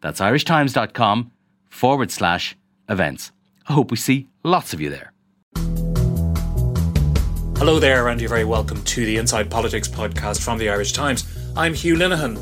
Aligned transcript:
That's 0.00 0.20
irishtimes.com 0.20 1.32
forward 1.68 2.10
slash 2.10 2.56
events. 2.88 3.32
I 3.68 3.72
hope 3.72 3.90
we 3.90 3.96
see 3.96 4.28
lots 4.42 4.72
of 4.72 4.80
you 4.80 4.90
there. 4.90 5.12
Hello 7.58 7.80
there, 7.80 8.08
and 8.08 8.20
you're 8.20 8.30
very 8.30 8.44
welcome 8.44 8.82
to 8.84 9.04
the 9.04 9.16
Inside 9.16 9.50
Politics 9.50 9.88
podcast 9.88 10.42
from 10.42 10.58
the 10.58 10.70
Irish 10.70 10.92
Times. 10.92 11.26
I'm 11.56 11.74
Hugh 11.74 11.96
Linehan. 11.96 12.36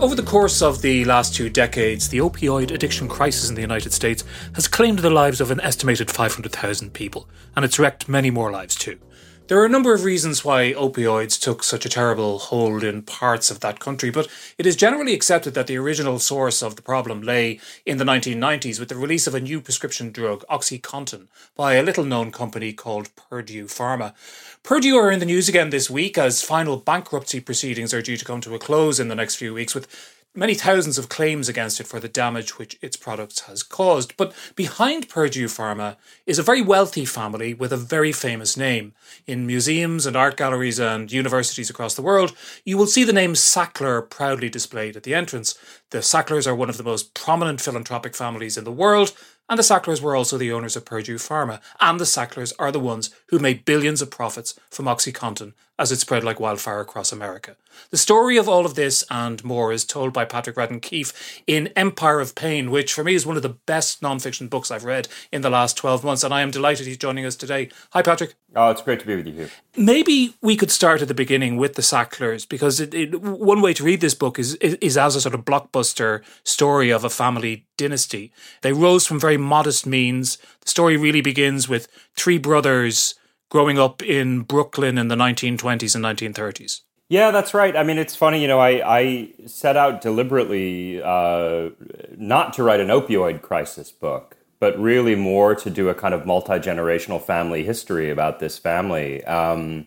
Over 0.00 0.14
the 0.14 0.22
course 0.22 0.62
of 0.62 0.82
the 0.82 1.04
last 1.04 1.34
two 1.34 1.48
decades, 1.50 2.08
the 2.08 2.18
opioid 2.18 2.72
addiction 2.72 3.06
crisis 3.06 3.48
in 3.48 3.54
the 3.54 3.60
United 3.60 3.92
States 3.92 4.24
has 4.54 4.66
claimed 4.66 5.00
the 5.00 5.10
lives 5.10 5.40
of 5.40 5.50
an 5.50 5.60
estimated 5.60 6.10
500,000 6.10 6.92
people, 6.94 7.28
and 7.54 7.64
it's 7.64 7.78
wrecked 7.78 8.08
many 8.08 8.30
more 8.30 8.50
lives 8.50 8.74
too. 8.74 8.98
There 9.46 9.60
are 9.60 9.66
a 9.66 9.68
number 9.68 9.92
of 9.92 10.04
reasons 10.04 10.42
why 10.42 10.72
opioids 10.72 11.38
took 11.38 11.62
such 11.62 11.84
a 11.84 11.90
terrible 11.90 12.38
hold 12.38 12.82
in 12.82 13.02
parts 13.02 13.50
of 13.50 13.60
that 13.60 13.78
country, 13.78 14.08
but 14.08 14.26
it 14.56 14.64
is 14.64 14.74
generally 14.74 15.12
accepted 15.12 15.52
that 15.52 15.66
the 15.66 15.76
original 15.76 16.18
source 16.18 16.62
of 16.62 16.76
the 16.76 16.82
problem 16.82 17.20
lay 17.20 17.60
in 17.84 17.98
the 17.98 18.06
1990s 18.06 18.80
with 18.80 18.88
the 18.88 18.96
release 18.96 19.26
of 19.26 19.34
a 19.34 19.40
new 19.40 19.60
prescription 19.60 20.10
drug, 20.10 20.46
Oxycontin, 20.48 21.26
by 21.54 21.74
a 21.74 21.82
little 21.82 22.06
known 22.06 22.32
company 22.32 22.72
called 22.72 23.14
Purdue 23.16 23.66
Pharma. 23.66 24.14
Purdue 24.62 24.96
are 24.96 25.10
in 25.10 25.20
the 25.20 25.26
news 25.26 25.46
again 25.46 25.68
this 25.68 25.90
week 25.90 26.16
as 26.16 26.40
final 26.40 26.78
bankruptcy 26.78 27.38
proceedings 27.38 27.92
are 27.92 28.00
due 28.00 28.16
to 28.16 28.24
come 28.24 28.40
to 28.40 28.54
a 28.54 28.58
close 28.58 28.98
in 28.98 29.08
the 29.08 29.14
next 29.14 29.36
few 29.36 29.52
weeks, 29.52 29.74
with 29.74 30.13
many 30.34 30.54
thousands 30.54 30.98
of 30.98 31.08
claims 31.08 31.48
against 31.48 31.80
it 31.80 31.86
for 31.86 32.00
the 32.00 32.08
damage 32.08 32.58
which 32.58 32.76
its 32.82 32.96
products 32.96 33.40
has 33.40 33.62
caused. 33.62 34.16
But 34.16 34.34
behind 34.56 35.08
Purdue 35.08 35.46
Pharma 35.46 35.96
is 36.26 36.38
a 36.38 36.42
very 36.42 36.60
wealthy 36.60 37.04
family 37.04 37.54
with 37.54 37.72
a 37.72 37.76
very 37.76 38.12
famous 38.12 38.56
name. 38.56 38.94
In 39.26 39.46
museums 39.46 40.06
and 40.06 40.16
art 40.16 40.36
galleries 40.36 40.80
and 40.80 41.12
universities 41.12 41.70
across 41.70 41.94
the 41.94 42.02
world, 42.02 42.36
you 42.64 42.76
will 42.76 42.86
see 42.86 43.04
the 43.04 43.12
name 43.12 43.34
Sackler 43.34 44.08
proudly 44.08 44.48
displayed 44.48 44.96
at 44.96 45.04
the 45.04 45.14
entrance. 45.14 45.56
The 45.90 45.98
Sacklers 45.98 46.46
are 46.46 46.54
one 46.54 46.68
of 46.68 46.76
the 46.76 46.82
most 46.82 47.14
prominent 47.14 47.60
philanthropic 47.60 48.16
families 48.16 48.56
in 48.56 48.64
the 48.64 48.72
world, 48.72 49.12
and 49.48 49.58
the 49.58 49.62
Sacklers 49.62 50.00
were 50.00 50.16
also 50.16 50.38
the 50.38 50.52
owners 50.52 50.76
of 50.76 50.84
Purdue 50.84 51.16
Pharma. 51.16 51.60
And 51.80 52.00
the 52.00 52.06
Sacklers 52.06 52.52
are 52.58 52.72
the 52.72 52.80
ones 52.80 53.10
who 53.28 53.38
made 53.38 53.64
billions 53.64 54.00
of 54.00 54.10
profits 54.10 54.58
from 54.70 54.86
OxyContin 54.86 55.52
as 55.78 55.92
it 55.92 55.98
spread 55.98 56.24
like 56.24 56.40
wildfire 56.40 56.80
across 56.80 57.12
America. 57.12 57.56
The 57.90 57.96
story 57.96 58.36
of 58.36 58.48
all 58.48 58.64
of 58.64 58.74
this 58.74 59.04
and 59.10 59.44
more 59.44 59.72
is 59.72 59.84
told 59.84 60.12
by 60.12 60.24
Patrick 60.24 60.56
Radden 60.56 60.80
Keefe 60.80 61.42
in 61.46 61.68
Empire 61.76 62.20
of 62.20 62.34
Pain, 62.34 62.70
which 62.70 62.92
for 62.92 63.04
me 63.04 63.14
is 63.14 63.26
one 63.26 63.36
of 63.36 63.42
the 63.42 63.48
best 63.48 64.00
nonfiction 64.00 64.48
books 64.48 64.70
I've 64.70 64.84
read 64.84 65.08
in 65.32 65.42
the 65.42 65.50
last 65.50 65.76
12 65.76 66.04
months. 66.04 66.24
And 66.24 66.32
I 66.32 66.40
am 66.40 66.50
delighted 66.50 66.86
he's 66.86 66.96
joining 66.96 67.26
us 67.26 67.36
today. 67.36 67.68
Hi, 67.90 68.02
Patrick. 68.02 68.34
Oh, 68.56 68.70
it's 68.70 68.82
great 68.82 69.00
to 69.00 69.06
be 69.06 69.16
with 69.16 69.26
you 69.26 69.32
here. 69.32 69.50
Maybe 69.76 70.34
we 70.40 70.56
could 70.56 70.70
start 70.70 71.02
at 71.02 71.08
the 71.08 71.14
beginning 71.14 71.56
with 71.56 71.74
the 71.74 71.82
Sacklers, 71.82 72.48
because 72.48 72.78
it, 72.80 72.94
it, 72.94 73.20
one 73.20 73.60
way 73.60 73.74
to 73.74 73.82
read 73.82 74.00
this 74.00 74.14
book 74.14 74.38
is, 74.38 74.54
is, 74.56 74.74
is 74.80 74.96
as 74.96 75.16
a 75.16 75.20
sort 75.20 75.34
of 75.34 75.44
blockbuster 75.44 76.22
story 76.44 76.90
of 76.90 77.04
a 77.04 77.10
family 77.10 77.66
dynasty. 77.76 78.32
They 78.62 78.72
rose 78.72 79.06
from 79.06 79.18
very 79.18 79.36
modest 79.36 79.86
means. 79.86 80.38
The 80.60 80.68
story 80.68 80.96
really 80.96 81.20
begins 81.20 81.68
with 81.68 81.88
three 82.14 82.38
brothers 82.38 83.16
growing 83.50 83.78
up 83.78 84.02
in 84.02 84.42
Brooklyn 84.42 84.98
in 84.98 85.08
the 85.08 85.16
1920s 85.16 85.94
and 85.94 86.04
1930s. 86.04 86.80
Yeah, 87.08 87.30
that's 87.30 87.52
right. 87.54 87.76
I 87.76 87.82
mean, 87.82 87.98
it's 87.98 88.16
funny, 88.16 88.40
you 88.40 88.48
know, 88.48 88.58
I, 88.58 88.98
I 88.98 89.28
set 89.46 89.76
out 89.76 90.00
deliberately 90.00 91.02
uh, 91.02 91.70
not 92.16 92.54
to 92.54 92.62
write 92.62 92.80
an 92.80 92.88
opioid 92.88 93.42
crisis 93.42 93.92
book, 93.92 94.36
but 94.64 94.80
really 94.80 95.14
more 95.14 95.54
to 95.54 95.68
do 95.68 95.90
a 95.90 95.94
kind 95.94 96.14
of 96.14 96.24
multi 96.24 96.54
generational 96.54 97.20
family 97.20 97.64
history 97.64 98.08
about 98.08 98.38
this 98.38 98.56
family. 98.56 99.22
Um, 99.24 99.86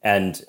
and 0.00 0.44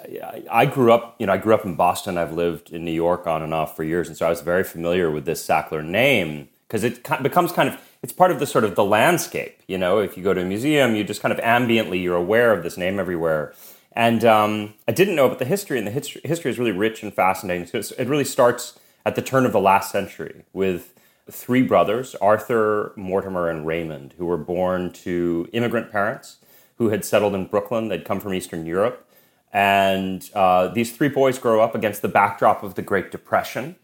I 0.51 0.67
grew 0.67 0.91
up, 0.91 1.15
you 1.17 1.25
know, 1.25 1.33
I 1.33 1.37
grew 1.37 1.55
up 1.55 1.65
in 1.65 1.73
Boston. 1.73 2.19
I've 2.19 2.33
lived 2.33 2.69
in 2.69 2.85
New 2.85 2.91
York 2.91 3.25
on 3.25 3.41
and 3.41 3.55
off 3.55 3.75
for 3.75 3.83
years, 3.83 4.09
and 4.09 4.15
so 4.15 4.27
I 4.27 4.29
was 4.29 4.41
very 4.41 4.63
familiar 4.63 5.09
with 5.09 5.25
this 5.25 5.43
Sackler 5.43 5.83
name 5.83 6.49
because 6.67 6.83
it 6.83 7.01
becomes 7.23 7.51
kind 7.51 7.67
of 7.67 7.81
it's 8.03 8.13
part 8.13 8.29
of 8.29 8.37
the 8.37 8.45
sort 8.45 8.63
of 8.63 8.75
the 8.75 8.83
landscape. 8.83 9.59
You 9.65 9.79
know, 9.79 9.97
if 9.97 10.17
you 10.17 10.23
go 10.23 10.35
to 10.35 10.41
a 10.41 10.45
museum, 10.45 10.95
you 10.95 11.03
just 11.03 11.23
kind 11.23 11.31
of 11.31 11.39
ambiently 11.39 11.99
you're 11.99 12.15
aware 12.15 12.53
of 12.53 12.61
this 12.61 12.77
name 12.77 12.99
everywhere. 12.99 13.55
And 13.93 14.23
um, 14.23 14.75
I 14.87 14.91
didn't 14.91 15.15
know 15.15 15.25
about 15.25 15.39
the 15.39 15.45
history, 15.45 15.79
and 15.79 15.87
the 15.87 15.91
history, 15.99 16.21
history 16.23 16.51
is 16.51 16.59
really 16.59 16.77
rich 16.85 17.01
and 17.01 17.11
fascinating. 17.11 17.65
So 17.65 17.95
it 17.97 18.07
really 18.07 18.23
starts 18.23 18.77
at 19.03 19.15
the 19.15 19.23
turn 19.23 19.47
of 19.47 19.51
the 19.51 19.59
last 19.59 19.91
century 19.91 20.45
with 20.53 20.93
three 21.29 21.61
brothers, 21.61 22.15
Arthur, 22.15 22.93
Mortimer, 22.95 23.49
and 23.49 23.65
Raymond, 23.65 24.13
who 24.17 24.25
were 24.25 24.37
born 24.37 24.91
to 24.93 25.47
immigrant 25.53 25.91
parents 25.91 26.37
who 26.77 26.89
had 26.89 27.03
settled 27.03 27.35
in 27.35 27.45
Brooklyn. 27.45 27.87
They'd 27.87 28.05
come 28.05 28.19
from 28.19 28.33
Eastern 28.33 28.65
Europe. 28.65 29.07
And 29.51 30.29
uh, 30.33 30.67
these 30.67 30.95
three 30.95 31.09
boys 31.09 31.39
grow 31.39 31.61
up 31.61 31.73
against 31.73 32.01
the 32.01 32.07
backdrop 32.07 32.63
of 32.63 32.75
the 32.75 32.81
Great 32.81 33.11
Depression. 33.11 33.75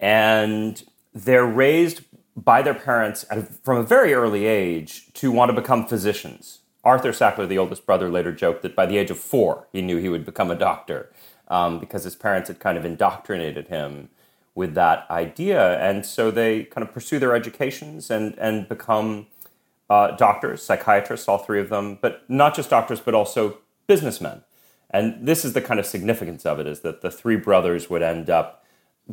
And 0.00 0.82
they're 1.12 1.46
raised 1.46 2.02
by 2.34 2.62
their 2.62 2.74
parents 2.74 3.24
from 3.62 3.78
a 3.78 3.82
very 3.82 4.14
early 4.14 4.46
age 4.46 5.12
to 5.14 5.30
want 5.30 5.50
to 5.50 5.60
become 5.60 5.86
physicians. 5.86 6.60
Arthur 6.84 7.12
Sackler, 7.12 7.46
the 7.46 7.58
oldest 7.58 7.86
brother, 7.86 8.10
later 8.10 8.32
joked 8.32 8.62
that 8.62 8.74
by 8.74 8.86
the 8.86 8.96
age 8.96 9.10
of 9.10 9.18
four, 9.18 9.68
he 9.72 9.82
knew 9.82 9.98
he 9.98 10.08
would 10.08 10.24
become 10.24 10.50
a 10.50 10.56
doctor 10.56 11.12
um, 11.48 11.78
because 11.78 12.04
his 12.04 12.16
parents 12.16 12.48
had 12.48 12.58
kind 12.58 12.78
of 12.78 12.84
indoctrinated 12.84 13.68
him 13.68 14.08
with 14.54 14.74
that 14.74 15.06
idea. 15.10 15.78
And 15.80 16.04
so 16.04 16.30
they 16.30 16.64
kind 16.64 16.86
of 16.86 16.92
pursue 16.92 17.18
their 17.18 17.34
educations 17.34 18.10
and, 18.10 18.36
and 18.38 18.68
become 18.68 19.26
uh, 19.88 20.12
doctors, 20.16 20.62
psychiatrists, 20.62 21.28
all 21.28 21.38
three 21.38 21.60
of 21.60 21.68
them, 21.68 21.98
but 22.00 22.28
not 22.28 22.54
just 22.54 22.70
doctors, 22.70 23.00
but 23.00 23.14
also 23.14 23.58
businessmen. 23.86 24.42
And 24.90 25.26
this 25.26 25.44
is 25.44 25.54
the 25.54 25.62
kind 25.62 25.80
of 25.80 25.86
significance 25.86 26.44
of 26.44 26.58
it 26.60 26.66
is 26.66 26.80
that 26.80 27.00
the 27.00 27.10
three 27.10 27.36
brothers 27.36 27.88
would 27.88 28.02
end 28.02 28.28
up 28.28 28.64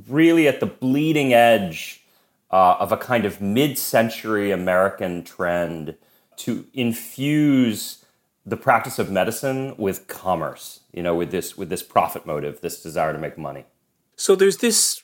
really 0.08 0.48
at 0.48 0.60
the 0.60 0.66
bleeding 0.66 1.34
edge 1.34 2.04
uh, 2.52 2.76
of 2.80 2.92
a 2.92 2.98
kind 2.98 3.26
of 3.26 3.40
mid-century 3.40 4.52
American 4.52 5.24
trend 5.24 5.96
to 6.38 6.66
infuse 6.74 8.04
the 8.46 8.58
practice 8.58 9.00
of 9.00 9.12
medicine 9.12 9.76
with 9.78 10.08
commerce. 10.08 10.82
You 10.92 11.04
know, 11.04 11.16
with 11.16 11.32
this 11.32 11.58
with 11.58 11.70
this 11.70 11.84
profit 11.84 12.26
motive, 12.26 12.62
this 12.62 12.82
desire 12.82 13.14
to 13.14 13.20
make 13.20 13.38
money. 13.38 13.66
So 14.16 14.36
there's 14.36 14.58
this 14.58 15.04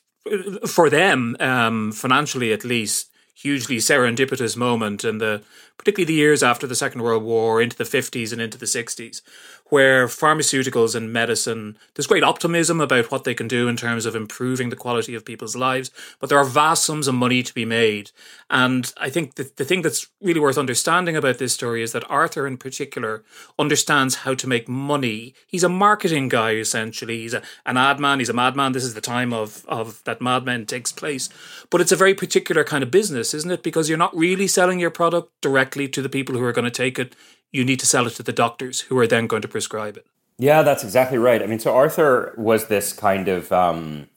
for 0.66 0.90
them, 0.90 1.36
um, 1.40 1.92
financially 1.92 2.52
at 2.52 2.64
least, 2.64 3.10
hugely 3.34 3.76
serendipitous 3.76 4.56
moment 4.56 5.04
and 5.04 5.20
the 5.20 5.42
particularly 5.78 6.06
the 6.06 6.18
years 6.18 6.42
after 6.42 6.66
the 6.66 6.74
Second 6.74 7.02
World 7.02 7.22
War 7.22 7.60
into 7.60 7.76
the 7.76 7.84
50s 7.84 8.32
and 8.32 8.40
into 8.40 8.58
the 8.58 8.66
60s, 8.66 9.22
where 9.66 10.06
pharmaceuticals 10.06 10.94
and 10.94 11.12
medicine, 11.12 11.76
there's 11.94 12.06
great 12.06 12.22
optimism 12.22 12.80
about 12.80 13.10
what 13.10 13.24
they 13.24 13.34
can 13.34 13.48
do 13.48 13.68
in 13.68 13.76
terms 13.76 14.06
of 14.06 14.14
improving 14.14 14.70
the 14.70 14.76
quality 14.76 15.14
of 15.14 15.24
people's 15.24 15.56
lives, 15.56 15.90
but 16.20 16.28
there 16.28 16.38
are 16.38 16.44
vast 16.44 16.84
sums 16.84 17.08
of 17.08 17.14
money 17.14 17.42
to 17.42 17.52
be 17.52 17.64
made. 17.64 18.10
And 18.48 18.92
I 18.96 19.10
think 19.10 19.34
the, 19.34 19.50
the 19.56 19.64
thing 19.64 19.82
that's 19.82 20.06
really 20.20 20.40
worth 20.40 20.58
understanding 20.58 21.16
about 21.16 21.38
this 21.38 21.52
story 21.52 21.82
is 21.82 21.92
that 21.92 22.08
Arthur, 22.08 22.46
in 22.46 22.58
particular, 22.58 23.24
understands 23.58 24.16
how 24.16 24.34
to 24.34 24.46
make 24.46 24.68
money. 24.68 25.34
He's 25.46 25.64
a 25.64 25.68
marketing 25.68 26.28
guy, 26.28 26.52
essentially. 26.52 27.18
He's 27.18 27.34
a, 27.34 27.42
an 27.64 27.76
ad 27.76 27.98
man, 27.98 28.20
he's 28.20 28.28
a 28.28 28.34
madman. 28.34 28.72
This 28.72 28.84
is 28.84 28.94
the 28.94 29.00
time 29.00 29.32
of, 29.32 29.64
of 29.66 30.02
that 30.04 30.20
Mad 30.20 30.44
Men 30.44 30.64
takes 30.64 30.92
place. 30.92 31.28
But 31.70 31.80
it's 31.80 31.92
a 31.92 31.96
very 31.96 32.14
particular 32.14 32.62
kind 32.62 32.84
of 32.84 32.90
business, 32.90 33.34
isn't 33.34 33.50
it? 33.50 33.62
Because 33.62 33.88
you're 33.88 33.98
not 33.98 34.16
really 34.16 34.46
selling 34.46 34.78
your 34.78 34.90
product 34.90 35.32
directly 35.40 35.65
to 35.66 36.02
the 36.02 36.08
people 36.08 36.36
who 36.36 36.44
are 36.44 36.52
going 36.52 36.64
to 36.64 36.70
take 36.70 36.98
it 36.98 37.14
you 37.52 37.64
need 37.64 37.80
to 37.80 37.86
sell 37.86 38.06
it 38.06 38.10
to 38.10 38.22
the 38.22 38.32
doctors 38.32 38.82
who 38.82 38.98
are 38.98 39.06
then 39.06 39.26
going 39.26 39.42
to 39.42 39.48
prescribe 39.48 39.96
it. 39.96 40.06
Yeah, 40.38 40.62
that's 40.62 40.84
exactly 40.84 41.18
right. 41.18 41.42
I 41.42 41.46
mean, 41.46 41.58
so 41.58 41.74
Arthur 41.74 42.34
was 42.36 42.66
this 42.66 42.92
kind 42.92 43.28
of, 43.28 43.50
um, 43.50 44.08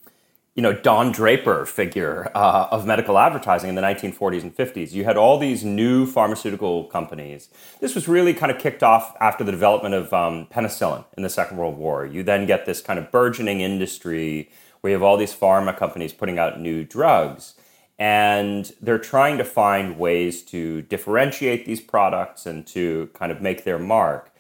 you 0.56 0.62
know, 0.62 0.74
Don 0.74 1.14
Draper 1.14 1.66
figure 1.66 2.30
uh, 2.36 2.68
of 2.72 2.86
medical 2.86 3.18
advertising 3.18 3.70
in 3.70 3.76
the 3.76 3.82
1940s 3.82 4.42
and 4.42 4.54
50s. 4.54 4.92
You 4.92 5.06
had 5.06 5.16
all 5.16 5.38
these 5.38 5.64
new 5.64 6.06
pharmaceutical 6.06 6.86
companies. 6.86 7.48
This 7.80 7.96
was 7.96 8.10
really 8.10 8.34
kind 8.34 8.52
of 8.52 8.60
kicked 8.60 8.84
off 8.84 9.16
after 9.22 9.46
the 9.46 9.52
development 9.52 9.96
of 9.96 10.12
um, 10.12 10.48
penicillin 10.48 11.06
in 11.16 11.24
the 11.24 11.30
Second 11.30 11.56
World 11.56 11.78
War. 11.78 12.06
You 12.06 12.24
then 12.24 12.46
get 12.46 12.66
this 12.66 12.82
kind 12.82 13.00
of 13.00 13.10
burgeoning 13.12 13.62
industry 13.62 14.50
where 14.82 14.92
you 14.92 14.96
have 14.96 15.04
all 15.04 15.16
these 15.16 15.34
pharma 15.34 15.78
companies 15.78 16.12
putting 16.12 16.38
out 16.38 16.60
new 16.60 16.84
drugs 16.84 17.54
and 18.00 18.72
they're 18.82 18.98
trying 18.98 19.38
to 19.38 19.44
find 19.44 20.00
ways 20.00 20.42
to 20.42 20.82
differentiate 20.84 21.66
these 21.66 21.82
products 21.82 22.46
and 22.46 22.66
to 22.66 23.10
kind 23.14 23.30
of 23.30 23.42
make 23.42 23.66
their 23.66 23.78
mark. 23.78 24.32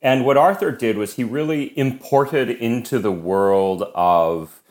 And 0.00 0.24
what 0.24 0.36
Arthur 0.36 0.70
did 0.70 0.96
was 0.96 1.14
he 1.14 1.24
really 1.24 1.76
imported 1.76 2.48
into 2.48 3.00
the 3.00 3.10
world 3.10 3.82
of 3.96 4.62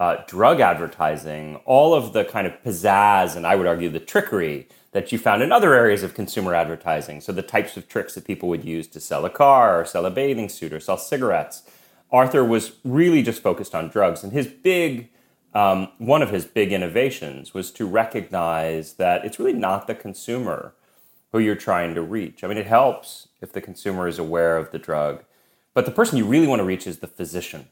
uh, 0.00 0.16
drug 0.26 0.60
advertising, 0.60 1.56
all 1.66 1.92
of 1.94 2.14
the 2.14 2.24
kind 2.24 2.46
of 2.46 2.54
pizzazz 2.64 3.36
and 3.36 3.46
I 3.46 3.54
would 3.54 3.66
argue 3.66 3.90
the 3.90 4.00
trickery 4.00 4.66
that 4.92 5.12
you 5.12 5.18
found 5.18 5.42
in 5.42 5.52
other 5.52 5.74
areas 5.74 6.02
of 6.02 6.14
consumer 6.14 6.54
advertising. 6.54 7.20
So 7.20 7.32
the 7.32 7.42
types 7.42 7.76
of 7.76 7.88
tricks 7.88 8.14
that 8.14 8.24
people 8.24 8.48
would 8.48 8.64
use 8.64 8.86
to 8.88 9.00
sell 9.00 9.26
a 9.26 9.30
car 9.30 9.80
or 9.80 9.84
sell 9.84 10.06
a 10.06 10.10
bathing 10.10 10.48
suit 10.48 10.72
or 10.72 10.80
sell 10.80 10.96
cigarettes. 10.96 11.64
Arthur 12.10 12.44
was 12.44 12.76
really 12.84 13.22
just 13.22 13.42
focused 13.42 13.74
on 13.74 13.88
drugs. 13.88 14.22
And 14.22 14.32
his 14.32 14.46
big, 14.46 15.10
um, 15.54 15.88
one 15.98 16.22
of 16.22 16.30
his 16.30 16.44
big 16.44 16.72
innovations 16.72 17.54
was 17.54 17.70
to 17.72 17.86
recognize 17.86 18.94
that 18.94 19.24
it's 19.24 19.38
really 19.38 19.52
not 19.52 19.86
the 19.86 19.94
consumer 19.94 20.74
who 21.32 21.38
you're 21.38 21.54
trying 21.54 21.94
to 21.94 22.02
reach. 22.02 22.42
I 22.42 22.48
mean, 22.48 22.58
it 22.58 22.66
helps 22.66 23.28
if 23.40 23.52
the 23.52 23.60
consumer 23.60 24.08
is 24.08 24.18
aware 24.18 24.56
of 24.56 24.70
the 24.70 24.78
drug, 24.78 25.24
but 25.72 25.84
the 25.84 25.90
person 25.90 26.18
you 26.18 26.24
really 26.24 26.46
want 26.46 26.60
to 26.60 26.64
reach 26.64 26.86
is 26.86 26.98
the 26.98 27.06
physician. 27.06 27.68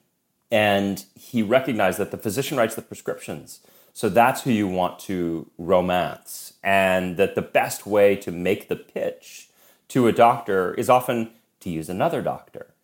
And 0.50 1.04
he 1.14 1.42
recognized 1.42 1.98
that 1.98 2.10
the 2.10 2.18
physician 2.18 2.58
writes 2.58 2.74
the 2.74 2.82
prescriptions. 2.82 3.60
So 3.94 4.08
that's 4.08 4.42
who 4.42 4.50
you 4.50 4.68
want 4.68 4.98
to 5.00 5.50
romance. 5.58 6.54
And 6.62 7.16
that 7.16 7.34
the 7.34 7.42
best 7.42 7.86
way 7.86 8.16
to 8.16 8.30
make 8.30 8.68
the 8.68 8.76
pitch 8.76 9.48
to 9.88 10.06
a 10.06 10.12
doctor 10.12 10.74
is 10.74 10.88
often 10.88 11.30
to 11.60 11.70
use 11.70 11.88
another 11.88 12.22
doctor. 12.22 12.74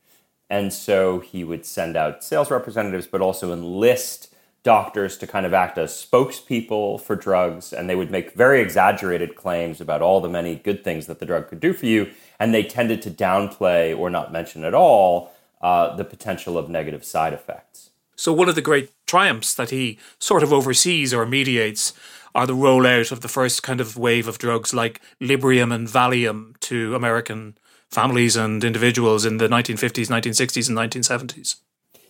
And 0.50 0.73
so 0.73 1.21
he 1.21 1.45
would 1.45 1.67
send 1.67 1.97
out 1.97 2.25
sales 2.25 2.50
representatives, 2.50 3.06
but 3.06 3.21
also 3.21 3.53
enlist 3.53 4.35
doctors 4.63 5.17
to 5.19 5.27
kind 5.27 5.47
of 5.47 5.55
act 5.55 5.79
as 5.79 5.93
spokespeople 5.93 7.01
for 7.01 7.17
drugs. 7.17 7.73
And 7.73 7.89
they 7.89 7.97
would 7.97 8.11
make 8.11 8.35
very 8.35 8.61
exaggerated 8.61 9.35
claims 9.35 9.81
about 9.81 10.03
all 10.03 10.21
the 10.21 10.29
many 10.29 10.57
good 10.57 10.85
things 10.85 11.07
that 11.07 11.21
the 11.21 11.27
drug 11.27 11.49
could 11.49 11.61
do 11.61 11.73
for 11.73 11.87
you. 11.87 12.11
And 12.39 12.53
they 12.53 12.63
tended 12.63 13.03
to 13.03 13.11
downplay 13.11 13.97
or 13.97 14.11
not 14.11 14.33
mention 14.33 14.65
at 14.65 14.75
all 14.75 15.33
uh, 15.61 15.97
the 15.97 16.05
potential 16.05 16.57
of 16.59 16.69
negative 16.69 17.05
side 17.05 17.33
effects. 17.33 17.91
So, 18.17 18.33
one 18.33 18.49
of 18.49 18.57
the 18.57 18.63
great 18.63 18.91
triumphs 19.07 19.55
that 19.55 19.71
he 19.71 19.99
sort 20.19 20.43
of 20.43 20.53
oversees 20.53 21.15
or 21.15 21.25
mediates 21.25 21.93
are 22.35 22.47
the 22.47 22.55
rollout 22.55 23.13
of 23.13 23.21
the 23.21 23.29
first 23.29 23.63
kind 23.63 23.81
of 23.81 23.97
wave 23.97 24.29
of 24.29 24.39
drugs 24.39 24.75
like 24.75 25.01
Librium 25.21 25.73
and 25.73 25.89
Valium 25.89 26.59
to 26.61 26.95
American 26.95 27.57
families 27.91 28.37
and 28.37 28.63
individuals 28.65 29.25
in 29.25 29.39
the 29.39 29.49
1950s, 29.49 30.09
1960s, 30.09 30.69
and 30.69 30.79
1970s. 30.79 31.57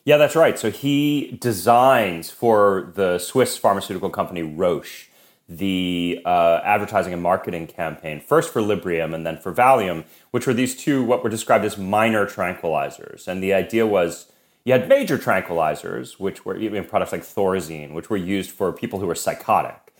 Yeah, 0.08 0.16
that's 0.16 0.34
right. 0.34 0.58
So 0.58 0.70
he 0.70 1.36
designs 1.38 2.30
for 2.30 2.92
the 2.94 3.18
Swiss 3.18 3.58
pharmaceutical 3.58 4.08
company 4.08 4.42
Roche 4.42 5.08
the 5.46 6.22
uh, 6.24 6.60
advertising 6.64 7.12
and 7.12 7.22
marketing 7.22 7.66
campaign, 7.66 8.18
first 8.18 8.50
for 8.50 8.62
Librium 8.62 9.14
and 9.14 9.26
then 9.26 9.36
for 9.36 9.52
Valium, 9.52 10.04
which 10.30 10.46
were 10.46 10.54
these 10.54 10.74
two, 10.74 11.04
what 11.04 11.22
were 11.22 11.28
described 11.28 11.62
as 11.66 11.76
minor 11.76 12.24
tranquilizers. 12.24 13.28
And 13.28 13.42
the 13.42 13.52
idea 13.52 13.86
was 13.86 14.32
you 14.64 14.72
had 14.72 14.88
major 14.88 15.18
tranquilizers, 15.18 16.18
which 16.18 16.42
were 16.42 16.56
even 16.56 16.86
products 16.86 17.12
like 17.12 17.20
Thorazine, 17.20 17.92
which 17.92 18.08
were 18.08 18.16
used 18.16 18.50
for 18.50 18.72
people 18.72 19.00
who 19.00 19.06
were 19.06 19.14
psychotic. 19.14 19.92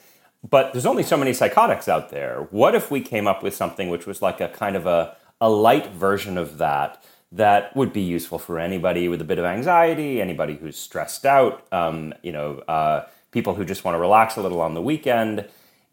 But 0.49 0.73
there's 0.73 0.87
only 0.87 1.03
so 1.03 1.19
many 1.19 1.35
psychotics 1.35 1.87
out 1.87 2.09
there. 2.09 2.49
What 2.51 2.75
if 2.75 2.91
we 2.91 3.03
came 3.03 3.27
up 3.27 3.43
with 3.43 3.55
something 3.55 3.91
which 3.91 4.07
was 4.07 4.23
like 4.23 4.41
a 4.41 4.49
kind 4.49 4.75
of 4.75 4.87
a, 4.87 5.19
a 5.39 5.51
light 5.51 5.89
version 5.89 6.39
of 6.39 6.57
that 6.57 7.05
that 7.33 7.77
would 7.77 7.93
be 7.93 8.01
useful 8.01 8.39
for 8.39 8.59
anybody 8.59 9.09
with 9.09 9.21
a 9.21 9.25
bit 9.25 9.39
of 9.39 9.45
anxiety, 9.45 10.21
anybody 10.21 10.57
who's 10.57 10.79
stressed 10.79 11.27
out, 11.27 11.67
um, 11.73 12.15
you 12.23 12.33
know, 12.33 12.59
uh, 12.69 13.05
people 13.31 13.55
who 13.55 13.65
just 13.65 13.85
want 13.85 13.95
to 13.95 13.99
relax 13.99 14.37
a 14.37 14.43
little 14.43 14.61
on 14.61 14.75
the 14.75 14.83
weekend. 14.83 15.47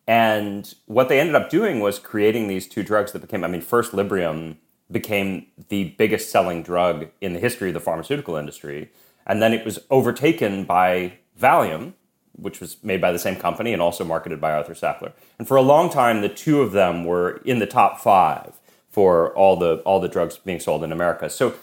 And 0.07 0.73
what 0.85 1.09
they 1.09 1.19
ended 1.19 1.35
up 1.35 1.49
doing 1.49 1.79
was 1.79 1.99
creating 1.99 2.47
these 2.47 2.67
two 2.67 2.83
drugs 2.83 3.11
that 3.11 3.19
became, 3.19 3.43
I 3.43 3.47
mean, 3.47 3.61
first 3.61 3.91
Librium 3.91 4.57
became 4.89 5.47
the 5.69 5.95
biggest 5.97 6.29
selling 6.29 6.63
drug 6.63 7.07
in 7.19 7.33
the 7.33 7.39
history 7.39 7.69
of 7.69 7.73
the 7.73 7.79
pharmaceutical 7.79 8.35
industry. 8.35 8.91
And 9.25 9.41
then 9.41 9.51
it 9.51 9.65
was 9.65 9.79
overtaken 9.89 10.63
by 10.63 11.17
Valium, 11.39 11.93
which 12.33 12.59
was 12.59 12.81
made 12.83 13.01
by 13.01 13.11
the 13.11 13.19
same 13.19 13.35
company 13.35 13.73
and 13.73 13.81
also 13.81 14.05
marketed 14.05 14.39
by 14.39 14.53
Arthur 14.53 14.73
Sackler. 14.73 15.11
And 15.39 15.47
for 15.47 15.57
a 15.57 15.61
long 15.61 15.89
time, 15.89 16.21
the 16.21 16.29
two 16.29 16.61
of 16.61 16.71
them 16.71 17.03
were 17.03 17.41
in 17.43 17.59
the 17.59 17.65
top 17.65 17.99
five 17.99 18.59
for 18.95 19.36
all 19.36 19.57
the 19.57 19.74
all 19.88 20.00
the 20.00 20.07
drugs 20.07 20.38
being 20.38 20.62
sold 20.62 20.81
in 20.81 20.94
America. 20.94 21.30
So 21.30 21.53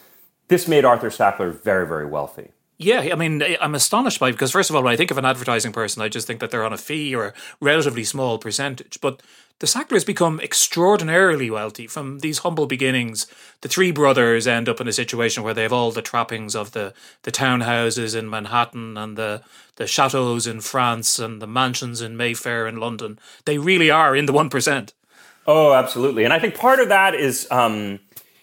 this 0.48 0.68
made 0.68 0.84
Arthur 0.84 1.08
Sackler 1.08 1.50
very, 1.50 1.86
very 1.86 2.04
wealthy. 2.04 2.48
Yeah, 2.76 3.08
I 3.10 3.14
mean, 3.14 3.42
I'm 3.58 3.74
astonished 3.74 4.20
by 4.20 4.28
it 4.28 4.32
because, 4.32 4.50
first 4.50 4.68
of 4.68 4.76
all, 4.76 4.82
when 4.82 4.92
I 4.92 4.96
think 4.96 5.10
of 5.10 5.16
an 5.16 5.24
advertising 5.24 5.72
person, 5.72 6.02
I 6.02 6.08
just 6.08 6.26
think 6.26 6.40
that 6.40 6.50
they're 6.50 6.64
on 6.64 6.74
a 6.74 6.76
fee 6.88 7.14
or 7.14 7.28
a 7.28 7.32
relatively 7.58 8.04
small 8.04 8.38
percentage. 8.38 9.00
But 9.00 9.22
the 9.60 9.66
Sacklers 9.66 10.04
become 10.04 10.40
extraordinarily 10.40 11.48
wealthy 11.48 11.86
from 11.86 12.18
these 12.18 12.38
humble 12.38 12.66
beginnings. 12.66 13.26
The 13.62 13.68
three 13.68 13.92
brothers 13.92 14.46
end 14.46 14.68
up 14.68 14.80
in 14.80 14.88
a 14.88 14.92
situation 14.92 15.42
where 15.42 15.54
they 15.54 15.62
have 15.62 15.72
all 15.72 15.90
the 15.90 16.02
trappings 16.02 16.54
of 16.54 16.72
the, 16.72 16.92
the 17.22 17.32
townhouses 17.32 18.14
in 18.14 18.28
Manhattan 18.28 18.98
and 18.98 19.16
the, 19.16 19.42
the 19.76 19.86
chateaus 19.86 20.46
in 20.46 20.60
France 20.60 21.18
and 21.18 21.40
the 21.40 21.46
mansions 21.46 22.02
in 22.02 22.16
Mayfair 22.16 22.66
in 22.66 22.76
London. 22.76 23.18
They 23.46 23.56
really 23.56 23.90
are 23.90 24.14
in 24.14 24.26
the 24.26 24.34
1%. 24.34 24.92
Oh, 25.46 25.72
absolutely. 25.72 26.24
And 26.24 26.32
I 26.32 26.38
think 26.38 26.54
part 26.54 26.78
of 26.80 26.88
that 26.88 27.14
is, 27.14 27.48
um, 27.50 27.98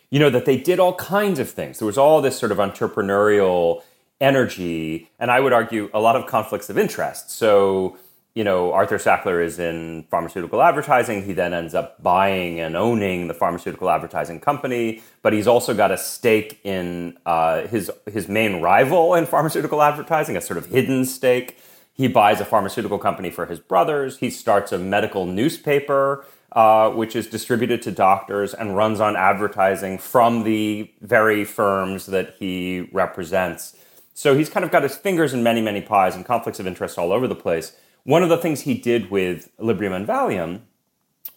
you 0.10 0.19
know, 0.19 0.30
that 0.30 0.46
they 0.46 0.57
did 0.57 0.80
all 0.80 0.96
kinds 0.96 1.40
of 1.40 1.50
things. 1.50 1.80
There 1.80 1.86
was 1.86 1.98
all 1.98 2.22
this 2.22 2.38
sort 2.38 2.51
of 2.51 2.57
entrepreneurial 2.57 3.84
energy, 4.19 5.10
and 5.18 5.31
I 5.31 5.40
would 5.40 5.54
argue 5.54 5.90
a 5.94 6.00
lot 6.01 6.16
of 6.18 6.28
conflicts 6.28 6.69
of 6.69 6.78
interest. 6.78 7.31
So, 7.31 7.98
you 8.36 8.44
know, 8.44 8.74
Arthur 8.74 8.98
Sackler 8.98 9.44
is 9.44 9.60
in 9.60 10.04
pharmaceutical 10.12 10.62
advertising. 10.62 11.24
He 11.24 11.31
then 11.34 11.54
ends 11.54 11.74
up 11.74 12.01
buying 12.04 12.60
and 12.60 12.75
owning 12.75 13.28
the 13.28 13.34
pharmaceutical 13.34 13.90
advertising 13.90 14.42
company, 14.42 15.01
but 15.22 15.31
he's 15.31 15.48
also 15.48 15.74
got 15.74 15.92
a 15.92 15.98
stake 15.98 16.60
in 16.63 17.18
uh, 17.25 17.68
his 17.68 17.90
his 18.12 18.28
main 18.28 18.62
rival 18.62 19.16
in 19.16 19.25
pharmaceutical 19.25 19.81
advertising, 19.81 20.36
a 20.36 20.42
sort 20.42 20.57
of 20.57 20.66
hidden 20.66 21.06
stake. 21.06 21.57
He 21.94 22.07
buys 22.07 22.40
a 22.40 22.46
pharmaceutical 22.46 22.98
company 22.98 23.30
for 23.30 23.46
his 23.46 23.60
brothers. 23.60 24.18
He 24.18 24.30
starts 24.30 24.72
a 24.72 24.78
medical 24.78 25.25
newspaper, 25.25 26.25
uh, 26.51 26.90
which 26.90 27.16
is 27.16 27.28
distributed 27.28 27.81
to 27.84 27.92
doctors 27.92 28.54
and 28.54 28.75
runs 28.75 29.00
on 29.00 29.16
advertising 29.16 29.98
from 29.98 30.44
the 30.44 30.92
very 31.01 31.46
firms 31.46 32.07
that 32.07 32.36
he 32.40 32.90
represents. 32.92 33.75
So 34.13 34.36
he's 34.36 34.50
kind 34.50 34.66
of 34.66 34.72
got 34.72 34.84
his 34.84 34.98
fingers 34.98 35.34
in 35.34 35.44
many, 35.44 35.62
many 35.62 35.81
pies 35.81 36.16
and 36.16 36.25
conflicts 36.25 36.60
of 36.60 36.68
interest 36.68 36.98
all 36.98 37.12
over 37.12 37.28
the 37.28 37.36
place. 37.36 37.74
One 38.04 38.24
of 38.24 38.30
the 38.30 38.38
things 38.38 38.62
he 38.62 38.74
did 38.74 39.12
with 39.12 39.50
Librium 39.60 39.96
and 39.96 40.07
Valium 40.07 40.62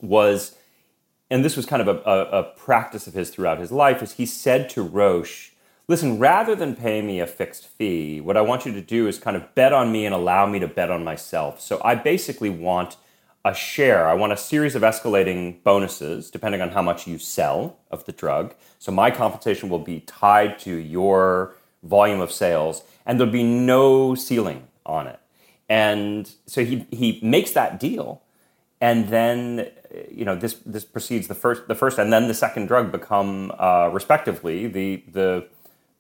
was, 0.01 0.57
and 1.31 1.45
this 1.45 1.57
was 1.57 1.67
kind 1.67 1.83
of 1.83 1.89
a, 1.89 2.03
a, 2.09 2.41
a 2.41 2.43
practice 2.57 3.07
of 3.07 3.15
his 3.15 3.31
throughout 3.31 3.59
his 3.59 3.71
life, 3.71 4.03
is 4.03 4.13
he 4.15 4.27
said 4.27 4.71
to 4.71 4.83
Roche, 4.83 5.51
listen, 5.87 6.19
rather 6.19 6.55
than 6.55 6.75
pay 6.75 7.03
me 7.03 7.21
a 7.21 7.27
fixed 7.27 7.67
fee, 7.67 8.21
what 8.21 8.37
I 8.37 8.41
want 8.41 8.65
you 8.65 8.73
to 8.73 8.81
do 8.81 9.07
is 9.07 9.19
kind 9.19 9.37
of 9.37 9.55
bet 9.55 9.73
on 9.73 9.93
me 9.93 10.07
and 10.07 10.15
allow 10.15 10.47
me 10.47 10.59
to 10.59 10.69
bet 10.69 10.91
on 10.91 11.05
myself. 11.05 11.61
So 11.61 11.81
I 11.85 11.95
basically 11.95 12.51
want 12.51 12.97
a 13.45 13.55
share. 13.55 14.09
I 14.09 14.15
want 14.15 14.33
a 14.33 14.37
series 14.37 14.75
of 14.75 14.83
escalating 14.83 15.63
bonuses 15.65 16.31
depending 16.31 16.61
on 16.61 16.71
how 16.71 16.83
much 16.83 17.07
you 17.07 17.19
sell 17.19 17.79
of 17.91 18.05
the 18.05 18.13
drug. 18.13 18.55
So 18.79 18.93
my 18.93 19.11
compensation 19.11 19.69
will 19.69 19.81
be 19.81 20.01
tied 20.01 20.59
to 20.61 20.75
your 20.75 21.55
volume 21.83 22.21
of 22.21 22.31
sales, 22.31 22.85
and 23.05 23.19
there'll 23.19 23.33
be 23.33 23.43
no 23.43 24.15
ceiling 24.15 24.69
on 24.87 25.07
it. 25.07 25.19
And 25.69 26.31
so 26.47 26.65
he 26.65 26.87
he 26.91 27.19
makes 27.23 27.53
that 27.53 27.81
deal, 27.81 28.23
and 28.81 29.09
then 29.09 29.71
you 30.11 30.25
know 30.25 30.37
this 30.37 30.55
this 30.67 30.85
proceeds 30.85 31.27
the 31.27 31.35
first 31.35 31.67
the 31.67 31.75
first 31.75 31.99
and 31.99 32.13
then 32.13 32.29
the 32.29 32.35
second 32.35 32.67
drug 32.67 32.93
become 32.93 33.53
uh, 33.59 33.89
respectively 33.93 34.67
the 34.67 35.03
the 35.11 35.49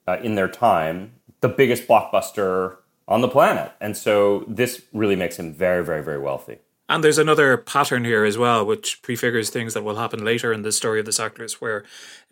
uh, 0.06 0.18
in 0.22 0.34
their 0.34 0.49
time 0.49 1.12
the 1.40 1.49
biggest 1.49 1.88
blockbuster 1.88 2.76
on 3.08 3.20
the 3.20 3.28
planet, 3.28 3.72
and 3.80 3.96
so 3.96 4.44
this 4.46 4.82
really 4.92 5.16
makes 5.16 5.38
him 5.38 5.52
very 5.52 5.84
very 5.84 6.02
very 6.04 6.18
wealthy. 6.18 6.58
And 6.88 7.02
there's 7.02 7.18
another 7.18 7.56
pattern 7.56 8.04
here 8.04 8.24
as 8.24 8.36
well, 8.36 8.66
which 8.66 9.00
prefigures 9.02 9.50
things 9.50 9.72
that 9.72 9.84
will 9.84 9.96
happen 9.96 10.24
later 10.24 10.52
in 10.52 10.62
the 10.62 10.72
story 10.72 11.00
of 11.00 11.06
the 11.06 11.12
Sacklers, 11.12 11.60
where 11.60 11.84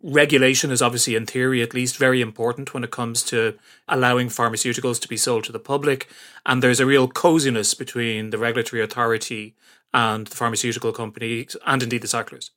regulation 0.03 0.71
is 0.71 0.83
obviously, 0.83 1.15
in 1.15 1.25
theory 1.25 1.63
at 1.63 1.73
least, 1.73 1.97
very 1.97 2.21
important 2.21 2.75
when 2.75 2.85
it 2.85 2.91
comes 2.91 3.23
to 3.25 3.57
allowing 3.89 4.29
pharmaceuticals 4.29 5.01
to 5.01 5.09
be 5.09 5.17
sold 5.17 5.45
to 5.45 5.53
the 5.53 5.59
public. 5.59 6.09
And 6.45 6.63
there's 6.63 6.81
a 6.81 6.87
real 6.87 7.09
coziness 7.09 7.75
between 7.75 8.31
the 8.31 8.39
regulatory 8.39 8.83
authority 8.83 9.55
and 9.95 10.27
the 10.27 10.37
pharmaceutical 10.37 10.93
company, 10.93 11.47
and 11.67 11.83
indeed 11.83 12.03
the 12.03 12.09
Sacklers. 12.09 12.51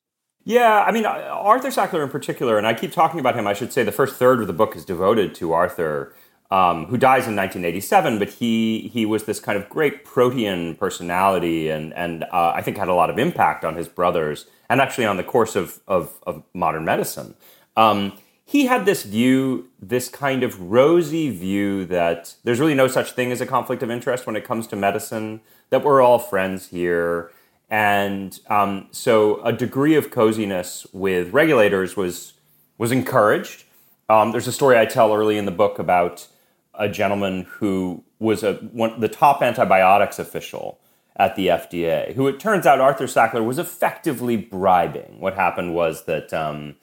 Yeah, 0.45 0.83
I 0.83 0.91
mean, 0.91 1.05
Arthur 1.05 1.69
Sackler 1.69 2.03
in 2.03 2.09
particular, 2.09 2.57
and 2.57 2.67
I 2.67 2.73
keep 2.73 2.91
talking 2.91 3.19
about 3.19 3.35
him, 3.35 3.47
I 3.47 3.53
should 3.53 3.71
say 3.71 3.83
the 3.83 3.93
first 3.93 4.17
third 4.17 4.41
of 4.41 4.47
the 4.47 4.53
book 4.53 4.75
is 4.75 4.83
devoted 4.83 5.33
to 5.35 5.53
Arthur 5.53 6.13
um, 6.53 6.86
who 6.86 6.98
dies 6.98 7.25
in 7.25 7.36
1987, 7.36 8.19
but 8.19 8.29
he 8.29 8.91
he 8.93 9.07
was 9.07 9.24
this 9.24 9.39
kind 9.39 9.57
of 9.57 9.67
great 9.69 10.05
protean 10.05 10.75
personality, 10.75 11.69
and 11.69 11.91
and 11.95 12.25
uh, 12.25 12.53
I 12.55 12.62
think 12.62 12.77
had 12.77 12.89
a 12.89 12.93
lot 12.93 13.10
of 13.10 13.17
impact 13.17 13.65
on 13.65 13.75
his 13.75 13.88
brothers, 13.88 14.45
and 14.69 14.79
actually 14.79 15.05
on 15.05 15.17
the 15.17 15.24
course 15.24 15.55
of 15.55 15.79
of, 15.88 16.19
of 16.27 16.43
modern 16.53 16.86
medicine. 16.86 17.33
Um, 17.75 18.13
he 18.45 18.67
had 18.67 18.86
this 18.86 19.01
view, 19.01 19.69
this 19.81 20.10
kind 20.10 20.43
of 20.43 20.62
rosy 20.62 21.31
view 21.31 21.86
that 21.86 22.36
there's 22.43 22.60
really 22.60 22.75
no 22.75 22.88
such 22.88 23.13
thing 23.13 23.31
as 23.31 23.41
a 23.41 23.48
conflict 23.48 23.81
of 23.81 23.89
interest 23.89 24.27
when 24.27 24.36
it 24.36 24.43
comes 24.43 24.67
to 24.67 24.75
medicine. 24.75 25.41
That 25.72 25.83
we're 25.83 26.03
all 26.03 26.19
friends 26.19 26.67
here, 26.67 27.31
and 27.67 28.39
um, 28.48 28.89
so 28.91 29.41
a 29.41 29.51
degree 29.51 29.95
of 29.95 30.12
coziness 30.12 30.86
with 30.93 31.33
regulators 31.33 31.98
was 31.98 32.33
was 32.77 32.91
encouraged. 32.91 33.63
Um, 34.07 34.31
there's 34.31 34.48
a 34.48 34.51
story 34.51 34.77
I 34.77 34.86
tell 34.86 35.15
early 35.15 35.39
in 35.39 35.45
the 35.45 35.51
book 35.51 35.79
about 35.79 36.27
a 36.75 36.89
gentleman 36.89 37.44
who 37.58 38.03
was 38.20 38.44
a 38.44 38.53
one, 38.72 39.00
the 39.00 39.10
top 39.10 39.42
antibiotics 39.42 40.20
official 40.20 40.80
at 41.15 41.36
the 41.36 41.48
FDA, 41.48 42.13
who 42.15 42.27
it 42.27 42.39
turns 42.39 42.65
out 42.65 42.80
Arthur 42.80 43.06
Sackler 43.06 43.46
was 43.46 43.60
effectively 43.60 44.36
bribing. 44.36 45.20
What 45.20 45.36
happened 45.36 45.75
was 45.75 46.06
that 46.06 46.34
um, 46.34 46.75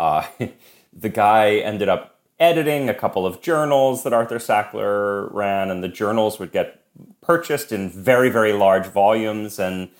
uh, 0.00 0.26
the 0.92 1.08
guy 1.08 1.56
ended 1.56 1.88
up 1.88 2.18
editing 2.40 2.88
a 2.88 2.94
couple 2.94 3.26
of 3.26 3.40
journals 3.40 4.02
that 4.04 4.12
Arthur 4.12 4.38
Sackler 4.38 5.32
ran, 5.32 5.70
and 5.70 5.84
the 5.84 5.88
journals 5.88 6.38
would 6.38 6.52
get 6.52 6.80
purchased 7.20 7.72
in 7.72 7.90
very, 7.90 8.30
very 8.30 8.52
large 8.52 8.86
volumes, 8.86 9.58
and 9.58 9.90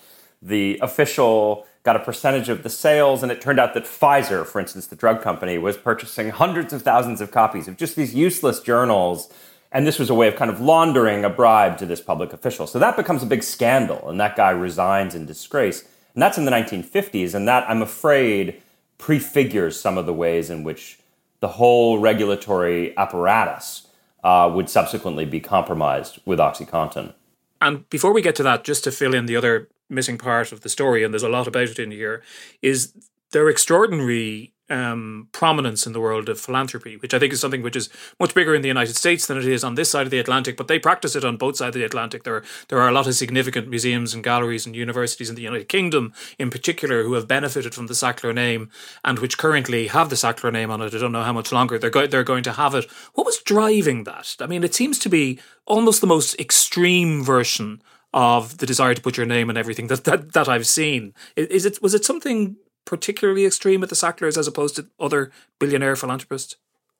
the 0.40 0.78
official 0.82 1.66
got 1.84 1.96
a 1.96 2.00
percentage 2.00 2.48
of 2.48 2.62
the 2.62 2.70
sales, 2.70 3.22
and 3.22 3.30
it 3.30 3.40
turned 3.40 3.60
out 3.60 3.74
that 3.74 3.84
Pfizer, 3.84 4.44
for 4.46 4.58
instance, 4.58 4.86
the 4.86 4.96
drug 4.96 5.22
company, 5.22 5.58
was 5.58 5.76
purchasing 5.76 6.30
hundreds 6.30 6.72
of 6.72 6.82
thousands 6.82 7.20
of 7.20 7.30
copies 7.30 7.68
of 7.68 7.76
just 7.76 7.94
these 7.94 8.14
useless 8.14 8.60
journals. 8.60 9.30
And 9.70 9.86
this 9.86 9.98
was 9.98 10.08
a 10.08 10.14
way 10.14 10.26
of 10.26 10.36
kind 10.36 10.50
of 10.50 10.60
laundering 10.60 11.24
a 11.24 11.30
bribe 11.30 11.76
to 11.78 11.86
this 11.86 12.00
public 12.00 12.32
official. 12.32 12.66
So 12.66 12.78
that 12.78 12.96
becomes 12.96 13.22
a 13.22 13.26
big 13.26 13.42
scandal, 13.42 14.08
and 14.08 14.18
that 14.18 14.34
guy 14.34 14.50
resigns 14.50 15.14
in 15.14 15.26
disgrace. 15.26 15.82
And 16.14 16.22
that's 16.22 16.38
in 16.38 16.46
the 16.46 16.50
1950s, 16.50 17.34
and 17.34 17.46
that, 17.48 17.68
I'm 17.68 17.82
afraid, 17.82 18.62
prefigures 18.96 19.78
some 19.78 19.98
of 19.98 20.06
the 20.06 20.14
ways 20.14 20.48
in 20.48 20.64
which 20.64 20.98
the 21.40 21.48
whole 21.48 21.98
regulatory 21.98 22.96
apparatus 22.96 23.88
uh, 24.22 24.50
would 24.54 24.70
subsequently 24.70 25.26
be 25.26 25.40
compromised 25.40 26.18
with 26.24 26.38
OxyContin. 26.38 27.12
And 27.60 27.88
before 27.90 28.14
we 28.14 28.22
get 28.22 28.36
to 28.36 28.42
that, 28.44 28.64
just 28.64 28.84
to 28.84 28.92
fill 28.92 29.14
in 29.14 29.26
the 29.26 29.36
other 29.36 29.68
missing 29.94 30.18
part 30.18 30.52
of 30.52 30.60
the 30.60 30.68
story, 30.68 31.04
and 31.04 31.12
there's 31.12 31.22
a 31.22 31.28
lot 31.28 31.46
about 31.46 31.68
it 31.68 31.78
in 31.78 31.90
here, 31.90 32.22
is 32.62 32.92
their 33.30 33.48
extraordinary 33.48 34.54
um, 34.70 35.28
prominence 35.32 35.86
in 35.86 35.92
the 35.92 36.00
world 36.00 36.28
of 36.28 36.40
philanthropy, 36.40 36.96
which 36.96 37.12
I 37.12 37.18
think 37.18 37.32
is 37.32 37.40
something 37.40 37.62
which 37.62 37.76
is 37.76 37.90
much 38.18 38.34
bigger 38.34 38.54
in 38.54 38.62
the 38.62 38.68
United 38.68 38.96
States 38.96 39.26
than 39.26 39.36
it 39.36 39.44
is 39.46 39.62
on 39.62 39.74
this 39.74 39.90
side 39.90 40.06
of 40.06 40.10
the 40.10 40.18
Atlantic. 40.18 40.56
But 40.56 40.68
they 40.68 40.78
practice 40.78 41.14
it 41.14 41.24
on 41.24 41.36
both 41.36 41.56
sides 41.56 41.76
of 41.76 41.80
the 41.80 41.84
Atlantic. 41.84 42.24
There, 42.24 42.36
are, 42.36 42.44
there 42.68 42.80
are 42.80 42.88
a 42.88 42.92
lot 42.92 43.06
of 43.06 43.14
significant 43.14 43.68
museums 43.68 44.14
and 44.14 44.24
galleries 44.24 44.64
and 44.64 44.74
universities 44.74 45.28
in 45.28 45.36
the 45.36 45.42
United 45.42 45.68
Kingdom, 45.68 46.14
in 46.38 46.50
particular, 46.50 47.02
who 47.02 47.12
have 47.14 47.28
benefited 47.28 47.74
from 47.74 47.88
the 47.88 47.94
Sackler 47.94 48.34
name 48.34 48.70
and 49.04 49.18
which 49.18 49.36
currently 49.36 49.88
have 49.88 50.08
the 50.08 50.16
Sackler 50.16 50.52
name 50.52 50.70
on 50.70 50.80
it. 50.80 50.94
I 50.94 50.98
don't 50.98 51.12
know 51.12 51.22
how 51.22 51.32
much 51.32 51.52
longer 51.52 51.78
they're 51.78 51.90
go- 51.90 52.06
they're 52.06 52.24
going 52.24 52.44
to 52.44 52.52
have 52.52 52.74
it. 52.74 52.90
What 53.12 53.26
was 53.26 53.42
driving 53.42 54.04
that? 54.04 54.36
I 54.40 54.46
mean, 54.46 54.64
it 54.64 54.74
seems 54.74 54.98
to 55.00 55.08
be 55.10 55.40
almost 55.66 56.00
the 56.00 56.06
most 56.06 56.38
extreme 56.40 57.22
version 57.22 57.82
of 58.14 58.58
the 58.58 58.66
desire 58.66 58.94
to 58.94 59.02
put 59.02 59.16
your 59.16 59.26
name 59.26 59.50
and 59.50 59.58
everything 59.58 59.88
that, 59.88 60.04
that, 60.04 60.32
that 60.32 60.48
I've 60.48 60.66
seen. 60.66 61.12
Is 61.36 61.66
it 61.66 61.82
was 61.82 61.92
it 61.92 62.04
something 62.04 62.56
particularly 62.86 63.44
extreme 63.44 63.80
with 63.80 63.90
the 63.90 63.96
Sacklers 63.96 64.38
as 64.38 64.46
opposed 64.46 64.76
to 64.76 64.86
other 65.00 65.32
billionaire 65.58 65.96
philanthropists? 65.96 66.56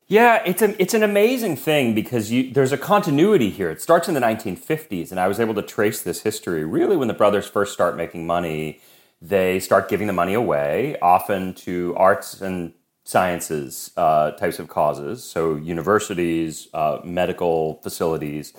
Yeah, 0.07 0.43
it's 0.45 0.61
an 0.61 0.75
it's 0.79 0.93
an 0.93 1.03
amazing 1.03 1.57
thing 1.57 1.95
because 1.95 2.31
you, 2.31 2.53
there's 2.53 2.73
a 2.73 2.77
continuity 2.77 3.49
here. 3.49 3.71
It 3.71 3.81
starts 3.81 4.09
in 4.09 4.15
the 4.15 4.21
1950s, 4.21 5.11
and 5.11 5.19
I 5.19 5.29
was 5.29 5.41
able 5.41 5.55
to 5.55 5.63
trace 5.63 6.03
this 6.03 6.23
history. 6.23 6.65
Really, 6.65 6.97
when 6.97 7.09
the 7.09 7.15
brothers 7.15 7.47
first 7.47 7.73
start 7.73 7.97
making 7.97 8.27
money, 8.27 8.81
they 9.23 9.61
start 9.61 9.89
giving 9.89 10.09
the 10.09 10.13
money 10.13 10.35
away, 10.35 10.97
often 11.01 11.55
to 11.55 11.95
arts 11.97 12.43
and 12.43 12.75
sciences 13.05 13.93
uh, 13.97 14.33
types 14.33 14.59
of 14.59 14.69
causes, 14.69 15.23
so 15.23 15.57
universities, 15.57 16.69
uh, 16.75 16.99
medical 17.05 17.81
facilities, 17.83 18.53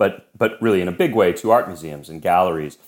but 0.00 0.30
but 0.36 0.60
really 0.62 0.80
in 0.80 0.88
a 0.88 0.92
big 0.92 1.14
way 1.14 1.30
to 1.30 1.50
art 1.50 1.68
museums 1.68 2.08
and 2.08 2.22
galleries 2.22 2.78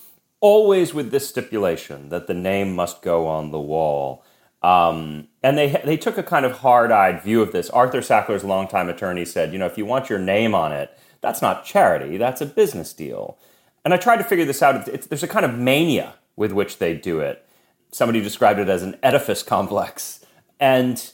always 0.40 0.94
with 0.94 1.10
this 1.10 1.28
stipulation 1.28 2.08
that 2.08 2.26
the 2.26 2.34
name 2.34 2.74
must 2.74 3.02
go 3.02 3.28
on 3.28 3.52
the 3.52 3.60
wall. 3.60 4.24
Um, 4.62 5.28
and 5.42 5.58
they 5.58 5.68
they 5.84 5.98
took 5.98 6.16
a 6.16 6.22
kind 6.22 6.46
of 6.46 6.52
hard-eyed 6.58 7.22
view 7.22 7.42
of 7.42 7.52
this. 7.52 7.68
Arthur 7.68 8.00
Sackler's 8.00 8.44
longtime 8.44 8.88
attorney 8.88 9.26
said, 9.26 9.52
you 9.52 9.58
know, 9.58 9.66
if 9.66 9.76
you 9.76 9.84
want 9.84 10.08
your 10.08 10.18
name 10.18 10.54
on 10.54 10.72
it, 10.72 10.98
that's 11.20 11.42
not 11.42 11.66
charity, 11.66 12.16
that's 12.16 12.40
a 12.40 12.46
business 12.46 12.94
deal. 12.94 13.36
And 13.84 13.92
I 13.92 13.98
tried 13.98 14.16
to 14.16 14.24
figure 14.24 14.46
this 14.46 14.62
out. 14.62 14.88
It's, 14.88 15.06
there's 15.06 15.22
a 15.22 15.28
kind 15.28 15.44
of 15.44 15.58
mania 15.58 16.14
with 16.34 16.52
which 16.52 16.78
they 16.78 16.94
do 16.94 17.20
it. 17.20 17.44
Somebody 17.90 18.22
described 18.22 18.58
it 18.58 18.70
as 18.70 18.82
an 18.82 18.96
edifice 19.02 19.42
complex. 19.42 20.24
And 20.58 21.12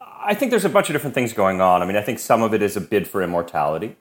I 0.00 0.34
think 0.34 0.50
there's 0.50 0.64
a 0.64 0.70
bunch 0.70 0.88
of 0.88 0.94
different 0.94 1.14
things 1.14 1.34
going 1.34 1.60
on. 1.60 1.82
I 1.82 1.86
mean, 1.86 1.96
I 1.96 2.02
think 2.02 2.18
some 2.18 2.42
of 2.42 2.54
it 2.54 2.62
is 2.62 2.76
a 2.78 2.80
bid 2.80 3.06
for 3.06 3.22
immortality. 3.22 3.96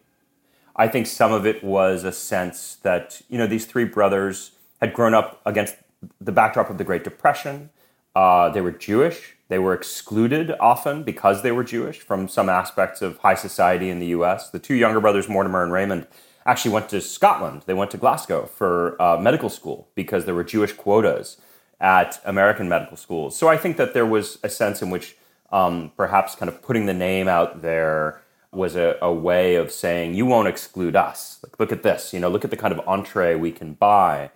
I 0.78 0.88
think 0.88 1.08
some 1.08 1.32
of 1.32 1.46
it 1.46 1.64
was 1.64 2.04
a 2.04 2.12
sense 2.12 2.78
that 2.84 3.22
you 3.30 3.38
know 3.38 3.48
these 3.48 3.66
three 3.66 3.86
brothers 3.86 4.52
had 4.80 4.94
grown 4.94 5.14
up 5.14 5.42
against 5.46 5.76
the 6.22 6.32
backdrop 6.32 6.70
of 6.70 6.78
the 6.78 6.84
Great 6.84 7.04
Depression. 7.04 7.72
Uh, 8.16 8.50
they 8.50 8.62
were 8.62 8.72
Jewish. 8.72 9.36
They 9.50 9.60
were 9.60 9.74
excluded 9.74 10.54
often 10.60 11.04
because 11.04 11.42
they 11.42 11.52
were 11.52 11.64
Jewish 11.64 12.00
from 12.00 12.28
some 12.28 12.50
aspects 12.50 13.02
of 13.02 13.18
high 13.20 13.36
society 13.36 13.90
in 13.90 14.00
the 14.00 14.08
U.S. 14.08 14.50
The 14.50 14.60
two 14.60 14.76
younger 14.76 15.00
brothers, 15.00 15.30
Mortimer 15.30 15.64
and 15.64 15.72
Raymond, 15.72 16.06
actually 16.46 16.72
went 16.72 16.90
to 16.90 17.02
Scotland. 17.02 17.64
They 17.66 17.74
went 17.74 17.92
to 17.92 17.98
Glasgow 17.98 18.46
for 18.46 19.02
uh, 19.02 19.18
medical 19.18 19.50
school 19.50 19.88
because 19.96 20.26
there 20.26 20.36
were 20.36 20.44
Jewish 20.44 20.74
quotas 20.74 21.38
at 21.80 22.20
American 22.26 22.68
medical 22.68 22.98
schools. 22.98 23.38
So 23.38 23.48
I 23.48 23.58
think 23.58 23.78
that 23.78 23.94
there 23.94 24.06
was 24.06 24.38
a 24.44 24.50
sense 24.50 24.82
in 24.82 24.90
which 24.90 25.16
um, 25.52 25.92
perhaps 25.96 26.36
kind 26.36 26.50
of 26.50 26.62
putting 26.62 26.86
the 26.86 26.94
name 26.94 27.28
out 27.28 27.62
there 27.62 28.22
was 28.52 28.76
a, 28.76 28.98
a 29.02 29.12
way 29.12 29.56
of 29.56 29.72
saying 29.72 30.14
you 30.14 30.26
won't 30.26 30.48
exclude 30.48 30.96
us. 30.96 31.40
Like, 31.44 31.60
look 31.60 31.72
at 31.72 31.84
this, 31.84 32.14
you 32.14 32.20
know, 32.20 32.30
look 32.30 32.44
at 32.44 32.52
the 32.52 32.58
kind 32.58 32.74
of 32.74 32.88
entree 32.88 33.36
we 33.36 33.52
can 33.52 33.74
buy. 33.74 34.32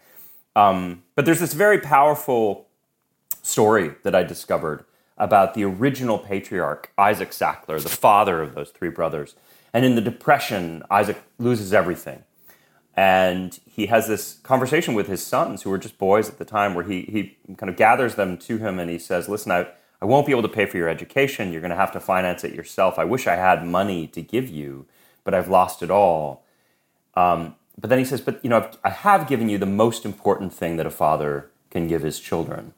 Um, 0.56 1.04
but 1.16 1.26
there's 1.26 1.40
this 1.40 1.54
very 1.54 1.80
powerful 1.80 2.68
story 3.42 3.96
that 4.04 4.14
I 4.14 4.24
discovered 4.24 4.86
about 5.18 5.54
the 5.54 5.64
original 5.64 6.18
patriarch, 6.18 6.92
Isaac 6.98 7.30
Sackler, 7.30 7.82
the 7.82 7.90
father 7.90 8.42
of 8.42 8.56
those 8.56 8.70
three 8.70 8.90
brothers. 8.90 9.36
And 9.74 9.86
in 9.86 9.96
the 9.96 10.02
Depression, 10.02 10.84
Isaac 10.90 11.22
loses 11.38 11.74
everything. 11.74 12.24
And 12.96 13.58
he 13.66 13.86
has 13.86 14.08
this 14.08 14.40
conversation 14.44 14.94
with 14.94 15.08
his 15.08 15.26
sons, 15.26 15.62
who 15.62 15.70
were 15.70 15.78
just 15.78 15.98
boys 15.98 16.28
at 16.28 16.38
the 16.40 16.46
time, 16.46 16.74
where 16.74 16.84
he, 16.84 17.04
he 17.04 17.56
kind 17.56 17.70
of 17.70 17.78
gathers 17.78 18.16
them 18.16 18.38
to 18.40 18.58
him 18.58 18.80
and 18.80 18.90
he 18.90 19.00
says, 19.00 19.30
Listen, 19.30 19.52
I, 19.52 19.68
I 20.02 20.06
won't 20.06 20.26
be 20.26 20.32
able 20.32 20.42
to 20.42 20.50
pay 20.50 20.66
for 20.66 20.78
your 20.78 20.90
education. 20.90 21.52
You're 21.52 21.62
going 21.62 21.72
to 21.72 21.78
have 21.78 21.92
to 21.92 22.00
finance 22.00 22.44
it 22.44 22.56
yourself. 22.56 22.98
I 22.98 23.06
wish 23.06 23.28
I 23.28 23.36
had 23.36 23.66
money 23.66 24.08
to 24.08 24.22
give 24.22 24.50
you, 24.50 24.88
but 25.24 25.34
I've 25.34 25.48
lost 25.48 25.84
it 25.84 25.92
all. 25.92 26.44
Um, 27.16 27.56
but 27.80 27.90
then 27.90 28.00
he 28.00 28.06
says, 28.06 28.22
But 28.22 28.44
you 28.44 28.50
know, 28.50 28.58
I've, 28.58 28.78
I 28.84 28.90
have 28.90 29.28
given 29.28 29.48
you 29.48 29.58
the 29.58 29.66
most 29.66 30.06
important 30.06 30.54
thing 30.54 30.78
that 30.78 30.86
a 30.86 30.92
father 30.92 31.50
can 31.70 31.88
give 31.88 32.02
his 32.02 32.20
children. 32.20 32.74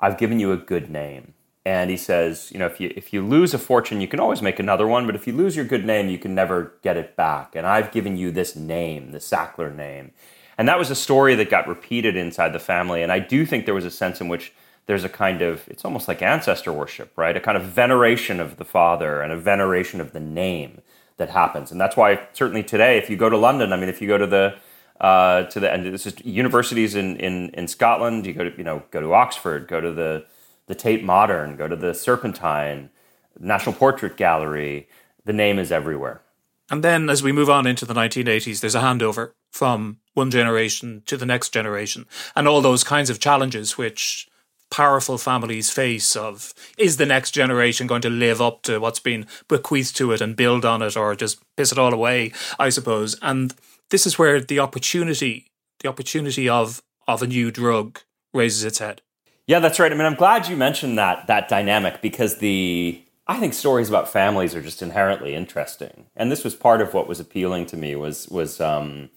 I've 0.00 0.18
given 0.18 0.40
you 0.40 0.52
a 0.52 0.56
good 0.56 0.90
name. 0.90 1.34
And 1.64 1.90
he 1.90 1.96
says, 1.96 2.50
you 2.50 2.58
know, 2.58 2.66
if 2.66 2.80
you 2.80 2.92
if 2.96 3.12
you 3.12 3.24
lose 3.24 3.54
a 3.54 3.58
fortune, 3.58 4.00
you 4.00 4.08
can 4.08 4.18
always 4.18 4.42
make 4.42 4.58
another 4.58 4.86
one, 4.86 5.06
but 5.06 5.14
if 5.14 5.28
you 5.28 5.32
lose 5.32 5.54
your 5.54 5.64
good 5.64 5.84
name, 5.84 6.08
you 6.08 6.18
can 6.18 6.34
never 6.34 6.74
get 6.82 6.96
it 6.96 7.14
back. 7.14 7.54
And 7.54 7.66
I've 7.66 7.92
given 7.92 8.16
you 8.16 8.32
this 8.32 8.56
name, 8.56 9.12
the 9.12 9.18
Sackler 9.18 9.72
name. 9.72 10.10
And 10.58 10.68
that 10.68 10.78
was 10.78 10.90
a 10.90 10.96
story 10.96 11.36
that 11.36 11.50
got 11.50 11.68
repeated 11.68 12.16
inside 12.16 12.52
the 12.52 12.58
family. 12.58 13.02
And 13.02 13.12
I 13.12 13.20
do 13.20 13.46
think 13.46 13.64
there 13.64 13.74
was 13.74 13.84
a 13.84 13.92
sense 13.92 14.20
in 14.20 14.26
which 14.26 14.52
there's 14.86 15.04
a 15.04 15.08
kind 15.08 15.42
of 15.42 15.68
it's 15.68 15.84
almost 15.84 16.08
like 16.08 16.22
ancestor 16.22 16.72
worship, 16.72 17.12
right? 17.16 17.36
A 17.36 17.40
kind 17.40 17.56
of 17.56 17.64
veneration 17.64 18.40
of 18.40 18.56
the 18.56 18.64
father 18.64 19.20
and 19.20 19.32
a 19.32 19.36
veneration 19.36 20.00
of 20.00 20.12
the 20.12 20.20
name 20.20 20.80
that 21.16 21.30
happens, 21.30 21.70
and 21.70 21.80
that's 21.80 21.96
why 21.96 22.26
certainly 22.32 22.62
today, 22.62 22.98
if 22.98 23.08
you 23.08 23.16
go 23.16 23.28
to 23.28 23.36
London, 23.36 23.72
I 23.72 23.76
mean, 23.76 23.88
if 23.88 24.00
you 24.00 24.08
go 24.08 24.18
to 24.18 24.26
the 24.26 24.54
uh, 25.00 25.44
to 25.44 25.60
the 25.60 25.70
and 25.70 25.92
this 25.92 26.06
is 26.06 26.14
universities 26.24 26.94
in, 26.94 27.16
in 27.16 27.50
in 27.50 27.68
Scotland, 27.68 28.26
you 28.26 28.32
go 28.32 28.48
to 28.48 28.56
you 28.56 28.64
know 28.64 28.82
go 28.90 29.00
to 29.00 29.12
Oxford, 29.12 29.68
go 29.68 29.80
to 29.80 29.92
the 29.92 30.24
the 30.66 30.74
Tate 30.74 31.04
Modern, 31.04 31.56
go 31.56 31.68
to 31.68 31.76
the 31.76 31.94
Serpentine, 31.94 32.90
National 33.38 33.74
Portrait 33.74 34.16
Gallery. 34.16 34.88
The 35.24 35.32
name 35.32 35.58
is 35.58 35.70
everywhere. 35.70 36.22
And 36.70 36.82
then 36.82 37.10
as 37.10 37.22
we 37.22 37.32
move 37.32 37.50
on 37.50 37.66
into 37.66 37.84
the 37.84 37.94
1980s, 37.94 38.60
there's 38.60 38.74
a 38.74 38.80
handover 38.80 39.32
from 39.50 39.98
one 40.14 40.30
generation 40.30 41.02
to 41.06 41.16
the 41.16 41.26
next 41.26 41.50
generation, 41.52 42.06
and 42.34 42.48
all 42.48 42.60
those 42.60 42.82
kinds 42.82 43.10
of 43.10 43.20
challenges 43.20 43.76
which 43.76 44.28
powerful 44.72 45.18
families 45.18 45.70
face 45.70 46.16
of 46.16 46.54
is 46.78 46.96
the 46.96 47.04
next 47.04 47.32
generation 47.32 47.86
going 47.86 48.00
to 48.00 48.08
live 48.08 48.40
up 48.40 48.62
to 48.62 48.78
what's 48.78 48.98
been 48.98 49.26
bequeathed 49.46 49.94
to 49.94 50.12
it 50.12 50.22
and 50.22 50.34
build 50.34 50.64
on 50.64 50.80
it 50.80 50.96
or 50.96 51.14
just 51.14 51.38
piss 51.58 51.70
it 51.70 51.78
all 51.78 51.92
away 51.92 52.32
i 52.58 52.70
suppose? 52.70 53.16
And 53.20 53.54
this 53.90 54.06
is 54.06 54.18
where 54.18 54.40
the 54.40 54.58
opportunity 54.58 55.46
the 55.80 55.88
opportunity 55.88 56.48
of 56.48 56.82
of 57.06 57.22
a 57.22 57.26
new 57.26 57.50
drug 57.50 58.00
raises 58.32 58.64
its 58.64 58.78
head. 58.78 59.02
Yeah 59.46 59.58
that's 59.58 59.78
right. 59.78 59.92
I 59.92 59.94
mean 59.94 60.06
i'm 60.06 60.14
glad 60.14 60.48
you 60.48 60.56
mentioned 60.56 60.96
that 60.96 61.26
that 61.26 61.48
dynamic 61.48 62.00
because 62.00 62.38
the 62.38 63.02
i 63.28 63.38
think 63.38 63.52
stories 63.52 63.90
about 63.90 64.08
families 64.08 64.54
are 64.54 64.62
just 64.62 64.80
inherently 64.80 65.34
interesting. 65.34 66.06
And 66.16 66.32
this 66.32 66.44
was 66.44 66.54
part 66.54 66.80
of 66.80 66.94
what 66.94 67.06
was 67.06 67.20
appealing 67.20 67.66
to 67.66 67.76
me 67.76 67.94
was 67.94 68.26
was 68.28 68.58
um 68.58 69.10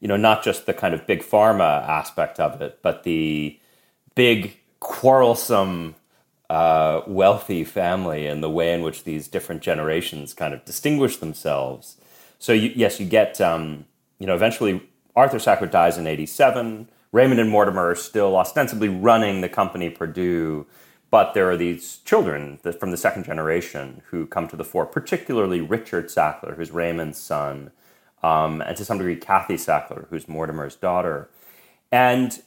you 0.00 0.08
know 0.08 0.16
not 0.16 0.42
just 0.42 0.64
the 0.64 0.72
kind 0.72 0.94
of 0.94 1.06
big 1.06 1.22
pharma 1.22 1.86
aspect 1.86 2.40
of 2.40 2.62
it 2.62 2.78
but 2.82 3.02
the 3.02 3.58
big 4.14 4.56
quarrelsome, 4.82 5.96
uh, 6.50 7.02
wealthy 7.08 7.64
family 7.64 8.26
and 8.26 8.42
the 8.42 8.50
way 8.50 8.74
in 8.74 8.82
which 8.82 9.04
these 9.04 9.28
different 9.28 9.62
generations 9.62 10.34
kind 10.34 10.54
of 10.54 10.64
distinguish 10.66 11.18
themselves. 11.18 11.98
So 12.40 12.52
you, 12.54 12.72
yes, 12.76 13.00
you 13.00 13.06
get 13.06 13.40
um, 13.40 13.86
you 14.20 14.26
know 14.28 14.36
eventually 14.36 14.82
Arthur 15.16 15.38
Sackler 15.38 15.70
dies 15.70 15.98
in 15.98 16.06
'87. 16.08 16.88
Raymond 17.12 17.40
and 17.40 17.50
Mortimer 17.50 17.90
are 17.90 17.96
still 17.96 18.36
ostensibly 18.36 18.88
running 18.90 19.40
the 19.42 19.48
company 19.50 19.90
Purdue, 19.90 20.66
but 21.10 21.34
there 21.34 21.50
are 21.50 21.56
these 21.58 21.98
children 22.04 22.58
from 22.80 22.92
the 22.92 22.98
second 22.98 23.24
generation 23.24 24.02
who 24.10 24.26
come 24.26 24.48
to 24.48 24.56
the 24.56 24.64
fore, 24.64 24.86
particularly 24.86 25.60
Richard 25.62 26.08
Sackler, 26.08 26.56
who's 26.56 26.72
Raymond's 26.72 27.20
son. 27.20 27.72
um, 28.22 28.62
and 28.62 28.76
to 28.76 28.84
some 28.84 28.98
degree 28.98 29.16
Kathy 29.16 29.56
Sackler, 29.56 30.08
who's 30.10 30.28
Mortimer's 30.28 30.76
daughter. 30.76 31.30
And 31.92 32.42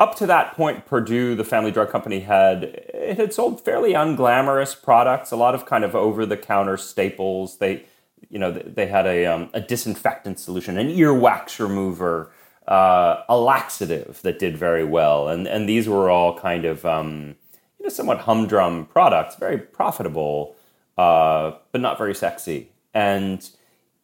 up 0.00 0.16
to 0.16 0.26
that 0.26 0.54
point, 0.54 0.86
Purdue, 0.86 1.34
the 1.34 1.44
family 1.44 1.70
drug 1.70 1.90
company, 1.90 2.20
had 2.20 2.64
it 2.64 3.16
had 3.16 3.32
sold 3.32 3.64
fairly 3.64 3.92
unglamorous 3.92 4.80
products, 4.80 5.30
a 5.30 5.36
lot 5.36 5.54
of 5.54 5.66
kind 5.66 5.84
of 5.84 5.94
over-the-counter 5.94 6.76
staples. 6.76 7.58
They, 7.58 7.84
you 8.28 8.38
know, 8.38 8.50
they 8.50 8.86
had 8.86 9.06
a, 9.06 9.26
um, 9.26 9.50
a 9.54 9.60
disinfectant 9.60 10.38
solution, 10.40 10.78
an 10.78 10.88
earwax 10.88 11.58
remover, 11.60 12.32
uh, 12.66 13.22
a 13.28 13.36
laxative 13.36 14.20
that 14.22 14.38
did 14.38 14.56
very 14.56 14.84
well, 14.84 15.28
and 15.28 15.46
and 15.46 15.68
these 15.68 15.88
were 15.88 16.10
all 16.10 16.38
kind 16.38 16.64
of 16.64 16.84
um, 16.86 17.36
you 17.78 17.84
know 17.84 17.88
somewhat 17.88 18.20
humdrum 18.20 18.86
products, 18.86 19.36
very 19.36 19.58
profitable, 19.58 20.56
uh, 20.96 21.52
but 21.72 21.80
not 21.80 21.98
very 21.98 22.14
sexy. 22.14 22.70
And 22.94 23.48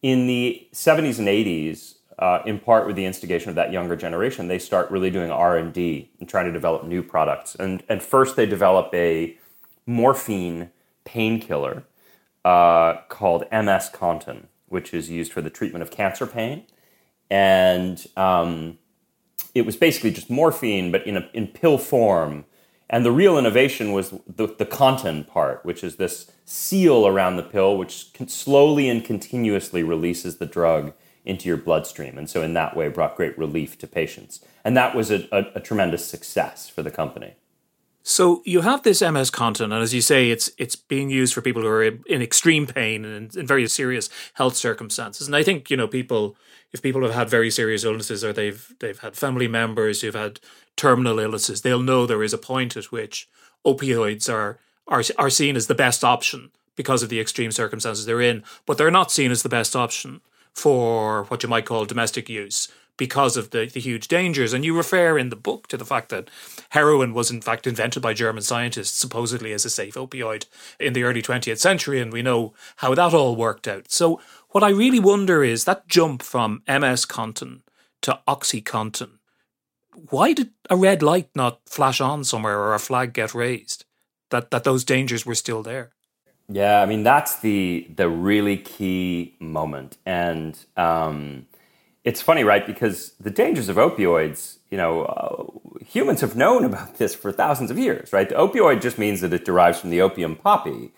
in 0.01 0.27
the 0.27 0.67
70s 0.73 1.19
and 1.19 1.27
80s, 1.27 1.95
uh, 2.21 2.43
in 2.45 2.59
part 2.59 2.85
with 2.85 2.95
the 2.95 3.05
instigation 3.05 3.49
of 3.49 3.55
that 3.55 3.71
younger 3.71 3.95
generation, 3.95 4.47
they 4.47 4.59
start 4.59 4.91
really 4.91 5.09
doing 5.09 5.31
R 5.31 5.57
and 5.57 5.73
D 5.73 6.11
and 6.19 6.29
trying 6.29 6.45
to 6.45 6.51
develop 6.51 6.85
new 6.85 7.01
products. 7.01 7.55
And 7.55 7.83
and 7.89 8.01
first 8.01 8.35
they 8.35 8.45
develop 8.45 8.93
a 8.93 9.37
morphine 9.87 10.69
painkiller 11.03 11.83
uh, 12.45 13.01
called 13.09 13.45
MS 13.51 13.89
Contin, 13.91 14.45
which 14.67 14.93
is 14.93 15.09
used 15.09 15.33
for 15.33 15.41
the 15.41 15.49
treatment 15.49 15.81
of 15.81 15.89
cancer 15.89 16.27
pain. 16.27 16.63
And 17.31 18.05
um, 18.15 18.77
it 19.55 19.65
was 19.65 19.75
basically 19.75 20.11
just 20.11 20.29
morphine, 20.29 20.91
but 20.91 21.05
in 21.07 21.17
a, 21.17 21.29
in 21.33 21.47
pill 21.47 21.79
form. 21.79 22.45
And 22.87 23.05
the 23.05 23.11
real 23.11 23.37
innovation 23.37 23.93
was 23.93 24.11
the, 24.27 24.47
the 24.47 24.65
Contin 24.65 25.25
part, 25.25 25.65
which 25.65 25.83
is 25.83 25.95
this 25.95 26.29
seal 26.45 27.07
around 27.07 27.37
the 27.37 27.43
pill, 27.43 27.77
which 27.77 28.11
slowly 28.27 28.89
and 28.89 29.03
continuously 29.03 29.81
releases 29.81 30.37
the 30.37 30.45
drug 30.45 30.93
into 31.25 31.47
your 31.47 31.57
bloodstream. 31.57 32.17
And 32.17 32.29
so, 32.29 32.41
in 32.41 32.53
that 32.53 32.75
way, 32.75 32.87
brought 32.87 33.15
great 33.15 33.37
relief 33.37 33.77
to 33.79 33.87
patients. 33.87 34.43
And 34.63 34.75
that 34.77 34.95
was 34.95 35.11
a, 35.11 35.27
a, 35.31 35.45
a 35.55 35.59
tremendous 35.59 36.05
success 36.05 36.69
for 36.69 36.83
the 36.83 36.91
company. 36.91 37.35
So 38.03 38.41
you 38.45 38.61
have 38.61 38.81
this 38.81 39.01
MS 39.01 39.29
Contin, 39.29 39.65
and 39.65 39.73
as 39.73 39.93
you 39.93 40.01
say, 40.01 40.31
it's 40.31 40.49
it's 40.57 40.75
being 40.75 41.11
used 41.11 41.33
for 41.33 41.41
people 41.41 41.61
who 41.61 41.67
are 41.67 41.83
in 41.83 42.21
extreme 42.21 42.65
pain 42.65 43.05
and 43.05 43.35
in 43.35 43.45
very 43.45 43.67
serious 43.67 44.09
health 44.33 44.55
circumstances. 44.55 45.27
And 45.27 45.35
I 45.35 45.43
think 45.43 45.69
you 45.69 45.77
know 45.77 45.87
people, 45.87 46.35
if 46.71 46.81
people 46.81 47.03
have 47.03 47.13
had 47.13 47.29
very 47.29 47.51
serious 47.51 47.83
illnesses 47.83 48.23
or 48.23 48.33
they've 48.33 48.73
they've 48.79 48.97
had 48.97 49.15
family 49.15 49.47
members 49.47 50.01
who've 50.01 50.15
had 50.15 50.39
terminal 50.75 51.19
illnesses, 51.19 51.61
they'll 51.61 51.83
know 51.83 52.07
there 52.07 52.23
is 52.23 52.33
a 52.33 52.39
point 52.39 52.75
at 52.75 52.85
which 52.85 53.29
opioids 53.65 54.33
are 54.33 54.57
are 54.87 55.03
are 55.19 55.29
seen 55.29 55.55
as 55.55 55.67
the 55.67 55.75
best 55.75 56.03
option 56.03 56.49
because 56.75 57.03
of 57.03 57.09
the 57.09 57.19
extreme 57.19 57.51
circumstances 57.51 58.07
they're 58.07 58.21
in, 58.21 58.43
but 58.65 58.79
they're 58.79 58.89
not 58.89 59.11
seen 59.11 59.29
as 59.29 59.43
the 59.43 59.49
best 59.49 59.75
option 59.75 60.21
for 60.53 61.25
what 61.25 61.43
you 61.43 61.49
might 61.49 61.65
call 61.65 61.85
domestic 61.85 62.29
use 62.29 62.67
because 62.97 63.35
of 63.35 63.49
the, 63.49 63.65
the 63.65 63.79
huge 63.79 64.07
dangers. 64.07 64.53
And 64.53 64.63
you 64.63 64.77
refer 64.77 65.17
in 65.17 65.29
the 65.29 65.35
book 65.35 65.67
to 65.67 65.77
the 65.77 65.85
fact 65.85 66.09
that 66.09 66.29
heroin 66.69 67.15
was 67.15 67.31
in 67.31 67.41
fact 67.41 67.65
invented 67.65 68.03
by 68.03 68.13
German 68.13 68.43
scientists, 68.43 68.95
supposedly 68.95 69.53
as 69.53 69.65
a 69.65 69.71
safe 69.71 69.95
opioid 69.95 70.45
in 70.79 70.93
the 70.93 71.01
early 71.01 71.21
20th 71.21 71.57
century, 71.57 71.99
and 71.99 72.13
we 72.13 72.21
know 72.21 72.53
how 72.75 72.93
that 72.93 73.13
all 73.13 73.35
worked 73.35 73.67
out. 73.67 73.91
So, 73.91 74.21
what 74.49 74.63
I 74.63 74.69
really 74.69 74.99
wonder 74.99 75.43
is 75.43 75.63
that 75.63 75.87
jump 75.87 76.21
from 76.21 76.61
MS 76.67 77.05
Contin 77.05 77.61
to 78.01 78.19
Oxycontin. 78.27 79.17
Why 80.09 80.33
did 80.33 80.51
a 80.69 80.75
red 80.75 81.01
light 81.01 81.29
not 81.33 81.61
flash 81.65 82.01
on 82.01 82.23
somewhere 82.23 82.59
or 82.59 82.73
a 82.73 82.79
flag 82.79 83.13
get 83.13 83.33
raised 83.33 83.85
that, 84.29 84.51
that 84.51 84.63
those 84.63 84.83
dangers 84.83 85.25
were 85.25 85.35
still 85.35 85.63
there? 85.63 85.93
Yeah, 86.51 86.81
I 86.81 86.87
mean 86.87 87.03
that's 87.03 87.39
the 87.39 87.87
the 87.95 88.09
really 88.09 88.57
key 88.57 89.35
moment, 89.39 89.97
and 90.05 90.59
um, 90.77 91.47
it's 92.03 92.21
funny, 92.21 92.43
right? 92.43 92.67
Because 92.67 93.13
the 93.21 93.31
dangers 93.31 93.69
of 93.69 93.77
opioids, 93.77 94.57
you 94.71 94.77
know, 94.77 95.03
uh, 95.05 95.83
humans 95.85 96.21
have 96.21 96.35
known 96.35 96.65
about 96.65 96.97
this 96.97 97.15
for 97.15 97.31
thousands 97.31 97.71
of 97.71 97.79
years, 97.79 98.13
right? 98.13 98.29
The 98.29 98.35
opioid 98.35 98.81
just 98.81 98.97
means 98.99 99.21
that 99.21 99.33
it 99.33 99.45
derives 99.45 99.79
from 99.81 99.91
the 99.91 100.01
opium 100.01 100.35
poppy, 100.35 100.93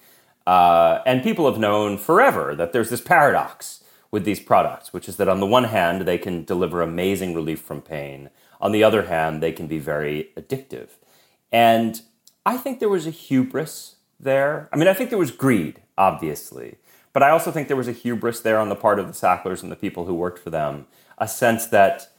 uh, 0.47 0.99
and 1.05 1.23
people 1.23 1.45
have 1.51 1.59
known 1.59 1.97
forever 1.99 2.55
that 2.55 2.73
there's 2.73 2.89
this 2.89 3.01
paradox 3.01 3.83
with 4.11 4.25
these 4.25 4.41
products, 4.41 4.93
which 4.93 5.09
is 5.09 5.17
that 5.17 5.29
on 5.29 5.39
the 5.41 5.47
one 5.47 5.65
hand 5.65 6.03
they 6.03 6.17
can 6.17 6.45
deliver 6.45 6.81
amazing 6.81 7.35
relief 7.35 7.61
from 7.61 7.81
pain, 7.81 8.31
on 8.61 8.71
the 8.71 8.83
other 8.83 9.03
hand 9.03 9.43
they 9.43 9.51
can 9.51 9.67
be 9.67 9.79
very 9.79 10.31
addictive, 10.37 10.89
and 11.51 12.01
I 12.45 12.57
think 12.57 12.79
there 12.79 12.89
was 12.89 13.07
a 13.07 13.11
hubris 13.11 13.92
there. 14.23 14.69
I 14.71 14.77
mean, 14.77 14.87
I 14.87 14.93
think 14.93 15.09
there 15.09 15.19
was 15.19 15.31
greed, 15.31 15.81
obviously, 15.97 16.77
but 17.13 17.23
I 17.23 17.29
also 17.29 17.51
think 17.51 17.67
there 17.67 17.77
was 17.77 17.87
a 17.87 17.93
hubris 17.93 18.39
there 18.41 18.57
on 18.57 18.69
the 18.69 18.75
part 18.75 18.99
of 18.99 19.07
the 19.07 19.13
Sacklers 19.13 19.61
and 19.63 19.71
the 19.71 19.75
people 19.75 20.05
who 20.05 20.13
worked 20.13 20.39
for 20.39 20.49
them, 20.49 20.87
a 21.17 21.27
sense 21.27 21.67
that, 21.67 22.09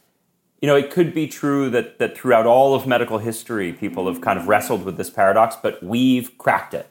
you 0.61 0.67
know, 0.67 0.75
it 0.75 0.89
could 0.91 1.13
be 1.13 1.27
true 1.27 1.69
that, 1.69 1.99
that 1.99 2.17
throughout 2.17 2.45
all 2.45 2.73
of 2.73 2.87
medical 2.87 3.17
history, 3.17 3.73
people 3.73 4.07
have 4.07 4.21
kind 4.21 4.39
of 4.39 4.47
wrestled 4.47 4.85
with 4.85 4.97
this 4.97 5.09
paradox, 5.09 5.55
but 5.61 5.83
we've 5.83 6.37
cracked 6.37 6.73
it. 6.73 6.89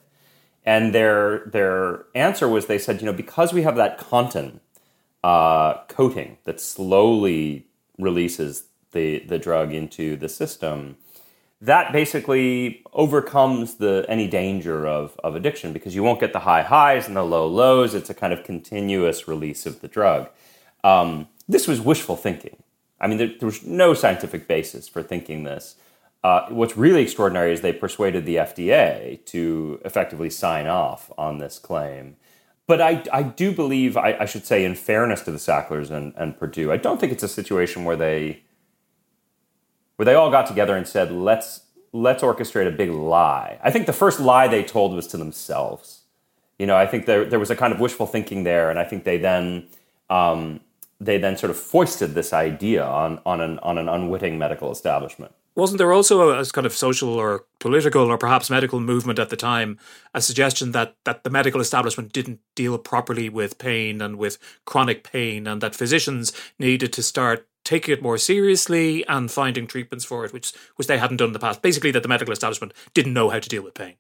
And 0.65 0.95
their, 0.95 1.47
their 1.47 2.07
answer 2.15 2.49
was 2.49 2.67
they 2.67 2.79
said, 2.79 3.01
you 3.01 3.07
know, 3.07 3.13
because 3.13 3.53
we 3.53 3.63
have 3.63 3.77
that 3.77 3.99
Contin 3.99 4.61
uh, 5.23 5.79
coating 5.89 6.39
that 6.45 6.61
slowly 6.61 7.67
releases 7.99 8.65
the, 8.93 9.21
the 9.21 9.39
drug 9.39 9.73
into 9.73 10.17
the 10.17 10.29
system, 10.29 10.97
that 11.65 11.93
basically 11.93 12.83
overcomes 12.93 13.77
the 13.77 14.05
any 14.07 14.29
danger 14.29 14.87
of, 14.87 15.19
of 15.25 15.35
addiction 15.35 15.73
because 15.73 15.95
you 15.95 16.03
won't 16.03 16.21
get 16.21 16.35
the 16.35 16.41
high 16.41 16.63
highs 16.63 17.07
and 17.07 17.17
the 17.17 17.23
low 17.23 17.47
lows. 17.47 17.95
It's 17.95 18.11
a 18.11 18.15
kind 18.15 18.33
of 18.35 18.45
continuous 18.45 19.27
release 19.27 19.65
of 19.65 19.81
the 19.81 19.89
drug. 19.89 20.29
Um, 20.83 21.29
this 21.49 21.67
was 21.67 21.81
wishful 21.81 22.17
thinking. 22.17 22.63
I 23.01 23.07
mean, 23.07 23.17
there, 23.17 23.31
there, 23.39 23.47
was 23.47 23.65
no 23.65 23.95
scientific 23.95 24.47
basis 24.47 24.89
for 24.89 25.03
thinking 25.03 25.45
this. 25.45 25.77
Uh, 26.23 26.47
what's 26.51 26.77
really 26.77 27.03
extraordinary 27.03 27.53
is 27.53 27.63
they 27.63 27.73
persuaded 27.73 28.27
the 28.27 28.37
FDA 28.37 29.25
to 29.27 29.81
effectively 29.85 30.31
sign 30.31 30.67
off 30.67 31.11
on 31.17 31.39
this 31.39 31.59
claim. 31.59 32.17
But 32.67 32.81
I, 32.81 33.03
I 33.13 33.23
do 33.23 33.53
believe, 33.53 33.97
I, 33.97 34.17
I 34.21 34.25
should 34.27 34.47
say, 34.47 34.65
in 34.65 34.75
fairness 34.75 35.23
to 35.23 35.31
the 35.31 35.39
Sacklers 35.39 35.91
and, 35.91 36.13
and 36.17 36.39
Purdue, 36.39 36.73
I 36.73 36.77
don't 36.77 37.01
think 37.01 37.13
it's 37.13 37.23
a 37.23 37.29
situation 37.29 37.85
where 37.85 37.97
they 37.97 38.43
where 39.97 40.05
they 40.05 40.15
all 40.15 40.31
got 40.31 40.47
together 40.47 40.77
and 40.77 40.87
said, 40.87 41.13
"Let's 41.13 41.63
let's 41.93 42.23
orchestrate 42.23 42.67
a 42.67 42.71
big 42.71 42.91
lie." 42.91 43.59
I 43.63 43.71
think 43.71 43.87
the 43.87 43.93
first 43.93 44.21
lie 44.21 44.49
they 44.49 44.63
told 44.63 44.95
was 44.95 45.07
to 45.09 45.17
themselves. 45.17 46.03
You 46.59 46.67
know, 46.67 46.77
I 46.77 46.87
think 46.87 47.07
there 47.07 47.25
there 47.25 47.39
was 47.39 47.51
a 47.51 47.57
kind 47.57 47.73
of 47.73 47.81
wishful 47.81 48.07
thinking 48.07 48.45
there, 48.45 48.71
and 48.71 48.79
I 48.79 48.85
think 48.85 49.05
they 49.05 49.19
then 49.19 49.69
um, 50.11 50.61
they 51.01 51.19
then 51.19 51.37
sort 51.37 51.51
of 51.51 51.57
foisted 51.57 52.15
this 52.15 52.33
idea 52.33 52.85
on 52.85 53.21
on 53.27 53.41
an 53.41 53.59
on 53.61 53.79
an 53.79 53.89
unwitting 53.89 54.39
medical 54.39 54.71
establishment. 54.71 55.33
Wasn't 55.57 55.79
there 55.79 55.93
also 55.93 56.31
a, 56.31 56.41
a 56.41 56.47
kind 56.47 56.67
of 56.67 56.73
social 56.73 57.11
or 57.11 57.45
political 57.61 58.03
or 58.07 58.19
perhaps 58.19 58.51
medical 58.51 58.81
movement 58.81 59.21
at 59.21 59.31
the 59.31 59.37
time, 59.37 59.79
a 60.13 60.21
suggestion 60.21 60.73
that 60.73 60.97
that 61.05 61.23
the 61.23 61.31
medical 61.31 61.61
establishment 61.61 62.13
didn't 62.13 62.41
deal 62.55 62.77
properly 62.79 63.29
with 63.29 63.59
pain 63.59 64.01
and 64.01 64.17
with 64.17 64.39
chronic 64.65 65.05
pain, 65.05 65.47
and 65.47 65.61
that 65.61 65.77
physicians 65.77 66.33
needed 66.59 66.93
to 66.93 67.03
start 67.03 67.49
taking 67.65 67.95
it 67.95 68.03
more 68.03 68.19
seriously 68.19 69.07
and 69.09 69.31
finding 69.31 69.67
treatments 69.67 70.05
for 70.05 70.25
it, 70.25 70.33
which 70.33 70.53
which 70.77 70.87
they 70.87 70.99
hadn't 70.99 71.17
done 71.17 71.29
in 71.29 71.33
the 71.33 71.39
past. 71.39 71.63
Basically, 71.63 71.91
that 71.91 72.03
the 72.03 72.09
medical 72.09 72.33
establishment 72.33 72.73
didn't 72.93 73.15
know 73.15 73.31
how 73.31 73.39
to 73.39 73.49
deal 73.49 73.63
with 73.63 73.75
pain. 73.75 73.95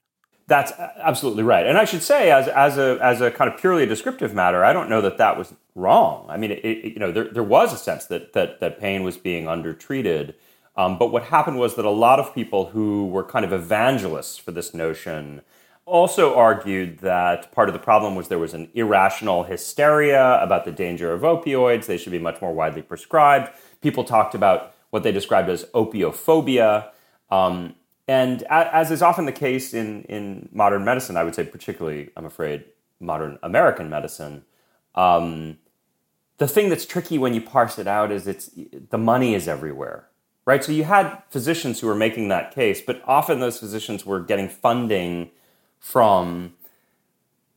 That's 0.46 0.72
absolutely 0.98 1.42
right. 1.42 1.66
And 1.66 1.78
I 1.78 1.86
should 1.86 2.02
say, 2.02 2.30
as 2.30 2.48
as 2.48 2.76
a 2.76 2.98
as 3.00 3.20
a 3.20 3.30
kind 3.30 3.52
of 3.52 3.58
purely 3.58 3.86
descriptive 3.86 4.34
matter, 4.34 4.64
I 4.64 4.72
don't 4.72 4.90
know 4.90 5.00
that 5.00 5.18
that 5.18 5.38
was 5.38 5.54
wrong. 5.74 6.26
I 6.28 6.36
mean, 6.36 6.50
it, 6.50 6.64
it, 6.64 6.92
you 6.92 6.98
know, 6.98 7.10
there 7.10 7.28
there 7.32 7.42
was 7.42 7.72
a 7.72 7.78
sense 7.78 8.04
that 8.06 8.34
that 8.34 8.60
that 8.60 8.78
pain 8.78 9.02
was 9.02 9.16
being 9.16 9.48
undertreated. 9.48 10.34
Um, 10.76 10.98
but 10.98 11.12
what 11.12 11.24
happened 11.24 11.58
was 11.58 11.76
that 11.76 11.84
a 11.84 11.90
lot 11.90 12.18
of 12.18 12.34
people 12.34 12.66
who 12.66 13.06
were 13.06 13.22
kind 13.22 13.44
of 13.44 13.52
evangelists 13.52 14.36
for 14.36 14.50
this 14.50 14.74
notion 14.74 15.42
also 15.86 16.34
argued 16.34 16.98
that 17.00 17.52
part 17.52 17.68
of 17.68 17.72
the 17.72 17.78
problem 17.78 18.14
was 18.14 18.28
there 18.28 18.38
was 18.38 18.54
an 18.54 18.68
irrational 18.74 19.44
hysteria 19.44 20.42
about 20.42 20.64
the 20.64 20.72
danger 20.72 21.12
of 21.12 21.22
opioids. 21.22 21.86
They 21.86 21.98
should 21.98 22.12
be 22.12 22.18
much 22.18 22.40
more 22.40 22.52
widely 22.52 22.82
prescribed. 22.82 23.50
People 23.80 24.04
talked 24.04 24.34
about 24.34 24.74
what 24.90 25.02
they 25.02 25.12
described 25.12 25.48
as 25.50 25.64
opiophobia. 25.74 26.90
Um, 27.30 27.74
and 28.06 28.42
as 28.44 28.90
is 28.90 29.02
often 29.02 29.26
the 29.26 29.32
case 29.32 29.74
in, 29.74 30.04
in 30.04 30.48
modern 30.52 30.84
medicine, 30.84 31.16
I 31.16 31.24
would 31.24 31.34
say, 31.34 31.44
particularly, 31.44 32.10
I'm 32.16 32.26
afraid, 32.26 32.64
modern 33.00 33.38
American 33.42 33.88
medicine, 33.88 34.44
um, 34.94 35.58
the 36.38 36.48
thing 36.48 36.68
that's 36.68 36.86
tricky 36.86 37.18
when 37.18 37.34
you 37.34 37.40
parse 37.40 37.78
it 37.78 37.86
out 37.86 38.10
is 38.10 38.26
it's 38.26 38.50
the 38.90 38.98
money 38.98 39.34
is 39.34 39.48
everywhere, 39.48 40.08
right? 40.44 40.62
So 40.64 40.72
you 40.72 40.84
had 40.84 41.22
physicians 41.30 41.80
who 41.80 41.86
were 41.86 41.94
making 41.94 42.28
that 42.28 42.54
case, 42.54 42.80
but 42.80 43.02
often 43.06 43.40
those 43.40 43.58
physicians 43.58 44.04
were 44.04 44.20
getting 44.20 44.48
funding 44.48 45.30
from 45.84 46.54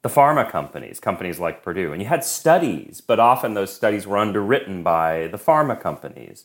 the 0.01 0.09
pharma 0.09 0.51
companies, 0.51 0.99
companies 0.99 1.39
like 1.39 1.63
Purdue. 1.63 1.93
And 1.93 2.01
you 2.01 2.09
had 2.09 2.25
studies, 2.25 2.99
but 2.99 3.21
often 3.21 3.53
those 3.53 3.73
studies 3.73 4.05
were 4.05 4.17
underwritten 4.17 4.83
by 4.83 5.27
the 5.27 5.37
pharma 5.37 5.79
companies. 5.79 6.43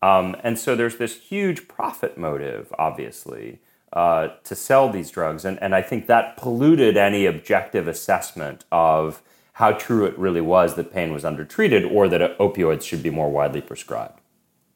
Um, 0.00 0.36
and 0.44 0.56
so 0.56 0.76
there's 0.76 0.96
this 0.96 1.16
huge 1.16 1.66
profit 1.66 2.16
motive, 2.16 2.72
obviously, 2.78 3.58
uh, 3.92 4.28
to 4.44 4.54
sell 4.54 4.88
these 4.88 5.10
drugs. 5.10 5.44
And, 5.44 5.60
and 5.60 5.74
I 5.74 5.82
think 5.82 6.06
that 6.06 6.36
polluted 6.36 6.96
any 6.96 7.26
objective 7.26 7.88
assessment 7.88 8.64
of 8.70 9.20
how 9.54 9.72
true 9.72 10.04
it 10.04 10.16
really 10.16 10.40
was 10.40 10.76
that 10.76 10.92
pain 10.92 11.12
was 11.12 11.24
undertreated 11.24 11.84
or 11.84 12.08
that 12.08 12.38
opioids 12.38 12.82
should 12.82 13.02
be 13.02 13.10
more 13.10 13.28
widely 13.28 13.60
prescribed. 13.60 14.20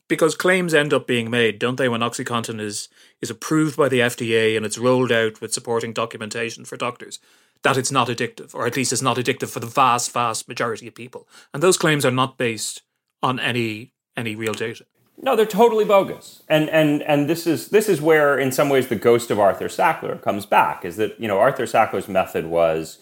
Because 0.09 0.35
claims 0.35 0.73
end 0.73 0.93
up 0.95 1.07
being 1.07 1.31
made, 1.31 1.59
don't 1.59 1.77
they, 1.77 1.89
when 1.89 2.01
OxyContin 2.01 2.61
is, 2.61 2.89
is 3.21 3.31
approved 3.31 3.77
by 3.77 3.89
the 3.89 4.01
FDA 4.01 4.57
and 4.57 4.65
it's 4.65 4.79
rolled 4.79 5.13
out 5.13 5.41
with 5.41 5.53
supporting 5.53 5.93
documentation 5.93 6.65
for 6.65 6.77
doctors, 6.77 7.19
that 7.63 7.77
it's 7.77 7.93
not 7.93 8.09
addictive, 8.09 8.55
or 8.55 8.67
at 8.67 8.77
least 8.77 8.93
it's 8.93 9.03
not 9.03 9.17
addictive 9.17 9.51
for 9.51 9.61
the 9.61 9.67
vast, 9.67 10.13
vast 10.13 10.49
majority 10.49 10.89
of 10.89 10.95
people. 10.95 11.29
And 11.53 11.63
those 11.63 11.77
claims 11.77 12.05
are 12.05 12.11
not 12.11 12.39
based 12.39 12.83
on 13.23 13.39
any 13.41 13.93
any 14.17 14.35
real 14.35 14.55
data. 14.55 14.85
No, 15.21 15.35
they're 15.35 15.47
totally 15.47 15.85
bogus. 15.85 16.43
And 16.49 16.69
and 16.71 17.03
and 17.03 17.29
this 17.29 17.47
is 17.47 17.69
this 17.69 17.89
is 17.89 18.01
where 18.01 18.39
in 18.39 18.53
some 18.53 18.69
ways 18.69 18.87
the 18.87 18.97
ghost 18.97 19.31
of 19.31 19.41
Arthur 19.41 19.69
Sackler 19.69 20.21
comes 20.23 20.47
back 20.47 20.85
is 20.85 20.97
that, 20.97 21.19
you 21.21 21.27
know, 21.27 21.39
Arthur 21.39 21.65
Sackler's 21.65 22.09
method 22.09 22.47
was 22.47 22.99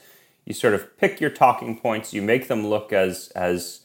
you 0.47 0.55
sort 0.55 0.75
of 0.75 0.97
pick 0.97 1.21
your 1.21 1.31
talking 1.31 1.79
points, 1.79 2.15
you 2.15 2.23
make 2.23 2.49
them 2.49 2.67
look 2.67 2.93
as 2.93 3.31
as 3.35 3.81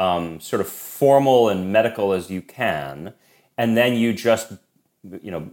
um, 0.00 0.40
sort 0.40 0.62
of 0.62 0.68
formal 0.68 1.50
and 1.50 1.70
medical 1.70 2.14
as 2.14 2.30
you 2.30 2.40
can, 2.40 3.12
and 3.58 3.76
then 3.76 3.94
you 3.94 4.14
just 4.14 4.54
you 5.22 5.30
know 5.30 5.50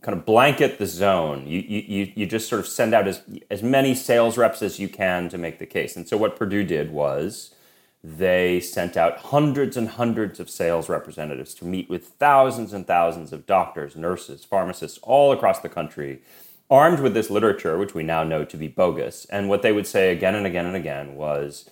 kind 0.00 0.16
of 0.16 0.24
blanket 0.24 0.78
the 0.78 0.86
zone. 0.86 1.46
You 1.46 1.60
you 1.60 2.12
you 2.16 2.26
just 2.26 2.48
sort 2.48 2.60
of 2.60 2.66
send 2.66 2.94
out 2.94 3.06
as 3.06 3.22
as 3.50 3.62
many 3.62 3.94
sales 3.94 4.38
reps 4.38 4.62
as 4.62 4.78
you 4.78 4.88
can 4.88 5.28
to 5.28 5.36
make 5.36 5.58
the 5.58 5.66
case. 5.66 5.94
And 5.94 6.08
so 6.08 6.16
what 6.16 6.36
Purdue 6.36 6.64
did 6.64 6.90
was 6.90 7.54
they 8.02 8.60
sent 8.60 8.96
out 8.96 9.18
hundreds 9.18 9.76
and 9.76 9.90
hundreds 9.90 10.40
of 10.40 10.48
sales 10.48 10.88
representatives 10.88 11.52
to 11.54 11.66
meet 11.66 11.90
with 11.90 12.08
thousands 12.18 12.72
and 12.72 12.86
thousands 12.86 13.30
of 13.30 13.46
doctors, 13.46 13.94
nurses, 13.94 14.42
pharmacists 14.42 14.98
all 15.02 15.32
across 15.32 15.60
the 15.60 15.68
country, 15.68 16.22
armed 16.70 16.98
with 16.98 17.12
this 17.12 17.28
literature, 17.28 17.76
which 17.76 17.94
we 17.94 18.02
now 18.02 18.24
know 18.24 18.42
to 18.46 18.56
be 18.56 18.68
bogus. 18.68 19.26
And 19.26 19.50
what 19.50 19.60
they 19.60 19.70
would 19.70 19.86
say 19.86 20.10
again 20.12 20.34
and 20.34 20.46
again 20.46 20.64
and 20.64 20.76
again 20.76 21.14
was 21.14 21.68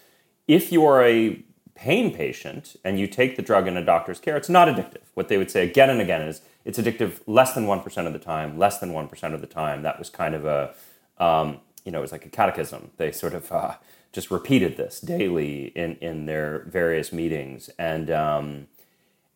if 0.46 0.70
you 0.70 0.84
are 0.84 1.02
a 1.02 1.42
pain 1.80 2.14
patient 2.14 2.76
and 2.84 3.00
you 3.00 3.06
take 3.06 3.36
the 3.36 3.42
drug 3.42 3.66
in 3.66 3.74
a 3.74 3.84
doctor's 3.84 4.20
care, 4.20 4.36
it's 4.36 4.50
not 4.50 4.68
addictive. 4.68 5.02
What 5.14 5.28
they 5.28 5.38
would 5.38 5.50
say 5.50 5.66
again 5.66 5.88
and 5.88 6.00
again 6.00 6.20
is 6.20 6.42
it's 6.66 6.78
addictive 6.78 7.20
less 7.26 7.54
than 7.54 7.64
1% 7.64 8.06
of 8.06 8.12
the 8.12 8.18
time, 8.18 8.58
less 8.58 8.78
than 8.78 8.92
1% 8.92 9.34
of 9.34 9.40
the 9.40 9.46
time. 9.46 9.82
That 9.82 9.98
was 9.98 10.10
kind 10.10 10.34
of 10.34 10.44
a, 10.44 10.74
um, 11.18 11.60
you 11.86 11.90
know, 11.90 11.98
it 11.98 12.02
was 12.02 12.12
like 12.12 12.26
a 12.26 12.28
catechism. 12.28 12.90
They 12.98 13.10
sort 13.12 13.32
of, 13.32 13.50
uh, 13.50 13.74
just 14.12 14.30
repeated 14.30 14.76
this 14.76 15.00
daily 15.00 15.66
in, 15.74 15.96
in 15.96 16.26
their 16.26 16.64
various 16.68 17.12
meetings. 17.14 17.70
And, 17.78 18.10
um, 18.10 18.66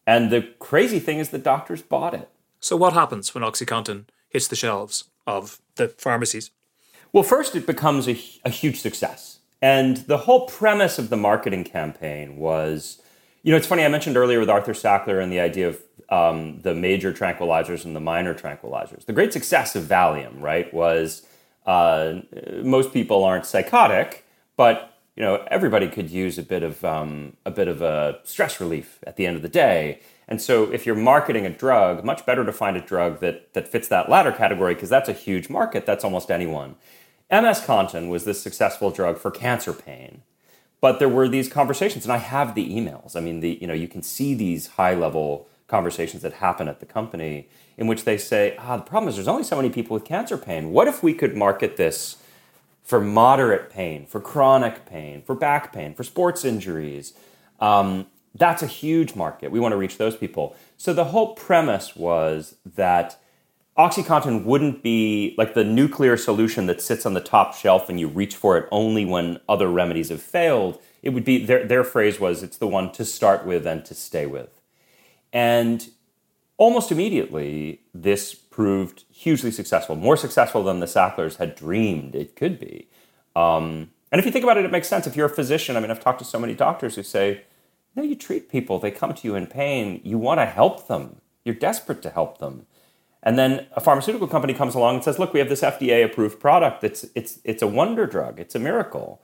and 0.07 0.30
the 0.30 0.42
crazy 0.59 0.98
thing 0.98 1.20
is 1.20 1.30
the 1.30 1.38
doctors 1.38 1.80
bought 1.80 2.12
it. 2.12 2.28
So, 2.61 2.76
what 2.76 2.92
happens 2.92 3.35
when 3.35 3.44
OxyContin 3.44 4.04
hits 4.28 4.48
the 4.48 4.57
shelves 4.57 5.04
of 5.26 5.61
the 5.76 5.88
pharmacies? 5.88 6.50
Well, 7.12 7.22
first, 7.22 7.54
it 7.57 7.66
becomes 7.66 8.09
a, 8.09 8.20
a 8.44 8.50
huge 8.50 8.80
success. 8.80 9.34
And 9.64 9.96
the 9.96 10.18
whole 10.18 10.44
premise 10.46 10.98
of 10.98 11.09
the 11.09 11.16
marketing 11.16 11.64
campaign 11.64 12.37
was 12.37 13.00
you 13.42 13.50
know, 13.50 13.57
it's 13.57 13.66
funny, 13.66 13.83
I 13.83 13.88
mentioned 13.88 14.18
earlier 14.18 14.38
with 14.38 14.50
Arthur 14.50 14.72
Sackler 14.72 15.22
and 15.22 15.33
the 15.33 15.40
idea 15.40 15.68
of 15.68 15.83
um, 16.11 16.61
the 16.61 16.74
major 16.74 17.14
tranquilizers 17.14 17.87
and 17.87 17.96
the 17.96 18.00
minor 18.00 18.35
tranquilizers. 18.35 19.07
The 19.07 19.14
great 19.14 19.33
success 19.33 19.74
of 19.74 19.85
Valium, 19.85 20.40
right, 20.40 20.72
was 20.72 21.27
uh, 21.64 22.20
most 22.62 22.92
people 22.92 23.24
aren't 23.24 23.46
psychotic, 23.46 24.27
but 24.59 24.98
you 25.16 25.22
know 25.22 25.46
everybody 25.50 25.88
could 25.88 26.11
use 26.11 26.37
a 26.37 26.42
bit 26.42 26.62
of 26.62 26.85
um, 26.85 27.37
a 27.46 27.50
bit 27.50 27.68
of 27.68 27.81
a 27.81 28.18
stress 28.24 28.61
relief 28.61 28.98
at 29.07 29.16
the 29.16 29.27
end 29.27 29.37
of 29.37 29.42
the 29.42 29.48
day. 29.48 30.00
And 30.29 30.42
so, 30.42 30.70
if 30.72 30.85
you're 30.85 30.94
marketing 30.94 31.46
a 31.46 31.50
drug, 31.50 32.05
much 32.05 32.27
better 32.27 32.44
to 32.44 32.53
find 32.53 32.77
a 32.77 32.83
drug 32.83 33.20
that 33.20 33.55
that 33.55 33.68
fits 33.68 33.88
that 33.88 34.11
latter 34.11 34.33
category 34.33 34.74
because 34.74 34.90
that's 34.90 35.09
a 35.09 35.14
huge 35.14 35.48
market. 35.48 35.87
That's 35.87 36.05
almost 36.05 36.31
anyone. 36.31 36.77
MS 37.31 37.61
Contin 37.61 38.09
was 38.09 38.25
this 38.25 38.43
successful 38.43 38.91
drug 38.91 39.19
for 39.19 39.31
cancer 39.31 39.73
pain, 39.73 40.23
but 40.81 40.99
there 40.99 41.09
were 41.09 41.29
these 41.29 41.49
conversations, 41.49 42.05
and 42.05 42.13
I 42.13 42.19
have 42.19 42.55
the 42.55 42.69
emails. 42.69 43.17
I 43.17 43.21
mean, 43.21 43.41
the 43.41 43.59
you 43.61 43.67
know 43.67 43.75
you 43.75 43.89
can 43.89 44.03
see 44.03 44.35
these 44.35 44.69
high 44.69 44.95
level 44.95 45.47
conversations 45.67 46.23
that 46.23 46.35
happen 46.35 46.69
at 46.69 46.81
the 46.81 46.87
company 46.87 47.49
in 47.77 47.87
which 47.87 48.05
they 48.05 48.19
say, 48.19 48.55
ah, 48.59 48.77
the 48.77 48.83
problem 48.83 49.09
is 49.09 49.17
there's 49.17 49.27
only 49.27 49.43
so 49.43 49.57
many 49.57 49.71
people 49.71 49.95
with 49.95 50.05
cancer 50.05 50.37
pain. 50.37 50.71
What 50.71 50.87
if 50.87 51.03
we 51.03 51.15
could 51.15 51.37
market 51.37 51.77
this? 51.77 52.17
for 52.85 53.01
moderate 53.01 53.71
pain, 53.71 54.05
for 54.07 54.21
chronic 54.21 54.85
pain, 54.85 55.23
for 55.23 55.35
back 55.35 55.73
pain, 55.73 55.95
for 55.95 56.05
sports 56.05 56.45
injuries. 56.45 57.15
Um, 57.59 58.07
that's 58.35 58.63
a 58.63 58.67
huge 58.67 59.15
market. 59.15 59.51
We 59.51 59.59
want 59.59 59.73
to 59.73 59.77
reach 59.77 59.97
those 59.97 60.17
people. 60.17 60.55
So 60.77 60.93
the 60.93 61.07
whole 61.07 61.35
premise 61.35 61.97
was 61.97 62.57
that 62.77 63.19
OxyContin 63.77 64.45
wouldn't 64.45 64.83
be 64.83 65.35
like 65.37 65.55
the 65.55 65.65
nuclear 65.65 66.17
solution 66.17 66.67
that 66.67 66.81
sits 66.81 67.05
on 67.05 67.15
the 67.15 67.21
top 67.21 67.55
shelf 67.55 67.89
and 67.89 67.99
you 67.99 68.07
reach 68.07 68.37
for 68.37 68.57
it 68.57 68.69
only 68.71 69.05
when 69.05 69.41
other 69.49 69.69
remedies 69.69 70.11
have 70.11 70.23
failed. 70.23 70.81
It 71.03 71.11
would 71.11 71.25
be 71.25 71.45
their, 71.45 71.67
their 71.67 71.83
phrase 71.83 72.21
was 72.21 72.43
it's 72.43 72.57
the 72.57 72.69
one 72.69 72.93
to 72.93 73.05
start 73.05 73.45
with 73.45 73.67
and 73.67 73.85
to 73.87 73.95
stay 73.95 74.27
with. 74.27 74.61
And 75.33 75.89
almost 76.57 76.93
immediately, 76.93 77.81
this 77.93 78.33
proved 78.33 79.05
hugely 79.11 79.51
successful, 79.51 79.97
more 79.97 80.17
successful 80.17 80.63
than 80.63 80.79
the 80.79 80.87
Sacklers 80.87 81.37
had 81.37 81.57
dreamed 81.57 82.15
it 82.15 82.37
could 82.37 82.61
be. 82.61 82.89
Um, 83.35 83.91
and 84.13 84.21
if 84.21 84.25
you 84.25 84.31
think 84.31 84.45
about 84.45 84.57
it, 84.57 84.65
it 84.65 84.71
makes 84.71 84.87
sense. 84.87 85.09
If 85.09 85.17
you're 85.17 85.27
a 85.27 85.35
physician, 85.35 85.77
I 85.77 85.81
mean, 85.81 85.91
I've 85.91 85.99
talked 85.99 86.21
to 86.21 86.25
so 86.25 86.39
many 86.39 86.55
doctors 86.55 86.95
who 86.95 87.03
say, 87.03 87.43
no, 87.97 88.05
you 88.05 88.15
treat 88.15 88.49
people, 88.49 88.79
they 88.79 88.93
come 88.93 89.15
to 89.15 89.27
you 89.27 89.35
in 89.35 89.49
pain, 89.49 90.01
you 90.05 90.17
want 90.17 90.39
to 90.39 90.47
help 90.47 90.87
them, 90.87 91.21
you're 91.45 91.55
desperate 91.57 92.03
to 92.03 92.11
help 92.11 92.39
them. 92.39 92.67
And 93.25 93.39
then 93.39 93.67
a 93.73 93.81
pharmaceutical 93.81 94.29
company 94.29 94.53
comes 94.53 94.75
along 94.75 94.97
and 94.97 95.05
says, 95.05 95.19
look, 95.19 95.33
we 95.33 95.41
have 95.41 95.49
this 95.49 95.63
FDA 95.63 96.05
approved 96.05 96.39
product 96.39 96.83
that's 96.83 97.07
it's 97.15 97.41
it's 97.43 97.63
a 97.63 97.67
wonder 97.67 98.07
drug, 98.07 98.39
it's 98.39 98.55
a 98.55 98.59
miracle. 98.59 99.21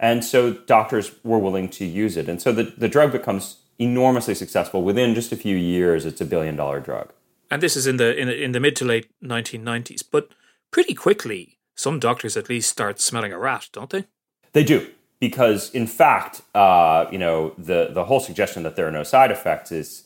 And 0.00 0.24
so 0.24 0.52
doctors 0.52 1.12
were 1.22 1.38
willing 1.38 1.68
to 1.70 1.84
use 1.84 2.16
it. 2.16 2.28
And 2.28 2.42
so 2.42 2.52
the, 2.52 2.64
the 2.64 2.88
drug 2.88 3.12
becomes 3.12 3.58
enormously 3.78 4.34
successful. 4.34 4.82
Within 4.82 5.14
just 5.14 5.30
a 5.30 5.36
few 5.36 5.56
years, 5.56 6.04
it's 6.04 6.20
a 6.20 6.24
billion 6.24 6.56
dollar 6.56 6.80
drug. 6.80 7.12
And 7.48 7.62
this 7.62 7.76
is 7.76 7.86
in 7.86 7.96
the 7.96 8.16
in, 8.16 8.28
in 8.28 8.52
the 8.52 8.60
mid 8.60 8.74
to 8.76 8.84
late 8.84 9.08
1990s. 9.22 10.02
But 10.10 10.30
pretty 10.72 10.94
quickly, 10.94 11.58
some 11.76 12.00
doctors 12.00 12.36
at 12.36 12.48
least 12.48 12.68
start 12.68 13.00
smelling 13.00 13.32
a 13.32 13.38
rat, 13.38 13.68
don't 13.72 13.90
they? 13.90 14.04
They 14.52 14.64
do, 14.64 14.88
because 15.20 15.70
in 15.70 15.86
fact, 15.86 16.42
uh, 16.56 17.06
you 17.12 17.18
know, 17.18 17.54
the 17.56 17.90
the 17.92 18.04
whole 18.04 18.20
suggestion 18.20 18.64
that 18.64 18.74
there 18.74 18.88
are 18.88 18.92
no 18.92 19.04
side 19.04 19.30
effects 19.30 19.70
is 19.70 20.04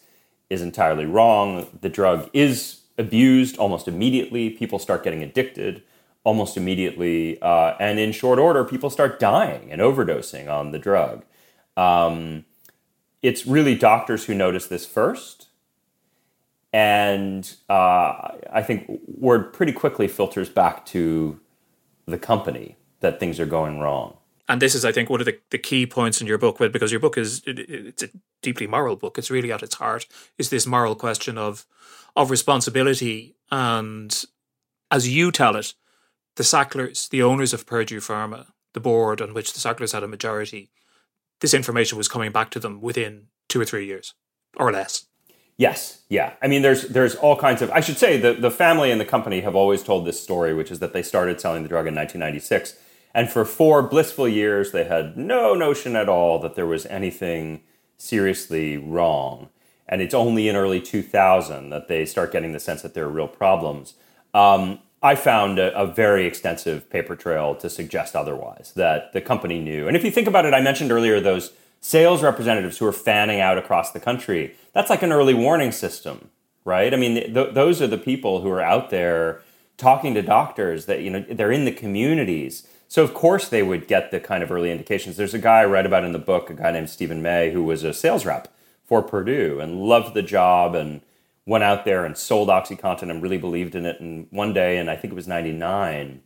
is 0.51 0.61
entirely 0.61 1.07
wrong. 1.07 1.67
The 1.81 1.89
drug 1.89 2.29
is 2.35 2.81
abused 2.99 3.57
almost 3.59 3.89
immediately. 3.89 4.51
People 4.51 4.79
start 4.79 5.05
getting 5.05 5.23
addicted 5.23 5.83
almost 6.25 6.57
immediately, 6.57 7.41
uh, 7.41 7.75
and 7.81 7.99
in 7.99 8.13
short 8.13 8.39
order, 8.39 8.65
people 8.65 8.91
start 8.91 9.19
dying 9.19 9.71
and 9.73 9.81
overdosing 9.81 10.49
on 10.49 10.73
the 10.73 10.79
drug. 10.79 11.25
Um, 11.77 12.45
it's 13.23 13.47
really 13.47 13.75
doctors 13.75 14.25
who 14.25 14.35
notice 14.35 14.67
this 14.67 14.85
first. 14.85 15.47
And 16.73 17.51
uh, 17.71 18.33
I 18.53 18.63
think 18.63 19.01
word 19.07 19.53
pretty 19.53 19.73
quickly 19.73 20.07
filters 20.07 20.51
back 20.51 20.85
to 20.87 21.41
the 22.07 22.19
company 22.19 22.77
that 23.01 23.19
things 23.19 23.41
are 23.41 23.47
going 23.47 23.81
wrong. 23.81 24.17
And 24.49 24.63
this 24.63 24.75
is, 24.75 24.85
I 24.85 24.93
think, 24.93 25.11
one 25.11 25.21
of 25.21 25.27
the, 25.27 25.39
the 25.51 25.59
key 25.59 25.87
points 25.87 26.21
in 26.21 26.27
your 26.27 26.39
book, 26.39 26.59
because 26.59 26.91
your 26.91 27.01
book 27.01 27.19
is 27.19 27.43
it, 27.47 27.59
it's 27.59 28.03
a 28.03 28.09
deeply 28.43 28.67
moral 28.67 28.97
book. 28.97 29.19
It's 29.19 29.31
really 29.31 29.53
at 29.53 29.63
its 29.63 29.75
heart 29.75 30.07
is 30.39 30.51
this 30.51 30.67
moral 30.67 30.95
question 30.95 31.37
of 31.37 31.67
of 32.17 32.31
responsibility. 32.31 33.37
And 33.51 34.25
as 34.91 35.09
you 35.09 35.31
tell 35.31 35.57
it, 35.57 35.75
the 36.37 36.45
Sacklers, 36.45 37.09
the 37.09 37.23
owners 37.23 37.53
of 37.53 37.67
Purdue 37.67 38.01
Pharma, 38.01 38.47
the 38.73 38.81
board 38.81 39.21
on 39.21 39.35
which 39.35 39.53
the 39.53 39.61
Sacklers 39.61 39.93
had 39.93 40.03
a 40.03 40.09
majority, 40.09 40.71
this 41.41 41.55
information 41.55 41.99
was 41.99 42.09
coming 42.09 42.33
back 42.33 42.51
to 42.51 42.61
them 42.61 42.81
within 42.81 43.27
two 43.49 43.61
or 43.61 43.65
three 43.65 43.87
years 43.87 44.15
or 44.57 44.73
less. 44.73 45.07
Yes, 45.59 46.03
yeah. 46.09 46.35
I 46.41 46.47
mean, 46.47 46.63
there's 46.63 46.83
there's 46.85 47.17
all 47.17 47.37
kinds 47.37 47.63
of. 47.63 47.71
I 47.73 47.81
should 47.81 47.99
say 47.99 48.17
the 48.17 48.33
the 48.33 48.51
family 48.51 48.93
and 48.93 49.01
the 49.01 49.05
company 49.05 49.41
have 49.41 49.57
always 49.57 49.83
told 49.83 50.07
this 50.07 50.23
story, 50.23 50.55
which 50.55 50.71
is 50.71 50.79
that 50.79 50.93
they 50.93 51.03
started 51.03 51.41
selling 51.41 51.65
the 51.65 51.69
drug 51.69 51.87
in 51.89 51.95
1996, 51.95 52.79
and 53.18 53.28
for 53.28 53.44
four 53.44 53.83
blissful 53.83 54.28
years 54.28 54.70
they 54.70 54.85
had 54.85 55.16
no 55.16 55.52
notion 55.52 55.96
at 55.96 56.09
all 56.09 56.38
that 56.38 56.54
there 56.54 56.66
was 56.66 56.87
anything 56.87 57.62
seriously 57.96 58.76
wrong. 58.76 59.48
And 59.88 60.00
it's 60.00 60.14
only 60.14 60.46
in 60.46 60.54
early 60.54 60.81
2000 60.81 61.70
that 61.70 61.88
they 61.88 62.07
start 62.07 62.31
getting 62.31 62.52
the 62.52 62.61
sense 62.61 62.83
that 62.83 62.94
there 62.94 63.07
are 63.07 63.09
real 63.09 63.26
problems. 63.26 63.94
Um, 64.35 64.78
I 65.02 65.16
found 65.16 65.59
a, 65.59 65.76
a, 65.76 65.85
very 65.85 66.26
extensive 66.26 66.88
paper 66.90 67.16
trail 67.16 67.57
to 67.57 67.68
suggest 67.68 68.14
otherwise, 68.14 68.72
that 68.76 69.12
the 69.12 69.20
company 69.20 69.59
knew. 69.59 69.88
And 69.88 69.96
if 69.96 70.04
you 70.04 70.12
think 70.12 70.28
about 70.28 70.46
it, 70.46 70.54
I 70.54 70.61
mentioned 70.61 70.92
earlier 70.92 71.18
those 71.18 71.50
sales 71.81 72.22
representatives 72.22 72.78
who 72.78 72.87
are 72.87 72.92
fanning 72.92 73.40
out 73.40 73.59
across 73.59 73.90
the 73.90 74.00
country. 74.00 74.54
That's 74.74 74.90
like 74.90 75.02
an 75.02 75.11
early 75.11 75.35
warning 75.35 75.72
system, 75.72 76.31
right? 76.64 76.94
I 76.94 76.96
mean, 76.96 77.35
th- 77.35 77.54
those 77.54 77.83
are 77.83 77.88
the 77.88 77.98
people 77.98 78.42
who 78.42 78.50
are 78.50 78.62
out 78.62 78.90
there 78.90 79.40
talking 79.76 80.14
to 80.14 80.22
doctors 80.22 80.87
that, 80.87 81.00
you 81.00 81.11
know, 81.11 81.24
they're 81.28 81.52
in 81.52 81.64
the 81.64 81.72
communities. 81.72 82.68
So, 82.90 83.03
of 83.03 83.12
course, 83.12 83.48
they 83.48 83.62
would 83.62 83.87
get 83.87 84.11
the 84.11 84.18
kind 84.18 84.42
of 84.42 84.51
early 84.51 84.70
indications. 84.70 85.16
There's 85.16 85.35
a 85.35 85.38
guy 85.38 85.61
I 85.61 85.64
read 85.66 85.85
about 85.85 86.05
in 86.05 86.12
the 86.12 86.18
book, 86.18 86.48
a 86.48 86.55
guy 86.55 86.70
named 86.72 86.88
Stephen 86.88 87.20
May, 87.20 87.53
who 87.53 87.62
was 87.62 87.85
a 87.85 87.92
sales 87.92 88.24
rep 88.24 88.48
for 88.85 89.03
Purdue 89.03 89.61
and 89.61 89.83
loved 89.83 90.14
the 90.14 90.22
job 90.22 90.74
and 90.74 91.03
went 91.44 91.64
out 91.64 91.85
there 91.85 92.07
and 92.07 92.16
sold 92.16 92.48
OxyContin 92.48 93.11
and 93.11 93.22
really 93.22 93.37
believed 93.37 93.74
in 93.74 93.85
it. 93.85 94.01
And 94.01 94.27
one 94.31 94.55
day, 94.55 94.79
and 94.79 94.90
I 94.90 94.96
think 94.96 95.12
it 95.12 95.16
was 95.16 95.29
99, 95.29 96.22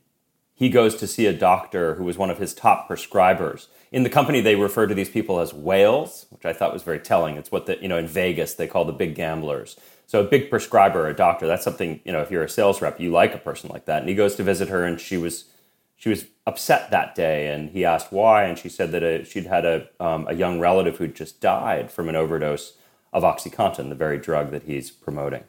he 0.55 0.69
goes 0.69 0.95
to 0.97 1.09
see 1.09 1.27
a 1.27 1.33
doctor 1.33 1.97
who 1.97 2.05
was 2.05 2.17
one 2.17 2.31
of 2.31 2.39
his 2.39 2.55
top 2.55 2.89
prescribers. 2.89 3.67
In 3.91 4.05
the 4.05 4.11
company, 4.11 4.41
they 4.41 4.55
refer 4.55 4.87
to 4.87 4.95
these 4.95 5.11
people 5.11 5.41
as 5.41 5.53
whales, 5.53 6.27
which 6.31 6.45
I 6.45 6.53
thought 6.53 6.73
was 6.73 6.85
very 6.85 7.01
telling. 7.01 7.37
It's 7.37 7.51
what 7.51 7.67
the, 7.67 7.83
you 7.83 7.89
know, 7.89 7.99
in 7.99 8.07
Vegas, 8.07 8.55
they 8.55 8.69
call 8.69 8.85
the 8.85 8.93
big 8.93 9.17
gamblers. 9.17 9.77
So 10.07 10.21
a 10.21 10.25
big 10.25 10.51
prescriber, 10.51 11.09
a 11.09 11.15
doctor, 11.15 11.49
that's 11.49 11.65
something, 11.65 12.01
you 12.05 12.13
know, 12.13 12.21
if 12.21 12.31
you're 12.31 12.45
a 12.45 12.49
sales 12.49 12.81
rep, 12.81 13.01
you 13.01 13.11
like 13.11 13.35
a 13.35 13.39
person 13.39 13.71
like 13.73 13.87
that. 13.87 14.01
And 14.01 14.09
he 14.09 14.15
goes 14.15 14.37
to 14.37 14.45
visit 14.45 14.69
her 14.69 14.85
and 14.85 15.01
she 15.01 15.17
was, 15.17 15.47
she 15.97 16.09
was 16.09 16.27
upset 16.47 16.91
that 16.91 17.15
day. 17.15 17.53
And 17.53 17.71
he 17.71 17.85
asked 17.85 18.13
why. 18.13 18.45
And 18.45 18.59
she 18.59 18.69
said 18.69 18.93
that 18.93 19.03
a, 19.03 19.25
she'd 19.25 19.47
had 19.47 19.65
a, 19.65 19.89
um, 20.01 20.27
a 20.29 20.35
young 20.35 20.61
relative 20.61 20.99
who'd 20.99 21.15
just 21.15 21.41
died 21.41 21.91
from 21.91 22.09
an 22.09 22.17
overdose 22.17 22.75
of 23.13 23.23
OxyContin, 23.23 23.89
the 23.89 23.95
very 23.95 24.19
drug 24.19 24.51
that 24.51 24.65
he's 24.65 24.91
promoting. 24.91 25.45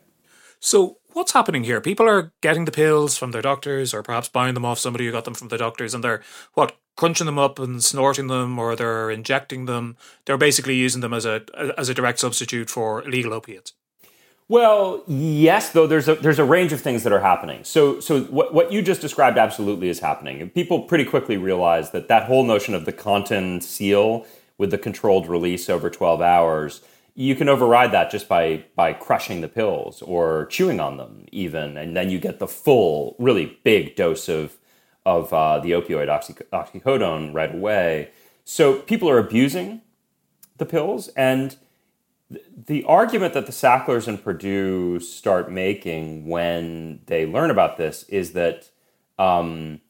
So 0.60 0.98
what's 1.12 1.34
happening 1.34 1.64
here? 1.64 1.82
People 1.82 2.08
are 2.08 2.32
getting 2.42 2.66
the 2.66 2.72
pills 2.72 3.18
from 3.18 3.32
their 3.32 3.42
doctors, 3.42 3.94
or 3.94 4.02
perhaps 4.02 4.30
buying 4.30 4.54
them 4.54 4.66
off 4.66 4.80
somebody 4.80 5.06
who 5.06 5.12
got 5.12 5.26
them 5.26 5.34
from 5.34 5.50
the 5.50 5.58
doctors, 5.58 5.94
and 5.94 6.04
they're 6.04 6.24
what 6.54 6.78
crunching 6.96 7.26
them 7.26 7.40
up 7.40 7.60
and 7.60 7.84
snorting 7.84 8.28
them, 8.28 8.58
or 8.58 8.76
they're 8.76 9.12
injecting 9.12 9.66
them. 9.66 9.98
They're 10.26 10.38
basically 10.38 10.76
using 10.76 11.02
them 11.02 11.14
as 11.14 11.26
a 11.26 11.44
as 11.78 11.90
a 11.90 11.94
direct 11.94 12.20
substitute 12.20 12.70
for 12.70 13.04
illegal 13.04 13.34
opiates. 13.34 13.74
Well, 14.50 15.04
yes, 15.08 15.72
though 15.72 15.88
there's 15.88 16.08
a 16.08 16.16
there's 16.16 16.40
a 16.40 16.44
range 16.44 16.74
of 16.74 16.82
things 16.82 17.04
that 17.04 17.14
are 17.14 17.22
happening. 17.22 17.64
So 17.64 18.00
so 18.00 18.22
what 18.26 18.54
what 18.54 18.72
you 18.72 18.82
just 18.82 19.02
described 19.02 19.38
absolutely 19.38 19.90
is 19.90 20.00
happening. 20.00 20.50
people 20.50 20.82
pretty 20.82 21.06
quickly 21.06 21.38
realize 21.38 21.92
that 21.92 22.08
that 22.10 22.24
whole 22.24 22.44
notion 22.44 22.76
of 22.76 22.86
the 22.86 22.94
Contin 22.94 23.62
seal 23.64 24.26
with 24.58 24.72
the 24.72 24.78
controlled 24.78 25.28
release 25.28 25.70
over 25.70 25.90
12 25.90 26.22
hours 26.22 26.82
you 27.16 27.36
can 27.36 27.48
override 27.48 27.92
that 27.92 28.10
just 28.10 28.28
by 28.28 28.64
by 28.76 28.94
crushing 28.94 29.42
the 29.42 29.48
pills 29.48 30.02
or 30.02 30.46
chewing 30.48 30.80
on 30.80 30.98
them 30.98 31.26
even 31.32 31.78
and 31.78 31.96
then 31.96 32.10
you 32.10 32.20
get 32.20 32.40
the 32.40 32.48
full 32.48 33.16
really 33.20 33.58
big 33.64 33.96
dose 33.96 34.28
of 34.28 34.58
of 35.06 35.34
uh, 35.34 35.60
the 35.60 35.72
opioid 35.72 36.08
oxy- 36.10 36.34
oxycodone 36.54 37.34
right 37.34 37.54
away 37.54 38.10
so 38.46 38.80
people 38.80 39.10
are 39.10 39.20
abusing 39.20 39.82
the 40.58 40.66
pills 40.66 41.10
and 41.10 41.58
the 42.68 42.84
argument 42.86 43.34
that 43.34 43.46
the 43.46 43.52
sacklers 43.52 44.08
and 44.08 44.24
purdue 44.24 45.00
start 45.00 45.52
making 45.52 46.28
when 46.28 47.02
they 47.08 47.26
learn 47.26 47.50
about 47.50 47.78
this 47.78 48.04
is 48.04 48.34
that 48.34 48.70
um, 49.20 49.82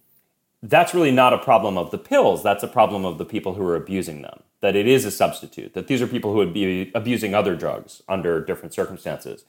that's 0.61 0.93
really 0.93 1.11
not 1.11 1.33
a 1.33 1.37
problem 1.37 1.77
of 1.77 1.91
the 1.91 1.97
pills. 1.97 2.43
That's 2.43 2.63
a 2.63 2.67
problem 2.67 3.05
of 3.05 3.17
the 3.17 3.25
people 3.25 3.53
who 3.55 3.65
are 3.65 3.75
abusing 3.75 4.21
them. 4.21 4.43
That 4.61 4.75
it 4.75 4.87
is 4.87 5.03
a 5.03 5.11
substitute, 5.11 5.73
that 5.73 5.87
these 5.87 6.01
are 6.01 6.07
people 6.07 6.31
who 6.31 6.37
would 6.37 6.53
be 6.53 6.89
abusing 6.95 7.35
other 7.35 7.55
drugs 7.55 8.01
under 8.07 8.39
different 8.39 8.73
circumstances. 8.73 9.43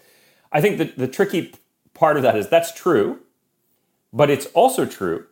I 0.50 0.60
think 0.60 0.78
that 0.78 0.98
the 0.98 1.06
tricky 1.06 1.54
part 1.94 2.16
of 2.16 2.24
that 2.24 2.36
is 2.36 2.48
that's 2.48 2.72
true, 2.72 3.20
but 4.12 4.28
it's 4.28 4.46
also 4.46 4.84
true 4.84 5.26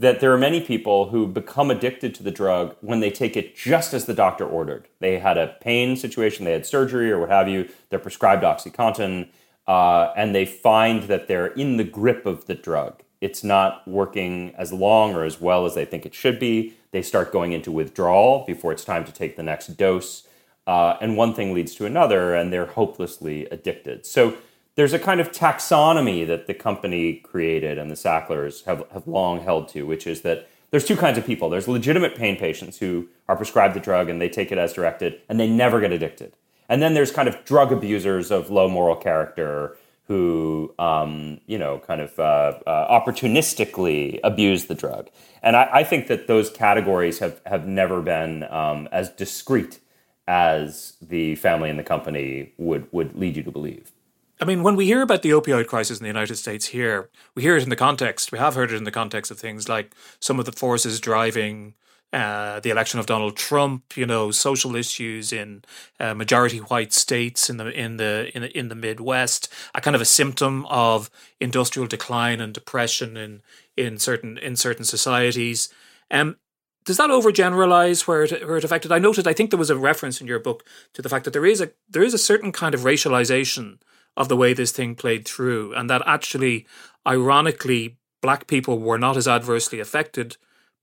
that 0.00 0.20
there 0.20 0.32
are 0.32 0.38
many 0.38 0.62
people 0.62 1.10
who 1.10 1.26
become 1.26 1.70
addicted 1.70 2.14
to 2.14 2.22
the 2.22 2.30
drug 2.30 2.74
when 2.80 3.00
they 3.00 3.10
take 3.10 3.36
it 3.36 3.54
just 3.54 3.92
as 3.92 4.06
the 4.06 4.14
doctor 4.14 4.46
ordered. 4.46 4.88
They 4.98 5.18
had 5.18 5.36
a 5.36 5.54
pain 5.60 5.94
situation, 5.94 6.46
they 6.46 6.52
had 6.52 6.64
surgery 6.64 7.12
or 7.12 7.18
what 7.18 7.28
have 7.28 7.50
you, 7.50 7.68
they're 7.90 7.98
prescribed 7.98 8.42
OxyContin, 8.42 9.28
uh, 9.68 10.12
and 10.16 10.34
they 10.34 10.46
find 10.46 11.02
that 11.04 11.28
they're 11.28 11.48
in 11.48 11.76
the 11.76 11.84
grip 11.84 12.24
of 12.24 12.46
the 12.46 12.54
drug. 12.54 13.02
It's 13.20 13.44
not 13.44 13.86
working 13.86 14.54
as 14.56 14.72
long 14.72 15.14
or 15.14 15.24
as 15.24 15.38
well 15.38 15.66
as 15.66 15.74
they 15.74 15.84
think 15.84 16.06
it 16.06 16.14
should 16.14 16.38
be. 16.38 16.72
They 16.92 17.02
start 17.02 17.30
going 17.30 17.52
into 17.52 17.70
withdrawal 17.70 18.44
before 18.46 18.72
it's 18.72 18.86
time 18.86 19.04
to 19.04 19.12
take 19.12 19.36
the 19.36 19.42
next 19.42 19.76
dose. 19.76 20.26
Uh, 20.66 20.96
and 21.02 21.14
one 21.14 21.34
thing 21.34 21.52
leads 21.52 21.74
to 21.74 21.84
another, 21.84 22.34
and 22.34 22.50
they're 22.50 22.64
hopelessly 22.64 23.44
addicted. 23.50 24.06
So 24.06 24.38
there's 24.80 24.94
a 24.94 24.98
kind 24.98 25.20
of 25.20 25.30
taxonomy 25.30 26.26
that 26.26 26.46
the 26.46 26.54
company 26.54 27.16
created 27.16 27.76
and 27.76 27.90
the 27.90 27.94
Sacklers 27.94 28.64
have, 28.64 28.82
have 28.94 29.06
long 29.06 29.42
held 29.42 29.68
to, 29.68 29.82
which 29.82 30.06
is 30.06 30.22
that 30.22 30.48
there's 30.70 30.86
two 30.86 30.96
kinds 30.96 31.18
of 31.18 31.26
people. 31.26 31.50
There's 31.50 31.68
legitimate 31.68 32.16
pain 32.16 32.38
patients 32.38 32.78
who 32.78 33.06
are 33.28 33.36
prescribed 33.36 33.74
the 33.74 33.80
drug 33.80 34.08
and 34.08 34.22
they 34.22 34.30
take 34.30 34.50
it 34.50 34.56
as 34.56 34.72
directed 34.72 35.20
and 35.28 35.38
they 35.38 35.46
never 35.46 35.82
get 35.82 35.92
addicted. 35.92 36.32
And 36.66 36.80
then 36.80 36.94
there's 36.94 37.12
kind 37.12 37.28
of 37.28 37.44
drug 37.44 37.72
abusers 37.72 38.30
of 38.30 38.48
low 38.48 38.70
moral 38.70 38.96
character 38.96 39.76
who, 40.08 40.74
um, 40.78 41.42
you 41.46 41.58
know, 41.58 41.80
kind 41.80 42.00
of 42.00 42.18
uh, 42.18 42.54
uh, 42.66 43.00
opportunistically 43.00 44.18
abuse 44.24 44.64
the 44.64 44.74
drug. 44.74 45.10
And 45.42 45.56
I, 45.56 45.68
I, 45.70 45.84
think 45.84 46.06
that 46.06 46.26
those 46.26 46.48
categories 46.48 47.18
have, 47.18 47.42
have 47.44 47.66
never 47.66 48.00
been 48.00 48.44
um, 48.44 48.88
as 48.92 49.10
discrete 49.10 49.78
as 50.26 50.96
the 51.02 51.34
family 51.34 51.68
and 51.68 51.78
the 51.78 51.84
company 51.84 52.54
would, 52.56 52.88
would 52.92 53.14
lead 53.14 53.36
you 53.36 53.42
to 53.42 53.50
believe. 53.50 53.92
I 54.40 54.46
mean, 54.46 54.62
when 54.62 54.74
we 54.74 54.86
hear 54.86 55.02
about 55.02 55.20
the 55.20 55.30
opioid 55.30 55.66
crisis 55.66 55.98
in 55.98 56.04
the 56.04 56.08
United 56.08 56.36
States 56.36 56.66
here, 56.66 57.10
we 57.34 57.42
hear 57.42 57.56
it 57.56 57.62
in 57.62 57.68
the 57.68 57.76
context, 57.76 58.32
we 58.32 58.38
have 58.38 58.54
heard 58.54 58.72
it 58.72 58.76
in 58.76 58.84
the 58.84 58.90
context 58.90 59.30
of 59.30 59.38
things 59.38 59.68
like 59.68 59.94
some 60.18 60.38
of 60.38 60.46
the 60.46 60.52
forces 60.52 60.98
driving 60.98 61.74
uh, 62.12 62.58
the 62.60 62.70
election 62.70 62.98
of 62.98 63.06
Donald 63.06 63.36
Trump, 63.36 63.96
you 63.96 64.06
know, 64.06 64.30
social 64.30 64.74
issues 64.74 65.32
in 65.32 65.62
uh, 66.00 66.14
majority 66.14 66.58
white 66.58 66.92
states 66.92 67.48
in 67.48 67.56
the 67.58 67.68
in 67.68 67.98
the 67.98 68.30
in 68.34 68.42
the, 68.42 68.58
in 68.58 68.68
the 68.68 68.74
Midwest, 68.74 69.52
a 69.74 69.80
kind 69.80 69.94
of 69.94 70.02
a 70.02 70.06
symptom 70.06 70.66
of 70.66 71.08
industrial 71.38 71.86
decline 71.86 72.40
and 72.40 72.52
depression 72.52 73.16
in 73.16 73.42
in 73.76 73.98
certain 73.98 74.38
in 74.38 74.56
certain 74.56 74.84
societies. 74.84 75.68
Um, 76.10 76.36
does 76.84 76.96
that 76.96 77.10
overgeneralize 77.10 78.08
where 78.08 78.24
it 78.24 78.44
where 78.44 78.56
it 78.56 78.64
affected? 78.64 78.90
I 78.90 78.98
noted. 78.98 79.28
I 79.28 79.32
think 79.32 79.50
there 79.50 79.58
was 79.58 79.70
a 79.70 79.76
reference 79.76 80.20
in 80.20 80.26
your 80.26 80.40
book 80.40 80.64
to 80.94 81.02
the 81.02 81.08
fact 81.08 81.26
that 81.26 81.32
there 81.32 81.46
is 81.46 81.60
a 81.60 81.70
there 81.88 82.02
is 82.02 82.14
a 82.14 82.18
certain 82.18 82.50
kind 82.50 82.74
of 82.74 82.80
racialization 82.80 83.78
of 84.16 84.28
the 84.28 84.36
way 84.36 84.52
this 84.52 84.72
thing 84.72 84.94
played 84.94 85.26
through, 85.26 85.74
and 85.74 85.88
that 85.88 86.02
actually, 86.06 86.66
ironically, 87.06 87.96
black 88.20 88.46
people 88.46 88.78
were 88.78 88.98
not 88.98 89.16
as 89.16 89.28
adversely 89.28 89.80
affected 89.80 90.36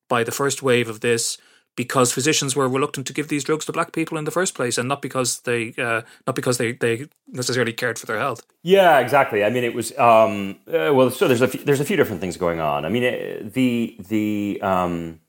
by 0.10 0.24
the 0.24 0.32
first 0.32 0.64
wave 0.64 0.90
of 0.90 1.02
this 1.02 1.38
because 1.76 2.12
physicians 2.12 2.56
were 2.56 2.68
reluctant 2.68 3.06
to 3.06 3.14
give 3.14 3.28
these 3.28 3.44
drugs 3.44 3.64
to 3.66 3.72
black 3.72 3.92
people 3.92 4.18
in 4.18 4.26
the 4.26 4.32
first 4.32 4.56
place, 4.56 4.78
and 4.78 4.90
not 4.90 5.02
because 5.02 5.42
they 5.42 5.74
uh, 5.78 6.02
not 6.26 6.36
because 6.36 6.58
they, 6.58 6.72
they 6.74 7.06
necessarily 7.28 7.72
cared 7.72 8.00
for 8.00 8.08
their 8.08 8.18
health. 8.18 8.46
Yeah, 8.64 9.00
exactly. 9.00 9.44
I 9.44 9.50
mean, 9.50 9.64
it 9.64 9.74
was 9.74 9.98
um, 9.98 10.58
uh, 10.68 10.92
well. 10.94 11.12
So 11.12 11.28
there's 11.28 11.42
a 11.42 11.48
few, 11.48 11.64
there's 11.64 11.80
a 11.80 11.86
few 11.86 11.96
different 11.96 12.20
things 12.20 12.36
going 12.36 12.60
on. 12.60 12.84
I 12.84 12.90
mean, 12.90 13.04
it, 13.04 13.46
uh, 13.46 13.50
the 13.54 13.96
the 14.00 14.60
um, 14.62 15.20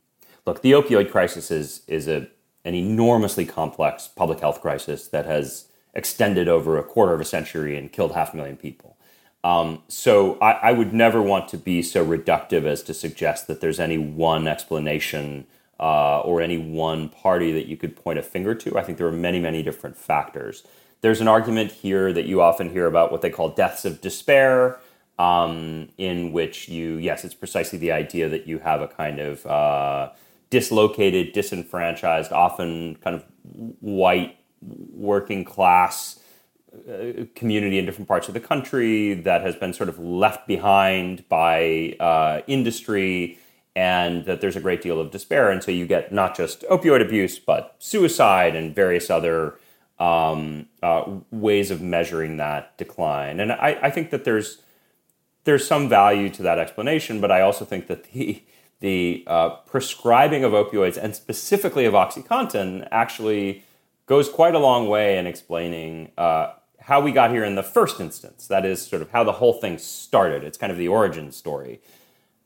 look, 0.46 0.62
the 0.62 0.72
opioid 0.72 1.10
crisis 1.10 1.50
is 1.50 1.82
is 1.86 2.08
a 2.08 2.28
an 2.64 2.74
enormously 2.74 3.44
complex 3.44 4.08
public 4.08 4.40
health 4.40 4.60
crisis 4.60 5.08
that 5.08 5.26
has 5.26 5.68
extended 5.94 6.48
over 6.48 6.78
a 6.78 6.82
quarter 6.82 7.12
of 7.12 7.20
a 7.20 7.24
century 7.24 7.76
and 7.76 7.92
killed 7.92 8.12
half 8.12 8.34
a 8.34 8.36
million 8.36 8.56
people. 8.56 8.96
Um, 9.44 9.82
so 9.88 10.36
I, 10.40 10.52
I, 10.52 10.72
would 10.72 10.92
never 10.92 11.22
want 11.22 11.48
to 11.50 11.56
be 11.56 11.80
so 11.80 12.04
reductive 12.04 12.64
as 12.64 12.82
to 12.82 12.92
suggest 12.92 13.46
that 13.46 13.60
there's 13.60 13.78
any 13.78 13.96
one 13.96 14.48
explanation 14.48 15.46
uh, 15.78 16.20
or 16.20 16.40
any 16.40 16.58
one 16.58 17.08
party 17.08 17.52
that 17.52 17.66
you 17.66 17.76
could 17.76 17.94
point 17.94 18.18
a 18.18 18.22
finger 18.22 18.54
to. 18.56 18.76
I 18.76 18.82
think 18.82 18.98
there 18.98 19.06
are 19.06 19.12
many, 19.12 19.38
many 19.38 19.62
different 19.62 19.96
factors. 19.96 20.64
There's 21.02 21.20
an 21.20 21.28
argument 21.28 21.70
here 21.70 22.12
that 22.12 22.26
you 22.26 22.42
often 22.42 22.70
hear 22.70 22.86
about 22.86 23.12
what 23.12 23.22
they 23.22 23.30
call 23.30 23.50
deaths 23.50 23.84
of 23.84 24.00
despair, 24.00 24.80
um, 25.20 25.88
in 25.96 26.32
which 26.32 26.68
you, 26.68 26.96
yes, 26.96 27.24
it's 27.24 27.34
precisely 27.34 27.78
the 27.78 27.92
idea 27.92 28.28
that 28.28 28.48
you 28.48 28.58
have 28.58 28.80
a 28.80 28.88
kind 28.88 29.20
of 29.20 29.46
uh, 29.46 30.10
dislocated, 30.50 31.32
disenfranchised, 31.32 32.32
often 32.32 32.96
kind 32.96 33.14
of 33.14 33.24
white 33.80 34.36
working 34.60 35.44
class 35.44 36.20
uh, 36.88 37.24
community 37.34 37.78
in 37.78 37.86
different 37.86 38.08
parts 38.08 38.28
of 38.28 38.34
the 38.34 38.40
country 38.40 39.14
that 39.14 39.40
has 39.40 39.56
been 39.56 39.72
sort 39.72 39.88
of 39.88 39.98
left 39.98 40.46
behind 40.46 41.26
by 41.28 41.96
uh, 41.98 42.42
industry 42.46 43.38
and 43.74 44.24
that 44.24 44.40
there's 44.40 44.56
a 44.56 44.60
great 44.60 44.82
deal 44.82 45.00
of 45.00 45.10
despair. 45.10 45.50
And 45.50 45.62
so 45.62 45.70
you 45.70 45.86
get 45.86 46.12
not 46.12 46.36
just 46.36 46.62
opioid 46.62 47.00
abuse, 47.00 47.38
but 47.38 47.76
suicide 47.78 48.56
and 48.56 48.74
various 48.74 49.08
other 49.08 49.54
um, 49.98 50.66
uh, 50.82 51.04
ways 51.30 51.70
of 51.70 51.80
measuring 51.80 52.36
that 52.36 52.76
decline. 52.76 53.40
And 53.40 53.52
I, 53.52 53.78
I, 53.82 53.90
think 53.90 54.10
that 54.10 54.24
there's 54.24 54.62
there's 55.44 55.66
some 55.66 55.88
value 55.88 56.28
to 56.30 56.42
that 56.42 56.58
explanation, 56.58 57.20
but 57.20 57.32
I 57.32 57.40
also 57.40 57.64
think 57.64 57.86
that 57.88 58.12
the 58.12 58.42
the 58.80 59.24
uh, 59.26 59.50
prescribing 59.66 60.44
of 60.44 60.52
opioids 60.52 60.96
and 60.96 61.16
specifically 61.16 61.84
of 61.84 61.94
OxyContin 61.94 62.86
actually 62.92 63.64
goes 64.08 64.28
quite 64.28 64.54
a 64.54 64.58
long 64.58 64.88
way 64.88 65.18
in 65.18 65.26
explaining 65.26 66.10
uh, 66.18 66.52
how 66.80 67.00
we 67.00 67.12
got 67.12 67.30
here 67.30 67.44
in 67.44 67.54
the 67.54 67.62
first 67.62 68.00
instance. 68.00 68.48
That 68.48 68.64
is 68.64 68.84
sort 68.84 69.02
of 69.02 69.10
how 69.10 69.22
the 69.22 69.32
whole 69.32 69.52
thing 69.52 69.78
started. 69.78 70.42
It's 70.42 70.58
kind 70.58 70.72
of 70.72 70.78
the 70.78 70.88
origin 70.88 71.30
story. 71.30 71.80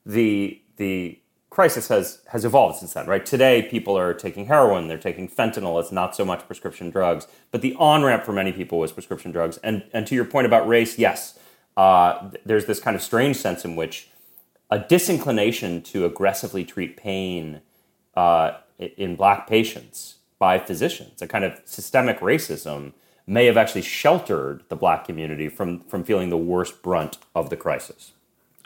The 0.04 0.60
the 0.76 1.20
crisis 1.48 1.88
has 1.88 2.22
has 2.32 2.44
evolved 2.44 2.78
since 2.78 2.94
then, 2.94 3.06
right? 3.06 3.24
Today, 3.24 3.62
people 3.62 3.96
are 3.96 4.12
taking 4.12 4.46
heroin, 4.46 4.88
they're 4.88 4.98
taking 4.98 5.28
fentanyl. 5.28 5.80
It's 5.80 5.92
not 5.92 6.16
so 6.16 6.24
much 6.24 6.46
prescription 6.46 6.90
drugs, 6.90 7.28
but 7.52 7.62
the 7.62 7.76
on 7.78 8.02
ramp 8.02 8.24
for 8.24 8.32
many 8.32 8.52
people 8.52 8.80
was 8.80 8.90
prescription 8.90 9.30
drugs. 9.30 9.58
And 9.58 9.84
and 9.92 10.06
to 10.08 10.14
your 10.16 10.24
point 10.24 10.46
about 10.46 10.66
race, 10.66 10.98
yes, 10.98 11.38
uh, 11.76 12.30
there's 12.44 12.66
this 12.66 12.80
kind 12.80 12.96
of 12.96 13.02
strange 13.02 13.36
sense 13.36 13.64
in 13.64 13.76
which 13.76 14.10
a 14.70 14.80
disinclination 14.80 15.82
to 15.82 16.04
aggressively 16.04 16.64
treat 16.64 16.96
pain 16.96 17.60
uh, 18.16 18.54
in 18.78 19.14
black 19.14 19.46
patients 19.46 20.16
by 20.42 20.58
physicians, 20.58 21.22
a 21.22 21.28
kind 21.28 21.44
of 21.44 21.60
systemic 21.64 22.18
racism 22.18 22.92
may 23.28 23.46
have 23.46 23.56
actually 23.56 23.80
sheltered 23.80 24.64
the 24.70 24.74
black 24.74 25.04
community 25.04 25.48
from, 25.48 25.84
from 25.84 26.02
feeling 26.02 26.30
the 26.30 26.36
worst 26.36 26.82
brunt 26.82 27.16
of 27.32 27.48
the 27.48 27.56
crisis. 27.56 28.10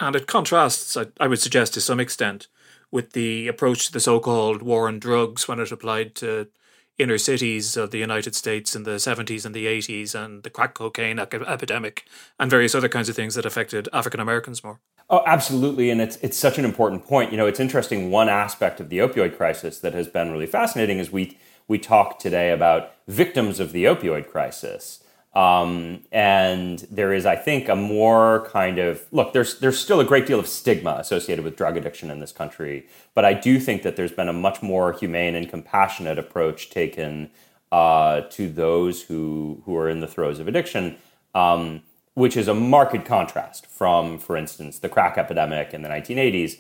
And 0.01 0.17
it 0.17 0.27
contrasts, 0.27 0.97
I, 0.97 1.09
I 1.21 1.27
would 1.27 1.39
suggest, 1.39 1.75
to 1.75 1.83
some 1.83 2.01
extent, 2.01 2.47
with 2.91 3.13
the 3.13 3.47
approach 3.47 3.85
to 3.85 3.93
the 3.93 4.01
so-called 4.01 4.63
war 4.63 4.89
on 4.89 4.99
drugs 4.99 5.49
when 5.49 5.61
it 5.61 5.71
applied 5.71 6.15
to 6.15 6.49
inner 6.97 7.19
cities 7.19 7.77
of 7.77 7.91
the 7.91 7.99
United 7.99 8.35
States 8.35 8.75
in 8.75 8.85
the 8.85 8.93
70s 8.93 9.45
and 9.45 9.55
the 9.55 9.67
80s 9.67 10.15
and 10.15 10.45
the 10.45 10.51
crack 10.51 10.73
cocaine 10.73 11.19
epidemic 11.19 12.07
and 12.41 12.51
various 12.51 12.75
other 12.75 12.89
kinds 12.89 13.11
of 13.11 13.17
things 13.17 13.35
that 13.35 13.45
affected 13.45 13.87
African 13.93 14.21
Americans 14.21 14.65
more. 14.65 14.81
Oh, 15.11 15.23
absolutely. 15.27 15.91
And 15.91 16.01
it's, 16.01 16.17
it's 16.17 16.39
such 16.39 16.57
an 16.57 16.65
important 16.65 17.05
point. 17.05 17.33
You 17.33 17.37
know, 17.37 17.47
it's 17.47 17.61
interesting. 17.61 18.11
One 18.11 18.31
aspect 18.31 18.81
of 18.81 18.89
the 18.89 18.99
opioid 18.99 19.37
crisis 19.37 19.79
that 19.81 19.93
has 19.93 20.09
been 20.09 20.33
really 20.33 20.47
fascinating 20.47 20.99
is 20.99 21.13
we, 21.13 21.37
we 21.69 21.79
talk 21.79 22.19
today 22.19 22.51
about 22.51 22.93
victims 23.09 23.61
of 23.61 23.73
the 23.73 23.85
opioid 23.85 24.29
crisis. 24.29 25.03
Um, 25.35 26.05
and 26.13 26.79
there 26.91 27.13
is, 27.13 27.27
I 27.27 27.37
think, 27.37 27.69
a 27.69 27.77
more 27.77 28.49
kind 28.51 28.79
of 28.79 29.05
look. 29.13 29.35
There's 29.35 29.59
there's 29.59 29.79
still 29.79 30.01
a 30.01 30.05
great 30.05 30.27
deal 30.27 30.41
of 30.41 30.47
stigma 30.47 30.97
associated 30.99 31.45
with 31.45 31.57
drug 31.57 31.77
addiction 31.77 32.11
in 32.11 32.21
this 32.21 32.33
country, 32.33 32.87
but 33.15 33.27
I 33.27 33.35
do 33.35 33.61
think 33.61 33.83
that 33.83 33.97
there's 33.97 34.13
been 34.13 34.31
a 34.31 34.33
much 34.33 34.63
more 34.63 34.95
humane 34.95 35.35
and 35.35 35.47
compassionate 35.47 36.19
approach 36.19 36.71
taken 36.71 37.29
uh, 37.71 38.23
to 38.31 38.49
those 38.49 39.03
who 39.03 39.61
who 39.67 39.77
are 39.77 39.91
in 39.91 40.01
the 40.01 40.07
throes 40.07 40.39
of 40.39 40.49
addiction, 40.49 40.97
um, 41.35 41.83
which 42.15 42.35
is 42.35 42.49
a 42.49 42.55
marked 42.55 43.05
contrast 43.05 43.67
from, 43.67 44.19
for 44.19 44.39
instance, 44.39 44.79
the 44.79 44.89
crack 44.89 45.19
epidemic 45.19 45.75
in 45.75 45.83
the 45.83 45.91
1980s 45.91 46.59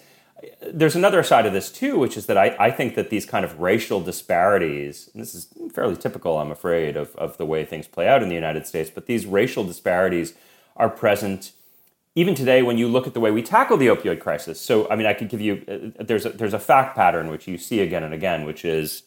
there's 0.72 0.96
another 0.96 1.22
side 1.22 1.46
of 1.46 1.52
this 1.52 1.70
too, 1.70 1.98
which 1.98 2.16
is 2.16 2.26
that 2.26 2.36
I, 2.36 2.56
I 2.58 2.70
think 2.70 2.94
that 2.94 3.10
these 3.10 3.26
kind 3.26 3.44
of 3.44 3.60
racial 3.60 4.00
disparities, 4.00 5.10
and 5.12 5.22
this 5.22 5.34
is 5.34 5.48
fairly 5.74 5.96
typical, 5.96 6.38
I'm 6.38 6.50
afraid, 6.50 6.96
of, 6.96 7.14
of 7.16 7.36
the 7.38 7.46
way 7.46 7.64
things 7.64 7.86
play 7.86 8.08
out 8.08 8.22
in 8.22 8.28
the 8.28 8.34
United 8.34 8.66
States, 8.66 8.90
but 8.90 9.06
these 9.06 9.26
racial 9.26 9.64
disparities 9.64 10.34
are 10.76 10.88
present 10.88 11.52
even 12.14 12.34
today 12.34 12.62
when 12.62 12.78
you 12.78 12.88
look 12.88 13.06
at 13.06 13.12
the 13.14 13.20
way 13.20 13.30
we 13.30 13.42
tackle 13.42 13.76
the 13.76 13.88
opioid 13.88 14.20
crisis. 14.20 14.58
So, 14.58 14.88
I 14.90 14.96
mean, 14.96 15.06
I 15.06 15.12
could 15.12 15.28
give 15.28 15.40
you, 15.40 15.62
uh, 15.68 16.02
there's, 16.02 16.24
a, 16.24 16.30
there's 16.30 16.54
a 16.54 16.58
fact 16.58 16.96
pattern 16.96 17.30
which 17.30 17.46
you 17.46 17.58
see 17.58 17.80
again 17.80 18.02
and 18.02 18.14
again, 18.14 18.44
which 18.44 18.64
is 18.64 19.02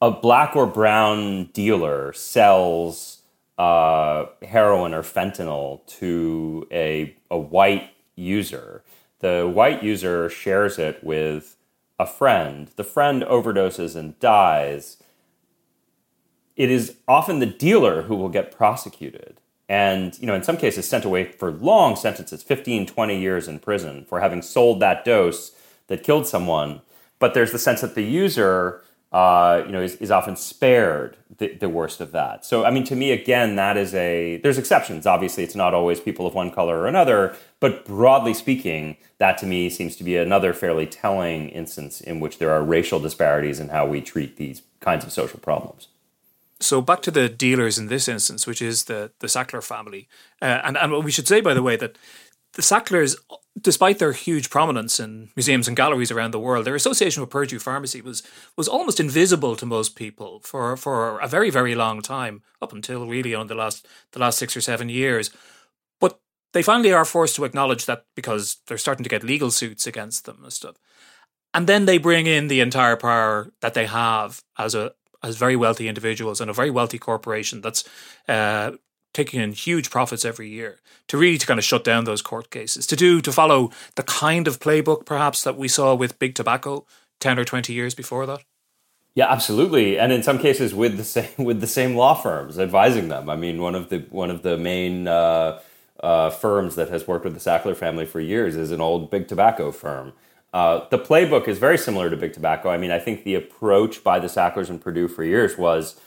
a 0.00 0.10
black 0.10 0.54
or 0.54 0.66
brown 0.66 1.46
dealer 1.46 2.12
sells 2.12 3.22
uh, 3.58 4.26
heroin 4.42 4.94
or 4.94 5.02
fentanyl 5.02 5.84
to 5.86 6.66
a, 6.70 7.14
a 7.30 7.38
white 7.38 7.90
user 8.14 8.82
the 9.22 9.50
white 9.52 9.82
user 9.82 10.28
shares 10.28 10.78
it 10.78 11.02
with 11.02 11.56
a 11.98 12.06
friend. 12.06 12.68
The 12.76 12.84
friend 12.84 13.22
overdoses 13.22 13.96
and 13.96 14.18
dies. 14.20 14.98
It 16.56 16.70
is 16.70 16.96
often 17.08 17.38
the 17.38 17.46
dealer 17.46 18.02
who 18.02 18.16
will 18.16 18.28
get 18.28 18.54
prosecuted 18.54 19.38
and 19.68 20.18
you 20.18 20.26
know 20.26 20.34
in 20.34 20.42
some 20.42 20.58
cases 20.58 20.86
sent 20.86 21.04
away 21.04 21.24
for 21.24 21.50
long 21.50 21.96
sentences 21.96 22.42
15 22.42 22.86
20 22.86 23.18
years 23.18 23.48
in 23.48 23.58
prison 23.58 24.04
for 24.04 24.20
having 24.20 24.42
sold 24.42 24.80
that 24.80 25.04
dose 25.04 25.52
that 25.86 26.02
killed 26.02 26.26
someone 26.26 26.82
but 27.18 27.32
there's 27.32 27.52
the 27.52 27.58
sense 27.58 27.80
that 27.80 27.94
the 27.94 28.02
user 28.02 28.82
uh, 29.12 29.62
you 29.66 29.72
know, 29.72 29.82
is, 29.82 29.96
is 29.96 30.10
often 30.10 30.36
spared 30.36 31.18
the, 31.36 31.54
the, 31.54 31.68
worst 31.68 32.00
of 32.00 32.12
that. 32.12 32.46
So, 32.46 32.64
I 32.64 32.70
mean, 32.70 32.84
to 32.84 32.96
me, 32.96 33.12
again, 33.12 33.56
that 33.56 33.76
is 33.76 33.94
a, 33.94 34.38
there's 34.38 34.56
exceptions. 34.56 35.06
Obviously, 35.06 35.44
it's 35.44 35.54
not 35.54 35.74
always 35.74 36.00
people 36.00 36.26
of 36.26 36.34
one 36.34 36.50
color 36.50 36.78
or 36.78 36.86
another, 36.86 37.36
but 37.60 37.84
broadly 37.84 38.32
speaking, 38.32 38.96
that 39.18 39.36
to 39.38 39.46
me 39.46 39.68
seems 39.68 39.96
to 39.96 40.04
be 40.04 40.16
another 40.16 40.54
fairly 40.54 40.86
telling 40.86 41.50
instance 41.50 42.00
in 42.00 42.20
which 42.20 42.38
there 42.38 42.50
are 42.50 42.62
racial 42.62 43.00
disparities 43.00 43.60
in 43.60 43.68
how 43.68 43.86
we 43.86 44.00
treat 44.00 44.36
these 44.36 44.62
kinds 44.80 45.04
of 45.04 45.12
social 45.12 45.38
problems. 45.38 45.88
So 46.60 46.80
back 46.80 47.02
to 47.02 47.10
the 47.10 47.28
dealers 47.28 47.78
in 47.78 47.88
this 47.88 48.08
instance, 48.08 48.46
which 48.46 48.62
is 48.62 48.84
the 48.84 49.10
the 49.18 49.26
Sackler 49.26 49.62
family, 49.62 50.08
uh, 50.40 50.60
and 50.64 50.76
and 50.78 51.04
we 51.04 51.10
should 51.10 51.26
say 51.26 51.40
by 51.40 51.54
the 51.54 51.62
way 51.62 51.76
that 51.76 51.98
the 52.54 52.62
Sacklers, 52.62 53.16
despite 53.60 53.98
their 53.98 54.12
huge 54.12 54.50
prominence 54.50 55.00
in 55.00 55.30
museums 55.36 55.68
and 55.68 55.76
galleries 55.76 56.10
around 56.10 56.32
the 56.32 56.38
world, 56.38 56.66
their 56.66 56.74
association 56.74 57.20
with 57.20 57.30
Purdue 57.30 57.58
Pharmacy 57.58 58.00
was 58.00 58.22
was 58.56 58.68
almost 58.68 59.00
invisible 59.00 59.56
to 59.56 59.66
most 59.66 59.96
people 59.96 60.40
for 60.40 60.76
for 60.76 61.18
a 61.20 61.28
very 61.28 61.50
very 61.50 61.74
long 61.74 62.02
time, 62.02 62.42
up 62.60 62.72
until 62.72 63.06
really 63.06 63.34
on 63.34 63.46
the 63.46 63.54
last 63.54 63.86
the 64.12 64.18
last 64.18 64.38
six 64.38 64.56
or 64.56 64.60
seven 64.60 64.88
years. 64.88 65.30
But 66.00 66.20
they 66.52 66.62
finally 66.62 66.92
are 66.92 67.04
forced 67.04 67.36
to 67.36 67.44
acknowledge 67.44 67.86
that 67.86 68.04
because 68.14 68.58
they're 68.66 68.78
starting 68.78 69.04
to 69.04 69.10
get 69.10 69.24
legal 69.24 69.50
suits 69.50 69.86
against 69.86 70.24
them 70.26 70.40
and 70.42 70.52
stuff. 70.52 70.76
And 71.54 71.66
then 71.66 71.84
they 71.84 71.98
bring 71.98 72.26
in 72.26 72.48
the 72.48 72.60
entire 72.60 72.96
power 72.96 73.52
that 73.60 73.74
they 73.74 73.86
have 73.86 74.42
as 74.58 74.74
a 74.74 74.92
as 75.22 75.36
very 75.36 75.56
wealthy 75.56 75.88
individuals 75.88 76.40
and 76.40 76.50
a 76.50 76.54
very 76.54 76.70
wealthy 76.70 76.98
corporation 76.98 77.60
that's 77.60 77.84
uh, 78.28 78.72
taking 79.12 79.40
in 79.40 79.52
huge 79.52 79.90
profits 79.90 80.24
every 80.24 80.48
year 80.48 80.78
to 81.08 81.16
really 81.16 81.38
to 81.38 81.46
kind 81.46 81.58
of 81.58 81.64
shut 81.64 81.84
down 81.84 82.04
those 82.04 82.22
court 82.22 82.50
cases 82.50 82.86
to 82.86 82.96
do 82.96 83.20
to 83.20 83.32
follow 83.32 83.70
the 83.96 84.02
kind 84.02 84.48
of 84.48 84.60
playbook 84.60 85.04
perhaps 85.04 85.42
that 85.44 85.56
we 85.56 85.68
saw 85.68 85.94
with 85.94 86.18
big 86.18 86.34
tobacco 86.34 86.86
10 87.20 87.38
or 87.38 87.44
20 87.44 87.72
years 87.72 87.94
before 87.94 88.26
that? 88.26 88.42
Yeah 89.14 89.30
absolutely 89.30 89.98
and 89.98 90.12
in 90.12 90.22
some 90.22 90.38
cases 90.38 90.74
with 90.74 90.96
the 90.96 91.04
same 91.04 91.28
with 91.38 91.60
the 91.60 91.66
same 91.66 91.96
law 91.96 92.14
firms 92.14 92.58
advising 92.58 93.08
them. 93.08 93.28
I 93.28 93.36
mean 93.36 93.60
one 93.60 93.74
of 93.74 93.88
the 93.90 93.98
one 94.10 94.30
of 94.30 94.42
the 94.42 94.56
main 94.56 95.08
uh, 95.08 95.60
uh, 96.00 96.30
firms 96.30 96.74
that 96.76 96.88
has 96.88 97.06
worked 97.06 97.24
with 97.24 97.34
the 97.34 97.40
sackler 97.50 97.76
family 97.76 98.06
for 98.06 98.20
years 98.20 98.56
is 98.56 98.70
an 98.70 98.80
old 98.80 99.10
big 99.10 99.28
tobacco 99.28 99.70
firm. 99.70 100.12
Uh, 100.52 100.86
the 100.90 100.98
playbook 100.98 101.48
is 101.48 101.58
very 101.58 101.78
similar 101.78 102.10
to 102.10 102.16
big 102.16 102.32
tobacco. 102.32 102.70
I 102.70 102.78
mean 102.78 102.90
i 102.90 102.98
think 102.98 103.24
the 103.24 103.34
approach 103.34 104.02
by 104.02 104.18
the 104.18 104.28
sacklers 104.28 104.70
and 104.70 104.80
purdue 104.80 105.08
for 105.08 105.24
years 105.24 105.58
was 105.58 106.00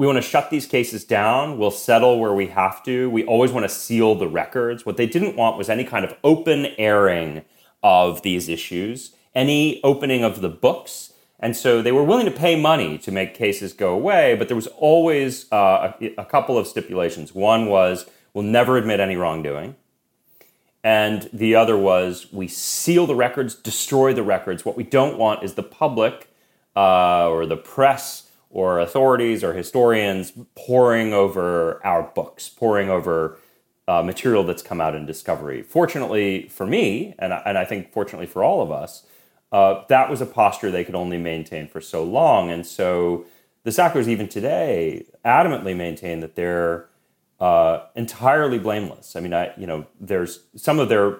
we 0.00 0.06
want 0.06 0.16
to 0.16 0.22
shut 0.22 0.48
these 0.48 0.64
cases 0.64 1.04
down. 1.04 1.58
We'll 1.58 1.70
settle 1.70 2.18
where 2.18 2.32
we 2.32 2.46
have 2.46 2.82
to. 2.84 3.10
We 3.10 3.22
always 3.26 3.52
want 3.52 3.64
to 3.64 3.68
seal 3.68 4.14
the 4.14 4.26
records. 4.26 4.86
What 4.86 4.96
they 4.96 5.06
didn't 5.06 5.36
want 5.36 5.58
was 5.58 5.68
any 5.68 5.84
kind 5.84 6.06
of 6.06 6.16
open 6.24 6.68
airing 6.78 7.42
of 7.82 8.22
these 8.22 8.48
issues, 8.48 9.14
any 9.34 9.78
opening 9.84 10.24
of 10.24 10.40
the 10.40 10.48
books. 10.48 11.12
And 11.38 11.54
so 11.54 11.82
they 11.82 11.92
were 11.92 12.02
willing 12.02 12.24
to 12.24 12.30
pay 12.30 12.58
money 12.58 12.96
to 12.96 13.12
make 13.12 13.34
cases 13.34 13.74
go 13.74 13.92
away, 13.92 14.36
but 14.36 14.48
there 14.48 14.56
was 14.56 14.68
always 14.68 15.44
uh, 15.52 15.92
a, 16.00 16.14
a 16.16 16.24
couple 16.24 16.56
of 16.56 16.66
stipulations. 16.66 17.34
One 17.34 17.66
was 17.66 18.06
we'll 18.32 18.44
never 18.44 18.78
admit 18.78 19.00
any 19.00 19.16
wrongdoing. 19.16 19.76
And 20.82 21.28
the 21.30 21.54
other 21.54 21.76
was 21.76 22.32
we 22.32 22.48
seal 22.48 23.06
the 23.06 23.14
records, 23.14 23.54
destroy 23.54 24.14
the 24.14 24.22
records. 24.22 24.64
What 24.64 24.78
we 24.78 24.84
don't 24.84 25.18
want 25.18 25.42
is 25.42 25.56
the 25.56 25.62
public 25.62 26.30
uh, 26.74 27.28
or 27.28 27.44
the 27.44 27.58
press 27.58 28.29
or 28.50 28.80
authorities 28.80 29.42
or 29.44 29.54
historians 29.54 30.32
poring 30.56 31.12
over 31.12 31.84
our 31.86 32.02
books, 32.02 32.48
poring 32.48 32.90
over 32.90 33.38
uh, 33.86 34.02
material 34.02 34.44
that's 34.44 34.62
come 34.62 34.80
out 34.80 34.94
in 34.94 35.06
Discovery. 35.06 35.62
Fortunately 35.62 36.48
for 36.48 36.66
me, 36.66 37.14
and 37.18 37.32
I, 37.32 37.42
and 37.46 37.56
I 37.56 37.64
think 37.64 37.92
fortunately 37.92 38.26
for 38.26 38.44
all 38.44 38.60
of 38.60 38.70
us, 38.70 39.06
uh, 39.52 39.82
that 39.88 40.10
was 40.10 40.20
a 40.20 40.26
posture 40.26 40.70
they 40.70 40.84
could 40.84 40.94
only 40.94 41.18
maintain 41.18 41.66
for 41.66 41.80
so 41.80 42.04
long. 42.04 42.50
And 42.50 42.66
so 42.66 43.24
the 43.64 43.70
Sacklers, 43.70 44.08
even 44.08 44.28
today, 44.28 45.06
adamantly 45.24 45.76
maintain 45.76 46.20
that 46.20 46.34
they're 46.34 46.88
uh, 47.40 47.86
entirely 47.94 48.58
blameless. 48.58 49.16
I 49.16 49.20
mean, 49.20 49.34
I, 49.34 49.52
you 49.56 49.66
know, 49.66 49.86
there's 49.98 50.40
some 50.56 50.78
of 50.78 50.88
their, 50.88 51.18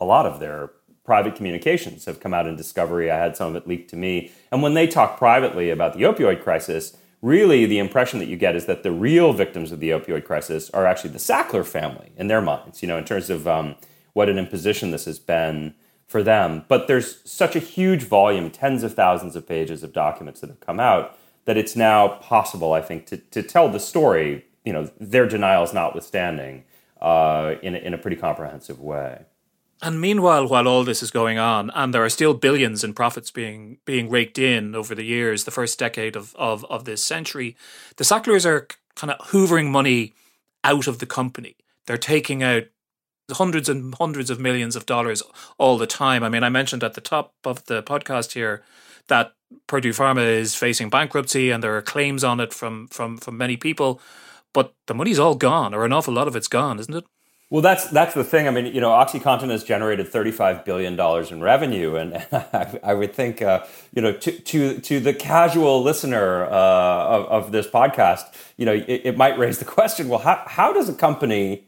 a 0.00 0.04
lot 0.04 0.26
of 0.26 0.40
their 0.40 0.70
private 1.08 1.34
communications 1.34 2.04
have 2.04 2.20
come 2.20 2.34
out 2.34 2.46
in 2.46 2.54
Discovery. 2.54 3.10
I 3.10 3.16
had 3.16 3.34
some 3.34 3.48
of 3.48 3.56
it 3.56 3.66
leaked 3.66 3.88
to 3.88 3.96
me. 3.96 4.30
And 4.52 4.62
when 4.62 4.74
they 4.74 4.86
talk 4.86 5.16
privately 5.16 5.70
about 5.70 5.94
the 5.94 6.02
opioid 6.02 6.42
crisis, 6.42 6.98
really 7.22 7.64
the 7.64 7.78
impression 7.78 8.18
that 8.18 8.28
you 8.28 8.36
get 8.36 8.54
is 8.54 8.66
that 8.66 8.82
the 8.82 8.92
real 8.92 9.32
victims 9.32 9.72
of 9.72 9.80
the 9.80 9.88
opioid 9.88 10.26
crisis 10.26 10.68
are 10.68 10.84
actually 10.84 11.08
the 11.08 11.18
Sackler 11.18 11.64
family 11.64 12.12
in 12.18 12.28
their 12.28 12.42
minds, 12.42 12.82
you 12.82 12.88
know, 12.88 12.98
in 12.98 13.06
terms 13.06 13.30
of 13.30 13.48
um, 13.48 13.74
what 14.12 14.28
an 14.28 14.36
imposition 14.36 14.90
this 14.90 15.06
has 15.06 15.18
been 15.18 15.74
for 16.06 16.22
them. 16.22 16.66
But 16.68 16.88
there's 16.88 17.22
such 17.24 17.56
a 17.56 17.58
huge 17.58 18.02
volume, 18.02 18.50
tens 18.50 18.82
of 18.82 18.92
thousands 18.92 19.34
of 19.34 19.48
pages 19.48 19.82
of 19.82 19.94
documents 19.94 20.42
that 20.42 20.50
have 20.50 20.60
come 20.60 20.78
out, 20.78 21.16
that 21.46 21.56
it's 21.56 21.74
now 21.74 22.18
possible, 22.18 22.74
I 22.74 22.82
think, 22.82 23.06
to, 23.06 23.16
to 23.16 23.42
tell 23.42 23.70
the 23.70 23.80
story, 23.80 24.44
you 24.62 24.74
know, 24.74 24.90
their 25.00 25.26
denials 25.26 25.72
notwithstanding, 25.72 26.64
uh, 27.00 27.54
in, 27.62 27.74
in 27.74 27.94
a 27.94 27.98
pretty 27.98 28.16
comprehensive 28.16 28.78
way. 28.78 29.24
And 29.80 30.00
meanwhile, 30.00 30.48
while 30.48 30.66
all 30.66 30.82
this 30.82 31.02
is 31.02 31.10
going 31.10 31.38
on, 31.38 31.70
and 31.74 31.94
there 31.94 32.04
are 32.04 32.08
still 32.10 32.34
billions 32.34 32.82
in 32.82 32.94
profits 32.94 33.30
being 33.30 33.78
being 33.84 34.10
raked 34.10 34.38
in 34.38 34.74
over 34.74 34.94
the 34.94 35.04
years, 35.04 35.44
the 35.44 35.50
first 35.52 35.78
decade 35.78 36.16
of 36.16 36.34
of, 36.36 36.64
of 36.66 36.84
this 36.84 37.02
century, 37.02 37.56
the 37.96 38.04
Sacklers 38.04 38.44
are 38.44 38.66
kind 38.96 39.12
of 39.12 39.28
hoovering 39.28 39.70
money 39.70 40.14
out 40.64 40.88
of 40.88 40.98
the 40.98 41.06
company. 41.06 41.56
They're 41.86 41.96
taking 41.96 42.42
out 42.42 42.64
hundreds 43.30 43.68
and 43.68 43.94
hundreds 43.94 44.30
of 44.30 44.40
millions 44.40 44.74
of 44.74 44.86
dollars 44.86 45.22
all 45.58 45.78
the 45.78 45.86
time. 45.86 46.24
I 46.24 46.28
mean, 46.28 46.42
I 46.42 46.48
mentioned 46.48 46.82
at 46.82 46.94
the 46.94 47.00
top 47.00 47.34
of 47.44 47.64
the 47.66 47.82
podcast 47.82 48.32
here 48.32 48.64
that 49.08 49.34
Purdue 49.66 49.92
Pharma 49.92 50.26
is 50.26 50.54
facing 50.54 50.90
bankruptcy, 50.90 51.50
and 51.50 51.62
there 51.62 51.76
are 51.76 51.82
claims 51.82 52.24
on 52.24 52.40
it 52.40 52.52
from 52.52 52.88
from 52.88 53.16
from 53.16 53.36
many 53.36 53.56
people. 53.56 54.00
But 54.52 54.74
the 54.86 54.94
money's 54.94 55.18
all 55.18 55.34
gone, 55.36 55.74
or 55.74 55.84
an 55.84 55.92
awful 55.92 56.14
lot 56.14 56.26
of 56.26 56.34
it's 56.34 56.48
gone, 56.48 56.80
isn't 56.80 56.94
it? 56.94 57.04
Well, 57.50 57.62
that's 57.62 57.88
that's 57.88 58.12
the 58.12 58.24
thing. 58.24 58.46
I 58.46 58.50
mean, 58.50 58.66
you 58.66 58.80
know, 58.80 58.90
OxyContin 58.90 59.48
has 59.48 59.64
generated 59.64 60.08
thirty-five 60.08 60.66
billion 60.66 60.96
dollars 60.96 61.32
in 61.32 61.40
revenue, 61.40 61.96
and, 61.96 62.14
I, 62.32 62.78
I, 62.82 62.94
would 62.94 63.14
think, 63.14 63.40
uh, 63.40 63.64
you 63.94 64.02
know, 64.02 64.12
to 64.12 64.32
to 64.32 64.78
to 64.80 65.00
the 65.00 65.14
casual 65.14 65.82
listener 65.82 66.44
uh, 66.44 66.50
of, 66.50 67.24
of, 67.26 67.52
this 67.52 67.66
podcast, 67.66 68.24
you 68.58 68.66
know, 68.66 68.74
it, 68.74 69.00
it, 69.04 69.16
might 69.16 69.38
raise 69.38 69.58
the 69.58 69.64
question: 69.64 70.08
Well, 70.10 70.18
how 70.18 70.42
how 70.46 70.74
does 70.74 70.90
a 70.90 70.94
company 70.94 71.64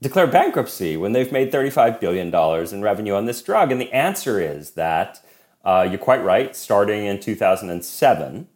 declare 0.00 0.26
bankruptcy 0.26 0.96
when 0.96 1.12
they've 1.12 1.32
made 1.32 1.52
$35 1.52 2.00
billion 2.00 2.34
in 2.74 2.82
revenue 2.82 3.14
on 3.14 3.26
this 3.26 3.42
drug? 3.42 3.70
And 3.72 3.80
the 3.80 3.92
answer 3.92 4.40
is 4.40 4.72
that 4.72 5.20
uh, 5.64 5.86
you're 5.88 5.98
quite 5.98 6.22
right. 6.22 6.54
Starting 6.56 7.04
in 7.04 7.20
2007, 7.20 8.48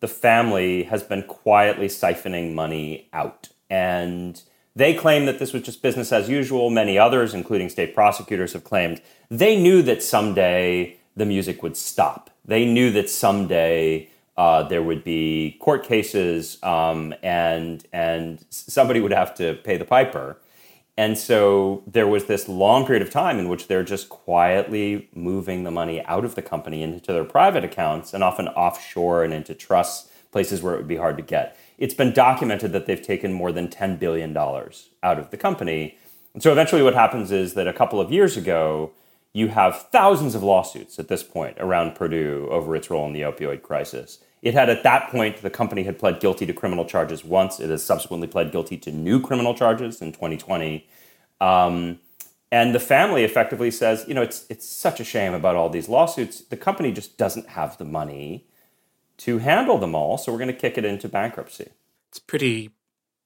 the 0.00 0.08
family 0.08 0.84
has 0.84 1.02
been 1.02 1.22
quietly 1.22 1.88
siphoning 1.88 2.54
money 2.54 3.08
out. 3.12 3.48
And 3.70 4.40
they 4.76 4.94
claim 4.94 5.26
that 5.26 5.38
this 5.38 5.52
was 5.52 5.62
just 5.62 5.82
business 5.82 6.12
as 6.12 6.28
usual. 6.28 6.70
Many 6.70 6.98
others, 6.98 7.34
including 7.34 7.68
state 7.68 7.94
prosecutors, 7.94 8.52
have 8.54 8.64
claimed 8.64 9.00
they 9.30 9.60
knew 9.60 9.82
that 9.82 10.02
someday 10.02 10.96
the 11.16 11.26
music 11.26 11.62
would 11.62 11.76
stop. 11.76 12.30
They 12.44 12.64
knew 12.64 12.90
that 12.92 13.08
someday 13.08 14.08
uh, 14.36 14.64
there 14.64 14.82
would 14.82 15.04
be 15.04 15.56
court 15.60 15.84
cases 15.84 16.62
um, 16.62 17.14
and 17.22 17.86
and 17.92 18.44
somebody 18.50 19.00
would 19.00 19.12
have 19.12 19.34
to 19.36 19.54
pay 19.64 19.76
the 19.76 19.84
piper. 19.84 20.38
And 20.96 21.18
so 21.18 21.82
there 21.88 22.06
was 22.06 22.26
this 22.26 22.48
long 22.48 22.86
period 22.86 23.02
of 23.02 23.10
time 23.10 23.38
in 23.38 23.48
which 23.48 23.66
they're 23.66 23.82
just 23.82 24.08
quietly 24.08 25.08
moving 25.12 25.64
the 25.64 25.70
money 25.72 26.04
out 26.04 26.24
of 26.24 26.36
the 26.36 26.42
company 26.42 26.82
into 26.82 27.12
their 27.12 27.24
private 27.24 27.64
accounts 27.64 28.14
and 28.14 28.22
often 28.22 28.46
offshore 28.48 29.24
and 29.24 29.34
into 29.34 29.54
trusts, 29.54 30.08
places 30.30 30.62
where 30.62 30.74
it 30.74 30.76
would 30.76 30.88
be 30.88 30.96
hard 30.96 31.16
to 31.16 31.22
get. 31.22 31.56
It's 31.78 31.94
been 31.94 32.12
documented 32.12 32.72
that 32.72 32.86
they've 32.86 33.02
taken 33.02 33.32
more 33.32 33.52
than 33.52 33.68
$10 33.68 33.98
billion 33.98 34.36
out 34.36 35.18
of 35.18 35.30
the 35.30 35.36
company. 35.36 35.96
And 36.32 36.42
so 36.42 36.52
eventually 36.52 36.82
what 36.82 36.94
happens 36.94 37.32
is 37.32 37.54
that 37.54 37.66
a 37.66 37.72
couple 37.72 38.00
of 38.00 38.12
years 38.12 38.36
ago, 38.36 38.92
you 39.32 39.48
have 39.48 39.88
thousands 39.90 40.34
of 40.34 40.42
lawsuits 40.42 40.98
at 40.98 41.08
this 41.08 41.22
point 41.22 41.56
around 41.58 41.96
Purdue 41.96 42.46
over 42.50 42.76
its 42.76 42.88
role 42.88 43.06
in 43.06 43.12
the 43.12 43.22
opioid 43.22 43.62
crisis. 43.62 44.18
It 44.42 44.54
had 44.54 44.70
at 44.70 44.82
that 44.84 45.10
point, 45.10 45.38
the 45.38 45.50
company 45.50 45.82
had 45.82 45.98
pled 45.98 46.20
guilty 46.20 46.46
to 46.46 46.52
criminal 46.52 46.84
charges 46.84 47.24
once. 47.24 47.58
It 47.58 47.70
has 47.70 47.82
subsequently 47.82 48.28
pled 48.28 48.52
guilty 48.52 48.76
to 48.78 48.92
new 48.92 49.20
criminal 49.20 49.54
charges 49.54 50.00
in 50.00 50.12
2020. 50.12 50.86
Um, 51.40 51.98
and 52.52 52.72
the 52.74 52.80
family 52.80 53.24
effectively 53.24 53.72
says, 53.72 54.04
you 54.06 54.14
know, 54.14 54.22
it's, 54.22 54.46
it's 54.48 54.68
such 54.68 55.00
a 55.00 55.04
shame 55.04 55.34
about 55.34 55.56
all 55.56 55.68
these 55.68 55.88
lawsuits. 55.88 56.42
The 56.42 56.56
company 56.56 56.92
just 56.92 57.18
doesn't 57.18 57.48
have 57.48 57.76
the 57.78 57.84
money 57.84 58.46
to 59.18 59.38
handle 59.38 59.78
them 59.78 59.94
all, 59.94 60.18
so 60.18 60.32
we're 60.32 60.38
going 60.38 60.48
to 60.48 60.54
kick 60.54 60.76
it 60.78 60.84
into 60.84 61.08
bankruptcy. 61.08 61.70
It's 62.08 62.18
pretty 62.18 62.70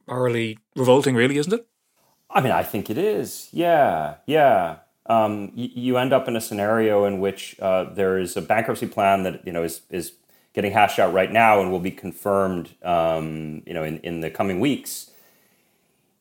morally 0.06 0.58
revolting, 0.76 1.14
really, 1.14 1.38
isn't 1.38 1.52
it? 1.52 1.66
I 2.30 2.40
mean, 2.40 2.52
I 2.52 2.62
think 2.62 2.90
it 2.90 2.98
is. 2.98 3.48
Yeah, 3.52 4.16
yeah 4.26 4.78
um, 5.08 5.52
you, 5.54 5.70
you, 5.74 5.96
end 5.96 6.12
up 6.12 6.28
in 6.28 6.36
a 6.36 6.40
scenario 6.40 7.04
in 7.06 7.18
which 7.18 7.58
uh, 7.60 7.84
there 7.84 8.18
is 8.18 8.36
a 8.36 8.42
bankruptcy 8.42 8.86
plan 8.86 9.22
that 9.22 9.44
you 9.46 9.52
know 9.52 9.62
is 9.62 9.80
is 9.90 10.12
getting 10.52 10.72
hashed 10.72 10.98
out 10.98 11.12
right 11.12 11.32
now 11.32 11.60
and 11.60 11.70
will 11.70 11.80
be 11.80 11.90
confirmed 11.90 12.74
um, 12.82 13.62
you 13.66 13.72
know 13.72 13.82
in, 13.84 13.98
in 14.00 14.20
the 14.20 14.30
coming 14.30 14.60
weeks, 14.60 15.10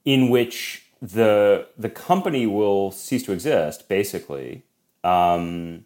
in 0.06 0.30
which 0.30 0.86
the 1.02 1.68
the 1.78 1.90
company 1.90 2.48
will 2.48 2.92
cease 2.92 3.24
to 3.24 3.34
exist. 3.34 3.90
Basically, 3.90 4.64
um, 5.04 5.86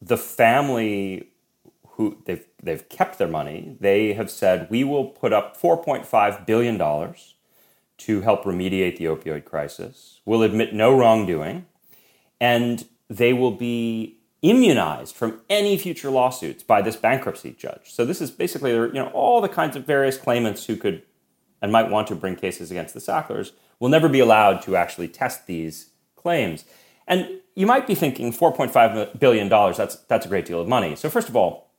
the 0.00 0.16
family 0.16 1.28
who 2.02 2.18
they've 2.24 2.44
they've 2.62 2.88
kept 2.88 3.18
their 3.18 3.28
money. 3.28 3.76
They 3.80 4.12
have 4.14 4.30
said 4.30 4.68
we 4.70 4.84
will 4.84 5.06
put 5.06 5.32
up 5.32 5.56
four 5.56 5.82
point 5.82 6.06
five 6.06 6.46
billion 6.46 6.76
dollars 6.76 7.34
to 7.98 8.22
help 8.22 8.44
remediate 8.44 8.96
the 8.96 9.04
opioid 9.04 9.44
crisis. 9.44 10.20
We'll 10.24 10.42
admit 10.42 10.74
no 10.74 10.96
wrongdoing 10.96 11.66
and 12.40 12.86
they 13.08 13.32
will 13.32 13.52
be 13.52 14.18
immunized 14.42 15.14
from 15.14 15.40
any 15.48 15.78
future 15.78 16.10
lawsuits 16.10 16.64
by 16.64 16.82
this 16.82 16.96
bankruptcy 16.96 17.52
judge. 17.52 17.92
So 17.92 18.04
this 18.04 18.20
is 18.20 18.30
basically 18.30 18.72
you 18.72 18.92
know 18.92 19.10
all 19.14 19.40
the 19.40 19.48
kinds 19.48 19.76
of 19.76 19.86
various 19.86 20.16
claimants 20.16 20.66
who 20.66 20.76
could 20.76 21.02
and 21.60 21.70
might 21.70 21.90
want 21.90 22.08
to 22.08 22.16
bring 22.16 22.34
cases 22.34 22.72
against 22.72 22.92
the 22.92 23.00
Sacklers 23.00 23.52
will 23.78 23.88
never 23.88 24.08
be 24.08 24.18
allowed 24.18 24.62
to 24.62 24.74
actually 24.74 25.06
test 25.06 25.46
these 25.46 25.90
claims. 26.16 26.64
And 27.06 27.28
you 27.54 27.66
might 27.66 27.86
be 27.86 27.94
thinking 27.94 28.32
4.5 28.32 29.20
billion 29.20 29.48
dollars 29.48 29.76
that's 29.76 29.96
that's 30.08 30.26
a 30.26 30.28
great 30.28 30.46
deal 30.46 30.60
of 30.60 30.66
money. 30.66 30.96
So 30.96 31.08
first 31.08 31.28
of 31.28 31.36
all, 31.36 31.71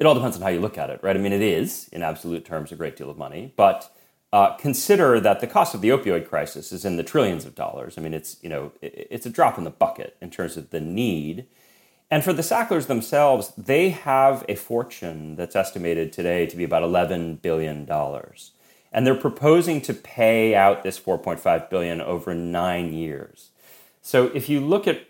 it 0.00 0.06
all 0.06 0.14
depends 0.14 0.36
on 0.36 0.42
how 0.42 0.48
you 0.48 0.60
look 0.60 0.78
at 0.78 0.90
it, 0.90 1.00
right? 1.02 1.14
I 1.14 1.20
mean 1.20 1.32
it 1.32 1.42
is 1.42 1.88
in 1.92 2.02
absolute 2.02 2.44
terms 2.44 2.72
a 2.72 2.76
great 2.76 2.96
deal 2.96 3.10
of 3.10 3.16
money, 3.16 3.52
but 3.56 3.88
uh, 4.32 4.56
consider 4.56 5.18
that 5.18 5.40
the 5.40 5.46
cost 5.46 5.74
of 5.74 5.80
the 5.80 5.88
opioid 5.88 6.28
crisis 6.28 6.72
is 6.72 6.84
in 6.84 6.96
the 6.96 7.02
trillions 7.02 7.44
of 7.44 7.54
dollars. 7.54 7.98
I 7.98 8.00
mean, 8.00 8.14
it's 8.14 8.36
you 8.42 8.48
know 8.48 8.72
it's 8.80 9.26
a 9.26 9.30
drop 9.30 9.58
in 9.58 9.64
the 9.64 9.70
bucket 9.70 10.16
in 10.20 10.30
terms 10.30 10.56
of 10.56 10.70
the 10.70 10.80
need. 10.80 11.46
And 12.12 12.24
for 12.24 12.32
the 12.32 12.42
Sacklers 12.42 12.86
themselves, 12.86 13.52
they 13.56 13.90
have 13.90 14.44
a 14.48 14.56
fortune 14.56 15.36
that's 15.36 15.54
estimated 15.54 16.12
today 16.12 16.46
to 16.46 16.56
be 16.56 16.64
about 16.64 16.84
eleven 16.84 17.36
billion 17.36 17.84
dollars, 17.84 18.52
and 18.92 19.04
they're 19.04 19.14
proposing 19.16 19.80
to 19.82 19.94
pay 19.94 20.54
out 20.54 20.84
this 20.84 20.96
four 20.96 21.18
point 21.18 21.40
five 21.40 21.68
billion 21.68 22.00
over 22.00 22.32
nine 22.32 22.92
years. 22.92 23.50
So 24.00 24.26
if 24.32 24.48
you 24.48 24.60
look 24.60 24.86
at 24.86 25.09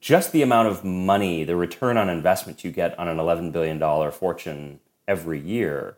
just 0.00 0.32
the 0.32 0.42
amount 0.42 0.68
of 0.68 0.84
money, 0.84 1.44
the 1.44 1.56
return 1.56 1.96
on 1.96 2.08
investment 2.08 2.64
you 2.64 2.70
get 2.70 2.98
on 2.98 3.08
an 3.08 3.18
eleven 3.18 3.50
billion 3.50 3.78
dollar 3.78 4.10
fortune 4.10 4.80
every 5.06 5.40
year 5.40 5.96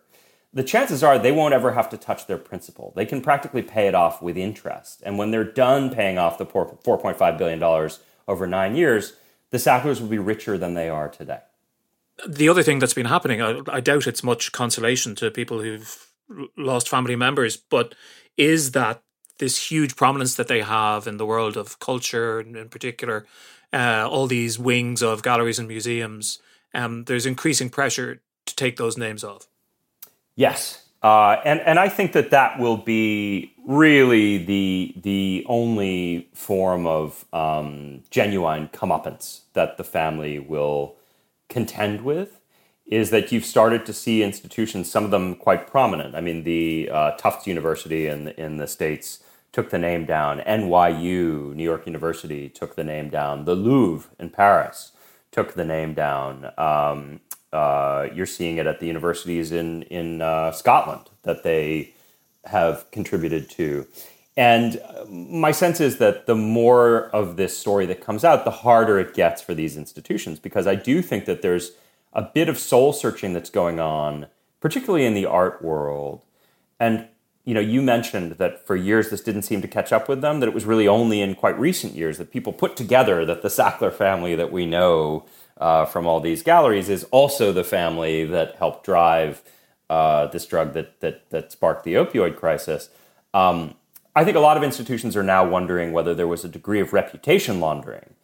the 0.52 0.64
chances 0.64 1.02
are 1.02 1.18
they 1.18 1.32
won't 1.32 1.54
ever 1.54 1.72
have 1.72 1.88
to 1.90 1.96
touch 1.96 2.26
their 2.26 2.38
principal. 2.38 2.92
They 2.96 3.06
can 3.06 3.20
practically 3.20 3.62
pay 3.62 3.86
it 3.86 3.94
off 3.94 4.20
with 4.20 4.36
interest. 4.36 5.02
And 5.04 5.16
when 5.16 5.30
they're 5.30 5.44
done 5.44 5.90
paying 5.90 6.18
off 6.18 6.38
the 6.38 6.46
$4.5 6.46 7.38
billion 7.38 7.90
over 8.26 8.46
nine 8.46 8.74
years, 8.74 9.14
the 9.50 9.58
Sacklers 9.58 10.00
will 10.00 10.08
be 10.08 10.18
richer 10.18 10.58
than 10.58 10.74
they 10.74 10.88
are 10.88 11.08
today. 11.08 11.40
The 12.28 12.48
other 12.48 12.62
thing 12.62 12.80
that's 12.80 12.94
been 12.94 13.06
happening, 13.06 13.40
I, 13.40 13.60
I 13.68 13.80
doubt 13.80 14.06
it's 14.06 14.24
much 14.24 14.52
consolation 14.52 15.14
to 15.16 15.30
people 15.30 15.62
who've 15.62 16.08
lost 16.56 16.88
family 16.88 17.16
members, 17.16 17.56
but 17.56 17.94
is 18.36 18.72
that 18.72 19.02
this 19.38 19.70
huge 19.70 19.96
prominence 19.96 20.34
that 20.34 20.48
they 20.48 20.60
have 20.60 21.06
in 21.06 21.16
the 21.16 21.24
world 21.24 21.56
of 21.56 21.78
culture, 21.78 22.40
in 22.40 22.68
particular, 22.68 23.24
uh, 23.72 24.08
all 24.10 24.26
these 24.26 24.58
wings 24.58 25.02
of 25.02 25.22
galleries 25.22 25.58
and 25.58 25.68
museums, 25.68 26.38
um, 26.74 27.04
there's 27.04 27.26
increasing 27.26 27.70
pressure 27.70 28.20
to 28.46 28.56
take 28.56 28.76
those 28.76 28.96
names 28.96 29.24
off. 29.24 29.46
Yes, 30.34 30.88
uh, 31.02 31.36
and 31.44 31.60
and 31.60 31.78
I 31.78 31.88
think 31.88 32.12
that 32.12 32.30
that 32.30 32.58
will 32.58 32.76
be 32.76 33.52
really 33.66 34.38
the 34.38 34.94
the 34.96 35.44
only 35.48 36.28
form 36.34 36.86
of 36.86 37.24
um, 37.32 38.02
genuine 38.10 38.68
comeuppance 38.68 39.42
that 39.54 39.76
the 39.76 39.84
family 39.84 40.38
will 40.38 40.96
contend 41.48 42.02
with 42.02 42.40
is 42.86 43.10
that 43.10 43.30
you've 43.30 43.44
started 43.44 43.86
to 43.86 43.92
see 43.92 44.22
institutions, 44.22 44.90
some 44.90 45.04
of 45.04 45.12
them 45.12 45.36
quite 45.36 45.68
prominent. 45.68 46.14
I 46.16 46.20
mean, 46.20 46.42
the 46.42 46.90
uh, 46.92 47.12
Tufts 47.12 47.46
University 47.46 48.06
in 48.06 48.28
in 48.28 48.56
the 48.56 48.66
states 48.66 49.20
took 49.52 49.70
the 49.70 49.78
name 49.78 50.04
down. 50.04 50.40
NYU, 50.40 51.54
New 51.54 51.64
York 51.64 51.86
University, 51.86 52.48
took 52.48 52.76
the 52.76 52.84
name 52.84 53.10
down. 53.10 53.44
The 53.44 53.54
Louvre 53.54 54.10
in 54.18 54.30
Paris 54.30 54.92
took 55.32 55.54
the 55.54 55.64
name 55.64 55.94
down. 55.94 56.52
Um, 56.58 57.20
uh, 57.52 58.08
you're 58.14 58.26
seeing 58.26 58.58
it 58.58 58.66
at 58.66 58.80
the 58.80 58.86
universities 58.86 59.52
in 59.52 59.82
in 59.84 60.22
uh, 60.22 60.52
Scotland 60.52 61.10
that 61.22 61.42
they 61.42 61.94
have 62.44 62.90
contributed 62.90 63.50
to. 63.50 63.86
And 64.36 64.78
uh, 64.78 65.04
my 65.06 65.50
sense 65.50 65.80
is 65.80 65.98
that 65.98 66.26
the 66.26 66.36
more 66.36 67.10
of 67.10 67.36
this 67.36 67.58
story 67.58 67.86
that 67.86 68.00
comes 68.00 68.24
out, 68.24 68.44
the 68.44 68.50
harder 68.50 68.98
it 68.98 69.14
gets 69.14 69.42
for 69.42 69.54
these 69.54 69.76
institutions, 69.76 70.38
because 70.38 70.66
I 70.66 70.76
do 70.76 71.02
think 71.02 71.24
that 71.26 71.42
there's 71.42 71.72
a 72.12 72.22
bit 72.22 72.48
of 72.48 72.58
soul 72.58 72.92
searching 72.92 73.32
that's 73.32 73.50
going 73.50 73.80
on, 73.80 74.26
particularly 74.60 75.04
in 75.04 75.14
the 75.14 75.26
art 75.26 75.62
world. 75.62 76.22
And 76.78 77.08
you 77.50 77.54
know, 77.54 77.58
you 77.58 77.82
mentioned 77.82 78.34
that 78.34 78.64
for 78.64 78.76
years 78.76 79.10
this 79.10 79.20
didn't 79.20 79.42
seem 79.42 79.60
to 79.60 79.66
catch 79.66 79.92
up 79.92 80.08
with 80.08 80.20
them. 80.20 80.38
That 80.38 80.48
it 80.48 80.54
was 80.54 80.64
really 80.64 80.86
only 80.86 81.20
in 81.20 81.34
quite 81.34 81.58
recent 81.58 81.96
years 81.96 82.16
that 82.18 82.30
people 82.30 82.52
put 82.52 82.76
together 82.76 83.26
that 83.26 83.42
the 83.42 83.48
Sackler 83.48 83.92
family 83.92 84.36
that 84.36 84.52
we 84.52 84.66
know 84.66 85.26
uh, 85.56 85.84
from 85.84 86.06
all 86.06 86.20
these 86.20 86.44
galleries 86.44 86.88
is 86.88 87.02
also 87.10 87.52
the 87.52 87.64
family 87.64 88.24
that 88.24 88.54
helped 88.54 88.86
drive 88.86 89.42
uh, 89.88 90.28
this 90.28 90.46
drug 90.46 90.74
that, 90.74 91.00
that, 91.00 91.28
that 91.30 91.50
sparked 91.50 91.82
the 91.82 91.94
opioid 91.94 92.36
crisis. 92.36 92.88
Um, 93.34 93.74
I 94.14 94.24
think 94.24 94.36
a 94.36 94.40
lot 94.48 94.56
of 94.56 94.62
institutions 94.62 95.16
are 95.16 95.24
now 95.24 95.44
wondering 95.44 95.90
whether 95.90 96.14
there 96.14 96.28
was 96.28 96.44
a 96.44 96.48
degree 96.48 96.78
of 96.78 96.92
reputation 96.92 97.58
laundering 97.58 98.14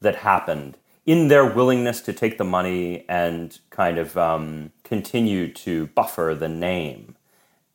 that 0.00 0.14
happened 0.18 0.78
in 1.04 1.26
their 1.26 1.44
willingness 1.44 2.00
to 2.02 2.12
take 2.12 2.38
the 2.38 2.44
money 2.44 3.04
and 3.08 3.58
kind 3.70 3.98
of 3.98 4.16
um, 4.16 4.70
continue 4.84 5.52
to 5.52 5.88
buffer 5.88 6.36
the 6.38 6.48
name, 6.48 7.16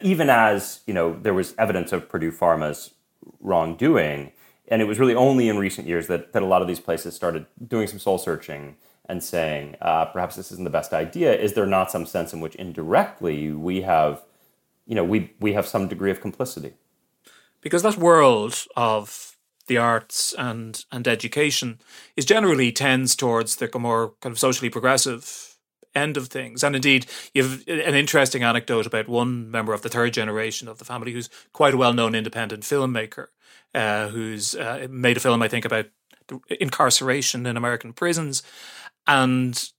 even 0.04 0.30
as 0.30 0.82
you 0.86 0.94
know 0.94 1.18
there 1.20 1.34
was 1.34 1.56
evidence 1.58 1.92
of 1.92 2.10
Purdue 2.10 2.32
Pharma's 2.32 2.92
wrongdoing. 3.40 4.32
And 4.68 4.82
it 4.82 4.86
was 4.86 5.00
really 5.00 5.16
only 5.16 5.50
in 5.50 5.58
recent 5.58 5.88
years 5.88 6.08
that, 6.08 6.34
that 6.34 6.42
a 6.42 6.46
lot 6.46 6.62
of 6.62 6.68
these 6.68 6.80
places 6.80 7.16
started 7.16 7.46
doing 7.68 7.88
some 7.88 8.00
soul 8.00 8.18
searching 8.18 8.78
and 9.08 9.22
saying, 9.22 9.76
uh, 9.82 10.06
perhaps 10.06 10.36
this 10.36 10.52
isn't 10.52 10.64
the 10.64 10.70
best 10.70 10.94
idea, 10.94 11.36
is 11.38 11.54
there 11.54 11.66
not 11.66 11.92
some 11.92 12.06
sense 12.06 12.32
in 12.34 12.40
which 12.40 12.56
indirectly 12.56 13.52
we 13.52 13.82
have, 13.82 14.24
you 14.88 14.96
know, 14.96 15.04
we, 15.04 15.34
we 15.40 15.54
have 15.54 15.68
some 15.68 15.90
degree 15.90 16.10
of 16.10 16.22
complicity? 16.22 16.74
Because 17.60 17.84
that 17.84 17.98
world 17.98 18.66
of 18.78 19.36
the 19.68 19.78
arts 19.78 20.34
and, 20.38 20.86
and 20.92 21.08
education 21.08 21.80
is 22.16 22.26
generally 22.26 22.72
tends 22.72 23.16
towards 23.16 23.58
the 23.58 23.70
more 23.78 24.14
kind 24.22 24.32
of 24.32 24.40
socially 24.40 24.70
progressive 24.70 25.53
end 25.96 26.18
of 26.18 26.28
things. 26.28 26.64
And 26.64 26.76
indeed, 26.76 27.06
you 27.34 27.44
have 27.44 27.68
an 27.68 27.96
interesting 27.96 28.44
anecdote 28.44 28.86
about 28.86 29.08
one 29.08 29.50
member 29.50 29.74
of 29.74 29.82
the 29.82 29.90
third 29.90 30.14
generation 30.14 30.68
of 30.68 30.80
the 30.80 30.86
family 30.86 31.12
who's 31.14 31.30
quite 31.52 31.74
a 31.74 31.78
well 31.78 31.94
known 31.94 32.16
independent 32.16 32.64
filmmaker 32.64 33.28
uh, 33.74 34.10
who's 34.10 34.56
uh, 34.56 34.88
made 34.90 35.18
a 35.18 35.20
film, 35.20 35.42
I 35.42 35.48
think, 35.48 35.66
about 35.66 35.88
incarceration 36.60 37.46
in 37.46 37.58
American 37.58 37.94
prisons, 37.94 38.44
and 39.08 39.72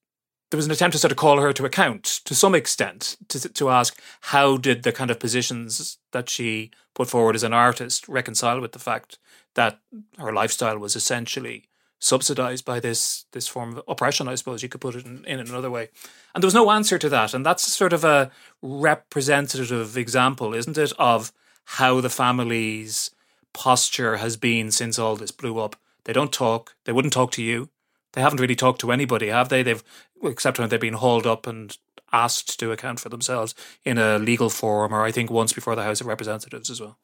there 0.51 0.59
was 0.59 0.67
an 0.67 0.73
attempt 0.73 0.93
to 0.93 0.99
sort 0.99 1.11
of 1.11 1.17
call 1.17 1.41
her 1.41 1.53
to 1.53 1.65
account 1.65 2.05
to 2.25 2.35
some 2.35 2.55
extent 2.55 3.17
to 3.29 3.49
to 3.49 3.71
ask 3.71 4.01
how 4.21 4.57
did 4.57 4.83
the 4.83 4.93
kind 4.93 5.11
of 5.11 5.19
positions 5.19 5.99
that 6.13 6.29
she 6.29 6.71
put 6.95 7.09
forward 7.09 7.35
as 7.35 7.43
an 7.43 7.53
artist 7.53 8.09
reconcile 8.09 8.61
with 8.61 8.73
the 8.73 8.79
fact 8.79 9.19
that 9.55 9.81
her 10.19 10.33
lifestyle 10.33 10.79
was 10.79 10.97
essentially 10.97 11.65
subsidized 12.05 12.67
by 12.67 12.81
this 12.81 13.25
this 13.33 13.49
form 13.49 13.77
of 13.77 13.85
oppression, 13.89 14.29
I 14.29 14.35
suppose 14.35 14.63
you 14.63 14.69
could 14.69 14.81
put 14.81 14.95
it 14.95 15.07
in, 15.07 15.25
in 15.25 15.41
another 15.41 15.71
way. 15.71 15.89
And 16.35 16.43
there 16.43 16.47
was 16.47 16.55
no 16.55 16.71
answer 16.71 16.99
to 16.99 17.09
that. 17.09 17.33
And 17.33 17.45
that's 17.45 17.73
sort 17.73 17.93
of 17.95 18.05
a 18.05 18.31
representative 18.61 19.97
example, 19.97 20.55
isn't 20.55 20.77
it, 20.77 20.93
of 20.99 21.33
how 21.65 22.01
the 22.01 22.11
family's 22.11 23.11
posture 23.55 24.19
has 24.19 24.37
been 24.37 24.71
since 24.71 24.99
all 24.99 25.17
this 25.17 25.31
blew 25.31 25.59
up. 25.59 25.77
They 26.05 26.13
don't 26.13 26.33
talk. 26.33 26.75
They 26.85 26.93
wouldn't 26.93 27.15
talk 27.15 27.31
to 27.33 27.43
you. 27.43 27.71
They 28.13 28.21
haven't 28.21 28.41
really 28.41 28.57
talked 28.57 28.81
to 28.83 28.93
anybody, 28.93 29.29
have 29.29 29.49
they? 29.49 29.63
They've 29.63 29.83
except 30.23 30.59
when 30.59 30.69
they've 30.69 30.81
been 30.81 30.95
hauled 30.95 31.27
up 31.27 31.47
and 31.47 31.77
asked 32.13 32.61
to 32.61 32.71
account 32.71 33.01
for 33.01 33.09
themselves 33.09 33.55
in 33.85 33.99
a 33.99 34.19
legal 34.19 34.51
forum, 34.51 34.95
or 34.95 35.05
I 35.05 35.11
think 35.11 35.31
once 35.31 35.53
before 35.53 35.75
the 35.75 35.83
House 35.83 36.01
of 36.01 36.07
Representatives 36.07 36.71
as 36.71 36.81
well. 36.81 36.99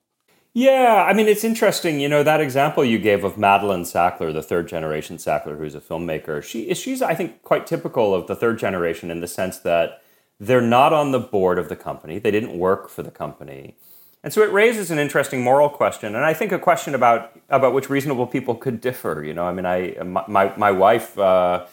Yeah, 0.53 1.05
I 1.09 1.13
mean, 1.13 1.29
it's 1.29 1.45
interesting. 1.45 2.01
You 2.01 2.09
know, 2.09 2.23
that 2.25 2.41
example 2.41 2.85
you 2.85 2.99
gave 2.99 3.23
of 3.23 3.39
Madeleine 3.39 3.85
Sackler, 3.85 4.33
the 4.33 4.43
third 4.43 4.67
generation 4.67 5.17
Sackler, 5.17 5.57
who's 5.57 5.77
a 5.77 5.81
filmmaker, 5.81 6.43
she, 6.43 6.75
she's, 6.75 7.03
I 7.03 7.15
think, 7.15 7.43
quite 7.43 7.67
typical 7.67 8.15
of 8.15 8.27
the 8.27 8.35
third 8.35 8.59
generation 8.59 9.11
in 9.11 9.21
the 9.21 9.29
sense 9.29 9.59
that 9.59 10.03
they're 10.41 10.61
not 10.61 10.93
on 10.93 11.13
the 11.13 11.21
board 11.21 11.59
of 11.59 11.69
the 11.69 11.77
company, 11.77 12.19
they 12.19 12.33
didn't 12.33 12.59
work 12.59 12.89
for 12.89 13.03
the 13.05 13.11
company. 13.11 13.77
And 14.23 14.33
so 14.33 14.43
it 14.43 14.53
raises 14.53 14.91
an 14.91 14.99
interesting 14.99 15.43
moral 15.43 15.71
question, 15.71 16.15
and 16.15 16.25
I 16.25 16.35
think 16.35 16.53
a 16.53 16.59
question 16.59 16.95
about 16.95 17.33
about 17.49 17.73
which 17.73 17.89
reasonable 17.89 18.27
people 18.27 18.55
could 18.55 18.81
differ. 18.81 19.23
You 19.25 19.33
know, 19.33 19.45
I 19.45 19.53
mean, 19.53 19.65
I 19.65 19.97
my 20.03 20.55
my 20.57 20.71
wife, 20.71 21.19
uh, 21.19 21.65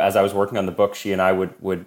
as 0.00 0.16
I 0.16 0.22
was 0.22 0.32
working 0.32 0.56
on 0.56 0.64
the 0.64 0.72
book, 0.72 0.94
she 0.94 1.12
and 1.12 1.20
I 1.20 1.32
would 1.32 1.52
would 1.60 1.84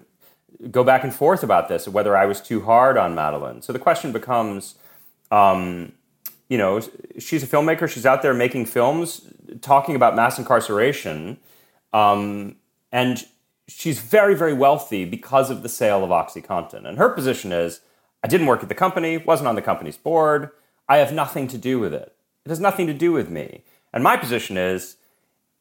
go 0.69 0.83
back 0.83 1.03
and 1.03 1.11
forth 1.11 1.41
about 1.41 1.67
this, 1.67 1.87
whether 1.87 2.15
I 2.15 2.27
was 2.27 2.41
too 2.41 2.61
hard 2.61 2.95
on 2.95 3.15
Madeline. 3.15 3.63
So 3.63 3.73
the 3.73 3.79
question 3.79 4.11
becomes, 4.11 4.75
um, 5.31 5.93
you 6.49 6.57
know, 6.57 6.81
she's 7.19 7.43
a 7.43 7.47
filmmaker. 7.47 7.89
She's 7.89 8.05
out 8.05 8.21
there 8.21 8.33
making 8.33 8.65
films, 8.65 9.21
talking 9.61 9.95
about 9.95 10.15
mass 10.15 10.37
incarceration, 10.37 11.37
um, 11.93 12.55
and 12.91 13.25
she's 13.67 13.99
very, 13.99 14.35
very 14.35 14.53
wealthy 14.53 15.05
because 15.05 15.49
of 15.49 15.63
the 15.63 15.69
sale 15.69 16.03
of 16.03 16.09
OxyContin. 16.09 16.87
And 16.87 16.97
her 16.97 17.09
position 17.09 17.51
is, 17.51 17.81
I 18.23 18.27
didn't 18.27 18.47
work 18.47 18.63
at 18.63 18.69
the 18.69 18.75
company, 18.75 19.17
wasn't 19.17 19.47
on 19.47 19.55
the 19.55 19.61
company's 19.61 19.97
board. 19.97 20.49
I 20.87 20.97
have 20.97 21.13
nothing 21.13 21.47
to 21.49 21.57
do 21.57 21.79
with 21.79 21.93
it. 21.93 22.15
It 22.45 22.49
has 22.49 22.59
nothing 22.59 22.87
to 22.87 22.93
do 22.93 23.11
with 23.11 23.29
me. 23.29 23.63
And 23.93 24.03
my 24.03 24.17
position 24.17 24.57
is, 24.57 24.97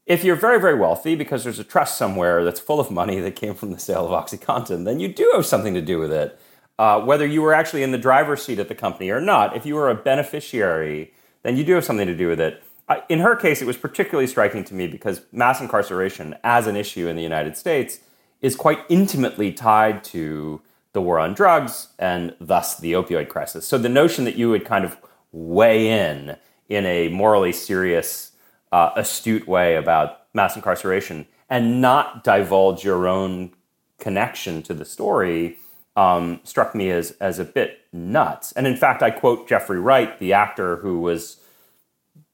if 0.04 0.24
you're 0.24 0.36
very, 0.36 0.60
very 0.60 0.74
wealthy 0.74 1.14
because 1.14 1.44
there's 1.44 1.60
a 1.60 1.64
trust 1.64 1.96
somewhere 1.96 2.44
that's 2.44 2.58
full 2.58 2.80
of 2.80 2.90
money 2.90 3.20
that 3.20 3.36
came 3.36 3.54
from 3.54 3.70
the 3.70 3.78
sale 3.78 4.04
of 4.04 4.24
OxyContin, 4.24 4.84
then 4.84 4.98
you 4.98 5.08
do 5.08 5.30
have 5.34 5.46
something 5.46 5.74
to 5.74 5.82
do 5.82 5.98
with 5.98 6.12
it 6.12 6.38
uh, 6.82 7.00
whether 7.00 7.24
you 7.24 7.40
were 7.40 7.54
actually 7.54 7.84
in 7.84 7.92
the 7.92 7.98
driver's 7.98 8.42
seat 8.42 8.58
at 8.58 8.66
the 8.66 8.74
company 8.74 9.08
or 9.08 9.20
not, 9.20 9.56
if 9.56 9.64
you 9.64 9.76
were 9.76 9.88
a 9.88 9.94
beneficiary, 9.94 11.12
then 11.44 11.56
you 11.56 11.62
do 11.62 11.74
have 11.74 11.84
something 11.84 12.08
to 12.08 12.16
do 12.16 12.26
with 12.26 12.40
it. 12.40 12.60
In 13.08 13.20
her 13.20 13.36
case, 13.36 13.62
it 13.62 13.66
was 13.66 13.76
particularly 13.76 14.26
striking 14.26 14.64
to 14.64 14.74
me 14.74 14.88
because 14.88 15.20
mass 15.30 15.60
incarceration 15.60 16.34
as 16.42 16.66
an 16.66 16.74
issue 16.74 17.06
in 17.06 17.14
the 17.14 17.22
United 17.22 17.56
States 17.56 18.00
is 18.40 18.56
quite 18.56 18.80
intimately 18.88 19.52
tied 19.52 20.02
to 20.02 20.60
the 20.92 21.00
war 21.00 21.20
on 21.20 21.34
drugs 21.34 21.90
and 22.00 22.34
thus 22.40 22.76
the 22.80 22.94
opioid 22.94 23.28
crisis. 23.28 23.64
So 23.64 23.78
the 23.78 23.88
notion 23.88 24.24
that 24.24 24.34
you 24.34 24.50
would 24.50 24.64
kind 24.64 24.84
of 24.84 24.96
weigh 25.30 25.86
in 25.86 26.36
in 26.68 26.84
a 26.84 27.10
morally 27.10 27.52
serious, 27.52 28.32
uh, 28.72 28.90
astute 28.96 29.46
way 29.46 29.76
about 29.76 30.22
mass 30.34 30.56
incarceration 30.56 31.28
and 31.48 31.80
not 31.80 32.24
divulge 32.24 32.82
your 32.82 33.06
own 33.06 33.52
connection 34.00 34.64
to 34.64 34.74
the 34.74 34.84
story 34.84 35.58
um, 35.96 36.40
struck 36.44 36.74
me 36.74 36.90
as 36.90 37.12
as 37.12 37.38
a 37.38 37.44
bit 37.44 37.80
nuts. 37.92 38.52
And 38.52 38.66
in 38.66 38.76
fact, 38.76 39.02
I 39.02 39.10
quote 39.10 39.48
Jeffrey 39.48 39.80
Wright, 39.80 40.18
the 40.18 40.32
actor 40.32 40.76
who 40.76 41.00
was 41.00 41.38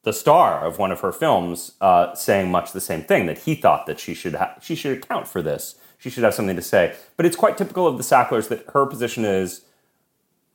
the 0.04 0.12
star 0.12 0.64
of 0.64 0.78
one 0.78 0.92
of 0.92 1.00
her 1.00 1.12
films, 1.12 1.72
uh, 1.80 2.14
saying 2.14 2.50
much 2.50 2.72
the 2.72 2.80
same 2.80 3.02
thing 3.02 3.26
that 3.26 3.38
he 3.38 3.54
thought 3.54 3.86
that 3.86 3.98
she 3.98 4.14
should 4.14 4.36
ha- 4.36 4.56
she 4.60 4.74
should 4.74 4.96
account 4.96 5.26
for 5.26 5.42
this. 5.42 5.76
She 5.98 6.10
should 6.10 6.22
have 6.22 6.34
something 6.34 6.56
to 6.56 6.62
say. 6.62 6.94
But 7.16 7.26
it's 7.26 7.36
quite 7.36 7.58
typical 7.58 7.86
of 7.86 7.96
the 7.96 8.04
Sacklers 8.04 8.48
that 8.48 8.64
her 8.72 8.86
position 8.86 9.24
is, 9.24 9.62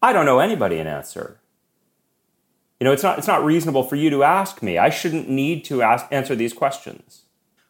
I 0.01 0.14
don't 0.14 0.26
know 0.26 0.39
anybody 0.39 0.80
an 0.80 0.88
answer. 0.88 1.41
You 2.80 2.86
know, 2.86 2.93
it's 2.93 3.04
not 3.04 3.18
it's 3.18 3.28
not 3.28 3.43
reasonable 3.43 3.84
for 3.84 3.97
you 3.97 4.10
to 4.10 4.24
ask 4.24 4.64
me. 4.64 4.78
I 4.78 4.89
shouldn't 4.89 5.30
need 5.30 5.66
to 5.66 5.82
ask 5.82 6.06
answer 6.12 6.36
these 6.36 6.54
questions. 6.54 7.24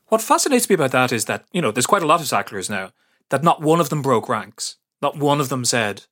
What 0.08 0.22
fascinates 0.22 0.70
me 0.70 0.76
about 0.76 0.92
that 0.92 1.12
is 1.12 1.26
that 1.26 1.46
you 1.52 1.62
know 1.62 1.72
there's 1.72 1.88
quite 1.88 2.04
a 2.04 2.08
lot 2.08 2.22
of 2.22 2.28
Sacklers 2.28 2.70
now 2.70 2.92
that 3.30 3.44
not 3.44 3.62
one 3.62 3.80
of 3.80 3.90
them 3.90 4.04
broke 4.04 4.30
ranks 4.30 4.78
not 5.04 5.18
one 5.18 5.39
of 5.39 5.49
them 5.49 5.66
said, 5.66 6.06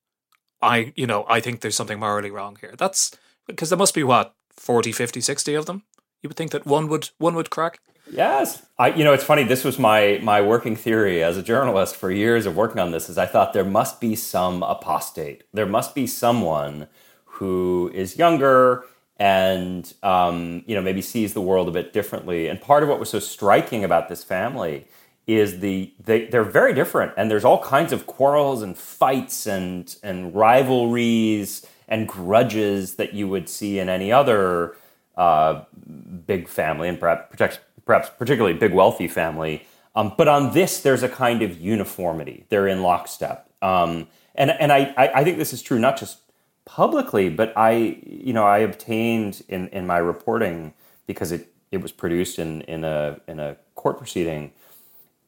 I, 0.62 0.94
you 0.96 1.08
know, 1.08 1.26
I 1.28 1.40
think 1.40 1.62
there's 1.62 1.76
something 1.76 2.00
morally 2.00 2.30
wrong 2.30 2.58
here. 2.62 2.76
That's 2.78 3.18
because 3.48 3.70
there 3.70 3.80
must 3.80 3.96
be 3.96 4.04
what 4.04 4.36
40, 4.52 4.92
50, 4.92 5.22
60 5.22 5.56
of 5.56 5.66
them. 5.66 5.84
You 6.22 6.30
would 6.30 6.38
think 6.38 6.52
that 6.52 6.68
one 6.68 6.88
would 6.90 7.10
one 7.18 7.34
would 7.34 7.50
crack. 7.50 7.80
Yes, 8.12 8.64
I. 8.78 8.94
You 8.94 9.04
know, 9.04 9.14
it's 9.14 9.24
funny. 9.24 9.44
This 9.44 9.64
was 9.64 9.80
my 9.80 10.20
my 10.22 10.40
working 10.42 10.76
theory 10.76 11.24
as 11.24 11.36
a 11.36 11.42
journalist 11.42 11.96
for 11.96 12.12
years 12.12 12.46
of 12.46 12.56
working 12.56 12.80
on 12.80 12.92
this. 12.92 13.10
Is 13.10 13.18
I 13.18 13.26
thought 13.26 13.54
there 13.54 13.66
must 13.66 14.00
be 14.00 14.16
some 14.16 14.62
apostate. 14.62 15.44
There 15.52 15.66
must 15.66 15.96
be 15.96 16.06
someone 16.06 16.88
who 17.26 17.90
is 17.94 18.18
younger 18.18 18.86
and 19.18 19.94
um, 20.04 20.64
you 20.68 20.76
know 20.76 20.82
maybe 20.82 21.02
sees 21.02 21.34
the 21.34 21.42
world 21.42 21.68
a 21.68 21.72
bit 21.72 21.94
differently. 21.94 22.48
And 22.48 22.62
part 22.62 22.84
of 22.84 22.90
what 22.90 23.00
was 23.00 23.10
so 23.10 23.20
striking 23.20 23.84
about 23.84 24.10
this 24.10 24.24
family 24.24 24.86
is 25.28 25.60
the 25.60 25.94
they, 26.04 26.26
they're 26.26 26.44
very 26.44 26.74
different 26.74 27.14
and 27.16 27.30
there's 27.30 27.46
all 27.46 27.62
kinds 27.64 27.94
of 27.94 28.08
quarrels 28.08 28.62
and 28.62 28.78
fights 28.78 29.46
and 29.46 29.96
and 30.04 30.34
rivalries 30.36 31.66
and 31.88 32.08
grudges 32.08 32.96
that 32.96 33.14
you 33.14 33.28
would 33.28 33.48
see 33.48 33.78
in 33.78 33.90
any 33.90 34.12
other 34.12 34.76
uh, 35.18 35.64
big 36.26 36.48
family 36.48 36.88
and 36.88 37.00
perhaps 37.00 37.60
perhaps 37.86 38.10
particularly 38.18 38.58
big 38.58 38.74
wealthy 38.74 39.08
family. 39.08 39.66
Um, 39.96 40.14
but 40.18 40.28
on 40.28 40.54
this 40.54 40.80
there's 40.82 41.04
a 41.04 41.10
kind 41.10 41.42
of 41.42 41.60
uniformity. 41.60 42.46
They're 42.50 42.68
in 42.68 42.82
lockstep. 42.82 43.50
Um, 43.62 44.08
and 44.36 44.52
and 44.52 44.72
I, 44.72 44.94
I 44.98 45.24
think 45.24 45.38
this 45.38 45.54
is 45.54 45.62
true 45.62 45.78
not 45.78 45.98
just 45.98 46.20
publicly 46.64 47.30
but 47.30 47.52
I 47.58 48.00
you 48.06 48.34
know 48.34 48.46
I 48.46 48.60
obtained 48.60 49.44
in 49.50 49.68
in 49.70 49.86
my 49.86 49.98
reporting 49.98 50.74
because 51.06 51.32
it 51.32 51.54
it 51.72 51.82
was 51.82 51.92
produced 51.92 52.40
in 52.40 52.62
in 52.62 52.84
a 52.84 53.20
in 53.28 53.40
a 53.40 53.58
court 53.76 53.98
proceeding 53.98 54.52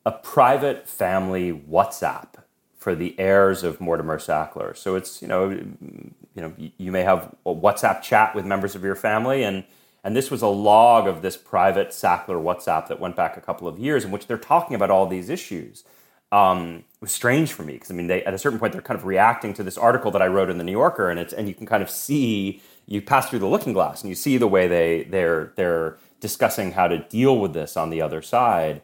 a 0.05 0.11
private 0.11 0.87
family 0.87 1.51
WhatsApp 1.51 2.29
for 2.77 2.95
the 2.95 3.17
heirs 3.19 3.63
of 3.63 3.79
Mortimer 3.79 4.19
Sackler. 4.19 4.75
So 4.75 4.95
it's 4.95 5.21
you 5.21 5.27
know 5.27 5.49
you 5.49 6.13
know 6.35 6.53
you 6.57 6.91
may 6.91 7.03
have 7.03 7.33
a 7.45 7.53
WhatsApp 7.53 8.01
chat 8.01 8.35
with 8.35 8.45
members 8.45 8.75
of 8.75 8.83
your 8.83 8.95
family 8.95 9.43
and 9.43 9.63
and 10.03 10.15
this 10.17 10.29
was 10.29 10.41
a 10.41 10.47
log 10.47 11.07
of 11.07 11.21
this 11.21 11.37
private 11.37 11.89
Sackler 11.89 12.41
WhatsApp 12.41 12.87
that 12.87 12.99
went 12.99 13.15
back 13.15 13.37
a 13.37 13.41
couple 13.41 13.67
of 13.67 13.79
years 13.79 14.03
in 14.03 14.11
which 14.11 14.27
they're 14.27 14.37
talking 14.37 14.75
about 14.75 14.89
all 14.89 15.07
these 15.07 15.29
issues. 15.29 15.85
Um, 16.33 16.83
it 16.95 17.01
was 17.01 17.11
strange 17.13 17.53
for 17.53 17.63
me 17.63 17.73
because 17.73 17.89
I 17.89 17.93
mean, 17.93 18.07
they, 18.07 18.23
at 18.25 18.33
a 18.33 18.37
certain 18.37 18.59
point, 18.59 18.73
they're 18.73 18.81
kind 18.81 18.99
of 18.99 19.05
reacting 19.05 19.53
to 19.53 19.63
this 19.63 19.77
article 19.77 20.11
that 20.11 20.21
I 20.21 20.27
wrote 20.27 20.49
in 20.49 20.57
the 20.57 20.63
New 20.63 20.71
Yorker, 20.73 21.09
and 21.09 21.19
it's 21.19 21.31
and 21.31 21.47
you 21.47 21.53
can 21.53 21.67
kind 21.67 21.81
of 21.81 21.89
see 21.89 22.61
you 22.85 23.01
pass 23.01 23.29
through 23.29 23.39
the 23.39 23.47
looking 23.47 23.71
glass 23.71 24.01
and 24.01 24.09
you 24.09 24.15
see 24.15 24.37
the 24.37 24.47
way 24.47 24.67
they 24.67 25.03
they're 25.03 25.53
they're 25.55 25.97
discussing 26.19 26.71
how 26.71 26.87
to 26.87 26.97
deal 26.97 27.39
with 27.39 27.53
this 27.53 27.77
on 27.77 27.89
the 27.89 28.01
other 28.01 28.21
side 28.21 28.81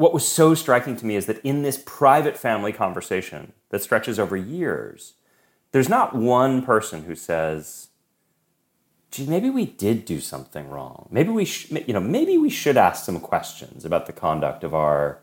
what 0.00 0.14
was 0.14 0.26
so 0.26 0.54
striking 0.54 0.96
to 0.96 1.04
me 1.04 1.14
is 1.14 1.26
that 1.26 1.44
in 1.44 1.60
this 1.60 1.82
private 1.84 2.34
family 2.34 2.72
conversation 2.72 3.52
that 3.68 3.82
stretches 3.82 4.18
over 4.18 4.34
years, 4.34 5.12
there's 5.72 5.90
not 5.90 6.14
one 6.14 6.62
person 6.62 7.04
who 7.04 7.14
says, 7.14 7.88
gee, 9.10 9.26
maybe 9.26 9.50
we 9.50 9.66
did 9.66 10.06
do 10.06 10.18
something 10.18 10.70
wrong. 10.70 11.06
Maybe 11.10 11.28
we, 11.28 11.44
sh- 11.44 11.70
you 11.86 11.92
know, 11.92 12.00
maybe 12.00 12.38
we 12.38 12.48
should 12.48 12.78
ask 12.78 13.04
some 13.04 13.20
questions 13.20 13.84
about 13.84 14.06
the 14.06 14.14
conduct 14.14 14.64
of 14.64 14.72
our 14.72 15.18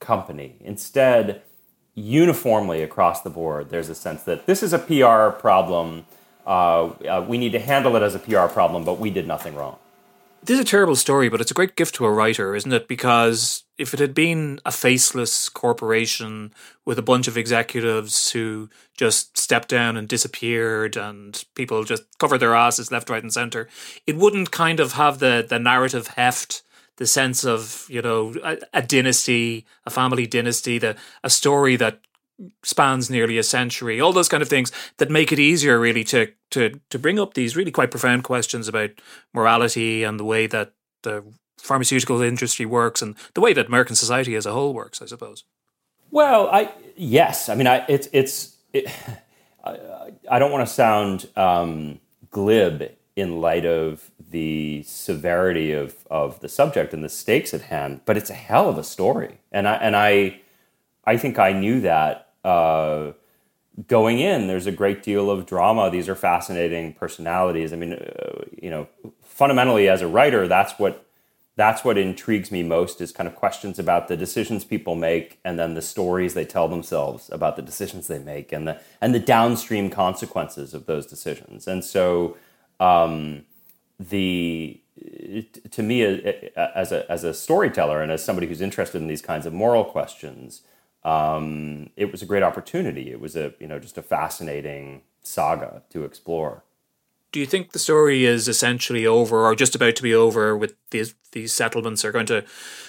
company. 0.00 0.56
Instead, 0.60 1.42
uniformly 1.94 2.82
across 2.82 3.20
the 3.20 3.28
board, 3.28 3.68
there's 3.68 3.90
a 3.90 3.94
sense 3.94 4.22
that 4.22 4.46
this 4.46 4.62
is 4.62 4.72
a 4.72 4.78
PR 4.78 5.38
problem. 5.38 6.06
Uh, 6.46 6.86
uh, 6.86 7.26
we 7.28 7.36
need 7.36 7.52
to 7.52 7.60
handle 7.60 7.94
it 7.94 8.02
as 8.02 8.14
a 8.14 8.18
PR 8.18 8.46
problem, 8.46 8.84
but 8.84 8.98
we 8.98 9.10
did 9.10 9.28
nothing 9.28 9.54
wrong. 9.54 9.76
This 10.46 10.58
is 10.58 10.60
a 10.60 10.68
terrible 10.68 10.96
story, 10.96 11.30
but 11.30 11.40
it's 11.40 11.50
a 11.50 11.54
great 11.54 11.74
gift 11.74 11.94
to 11.94 12.04
a 12.04 12.12
writer, 12.12 12.54
isn't 12.54 12.72
it? 12.72 12.86
Because 12.86 13.64
if 13.78 13.94
it 13.94 14.00
had 14.00 14.12
been 14.12 14.60
a 14.66 14.70
faceless 14.70 15.48
corporation 15.48 16.52
with 16.84 16.98
a 16.98 17.02
bunch 17.02 17.28
of 17.28 17.38
executives 17.38 18.32
who 18.32 18.68
just 18.94 19.38
stepped 19.38 19.68
down 19.68 19.96
and 19.96 20.06
disappeared 20.06 20.98
and 20.98 21.42
people 21.54 21.82
just 21.84 22.02
covered 22.18 22.38
their 22.38 22.54
asses 22.54 22.92
left, 22.92 23.08
right, 23.08 23.22
and 23.22 23.32
center, 23.32 23.70
it 24.06 24.16
wouldn't 24.16 24.50
kind 24.50 24.80
of 24.80 24.92
have 24.92 25.18
the, 25.18 25.46
the 25.48 25.58
narrative 25.58 26.08
heft, 26.08 26.62
the 26.96 27.06
sense 27.06 27.46
of, 27.46 27.86
you 27.88 28.02
know, 28.02 28.34
a, 28.44 28.58
a 28.74 28.82
dynasty, 28.82 29.64
a 29.86 29.90
family 29.90 30.26
dynasty, 30.26 30.76
the, 30.76 30.94
a 31.22 31.30
story 31.30 31.76
that 31.76 32.00
spans 32.62 33.10
nearly 33.10 33.38
a 33.38 33.42
century. 33.42 34.00
All 34.00 34.12
those 34.12 34.28
kind 34.28 34.42
of 34.42 34.48
things 34.48 34.72
that 34.96 35.10
make 35.10 35.32
it 35.32 35.38
easier, 35.38 35.78
really, 35.78 36.04
to 36.04 36.32
to 36.50 36.80
to 36.90 36.98
bring 36.98 37.18
up 37.18 37.34
these 37.34 37.56
really 37.56 37.70
quite 37.70 37.90
profound 37.90 38.24
questions 38.24 38.68
about 38.68 38.90
morality 39.32 40.02
and 40.02 40.18
the 40.18 40.24
way 40.24 40.46
that 40.46 40.72
the 41.02 41.24
pharmaceutical 41.58 42.20
industry 42.20 42.66
works 42.66 43.02
and 43.02 43.14
the 43.34 43.40
way 43.40 43.52
that 43.52 43.66
American 43.66 43.96
society 43.96 44.34
as 44.34 44.46
a 44.46 44.52
whole 44.52 44.74
works. 44.74 45.00
I 45.00 45.06
suppose. 45.06 45.44
Well, 46.10 46.48
I 46.48 46.72
yes, 46.96 47.48
I 47.48 47.54
mean, 47.54 47.66
I 47.66 47.84
it's 47.88 48.08
it's. 48.12 48.56
It, 48.72 48.86
I, 49.64 49.78
I 50.30 50.38
don't 50.38 50.52
want 50.52 50.66
to 50.66 50.74
sound 50.74 51.26
um, 51.36 51.98
glib 52.30 52.90
in 53.16 53.40
light 53.40 53.64
of 53.64 54.10
the 54.30 54.82
severity 54.86 55.72
of, 55.72 55.94
of 56.10 56.40
the 56.40 56.48
subject 56.48 56.92
and 56.92 57.04
the 57.04 57.08
stakes 57.08 57.54
at 57.54 57.62
hand, 57.62 58.00
but 58.04 58.16
it's 58.16 58.30
a 58.30 58.34
hell 58.34 58.68
of 58.68 58.76
a 58.76 58.84
story. 58.84 59.38
And 59.52 59.68
I, 59.68 59.74
and 59.76 59.96
I, 59.96 60.40
I 61.04 61.16
think 61.16 61.38
I 61.38 61.52
knew 61.52 61.80
that 61.80 62.23
uh, 62.44 63.12
going 63.86 64.20
in. 64.20 64.46
There's 64.46 64.66
a 64.66 64.72
great 64.72 65.02
deal 65.02 65.30
of 65.30 65.46
drama. 65.46 65.90
These 65.90 66.08
are 66.08 66.14
fascinating 66.14 66.92
personalities. 66.94 67.72
I 67.72 67.76
mean, 67.76 67.94
uh, 67.94 68.44
you 68.60 68.70
know, 68.70 68.88
fundamentally 69.22 69.88
as 69.88 70.02
a 70.02 70.08
writer, 70.08 70.46
that's 70.46 70.78
what 70.78 71.06
that's 71.56 71.84
what 71.84 71.96
intrigues 71.96 72.50
me 72.50 72.64
most 72.64 73.00
is 73.00 73.12
kind 73.12 73.28
of 73.28 73.36
questions 73.36 73.78
about 73.78 74.08
the 74.08 74.16
decisions 74.16 74.64
people 74.64 74.96
make 74.96 75.38
and 75.44 75.56
then 75.56 75.74
the 75.74 75.82
stories 75.82 76.34
they 76.34 76.44
tell 76.44 76.66
themselves 76.66 77.30
about 77.30 77.54
the 77.54 77.62
decisions 77.62 78.08
they 78.08 78.18
make 78.18 78.52
and 78.52 78.66
the 78.66 78.80
and 79.00 79.14
the 79.14 79.20
downstream 79.20 79.88
consequences 79.88 80.74
of 80.74 80.86
those 80.86 81.06
decisions. 81.06 81.68
And 81.68 81.84
so 81.84 82.36
um, 82.80 83.44
the 83.98 84.80
to 85.70 85.82
me 85.82 86.02
as 86.56 86.92
a 86.92 87.10
as 87.10 87.24
a 87.24 87.34
storyteller 87.34 88.02
and 88.02 88.10
as 88.10 88.24
somebody 88.24 88.46
who's 88.46 88.60
interested 88.60 89.00
in 89.00 89.08
these 89.08 89.22
kinds 89.22 89.46
of 89.46 89.52
moral 89.52 89.84
questions, 89.84 90.62
um, 91.04 91.90
it 91.96 92.10
was 92.10 92.22
a 92.22 92.26
great 92.26 92.42
opportunity. 92.42 93.10
It 93.10 93.20
was 93.20 93.36
a 93.36 93.54
you 93.58 93.66
know 93.66 93.78
just 93.78 93.98
a 93.98 94.02
fascinating 94.02 95.02
saga 95.22 95.82
to 95.90 96.04
explore. 96.04 96.64
Do 97.32 97.40
you 97.40 97.46
think 97.46 97.72
the 97.72 97.80
story 97.80 98.24
is 98.24 98.46
essentially 98.46 99.04
over, 99.06 99.44
or 99.44 99.56
just 99.56 99.74
about 99.74 99.96
to 99.96 100.02
be 100.02 100.14
over, 100.14 100.56
with 100.56 100.74
these 100.90 101.14
these 101.32 101.52
settlements 101.52 102.04
are 102.04 102.12
going 102.12 102.26
to 102.26 102.44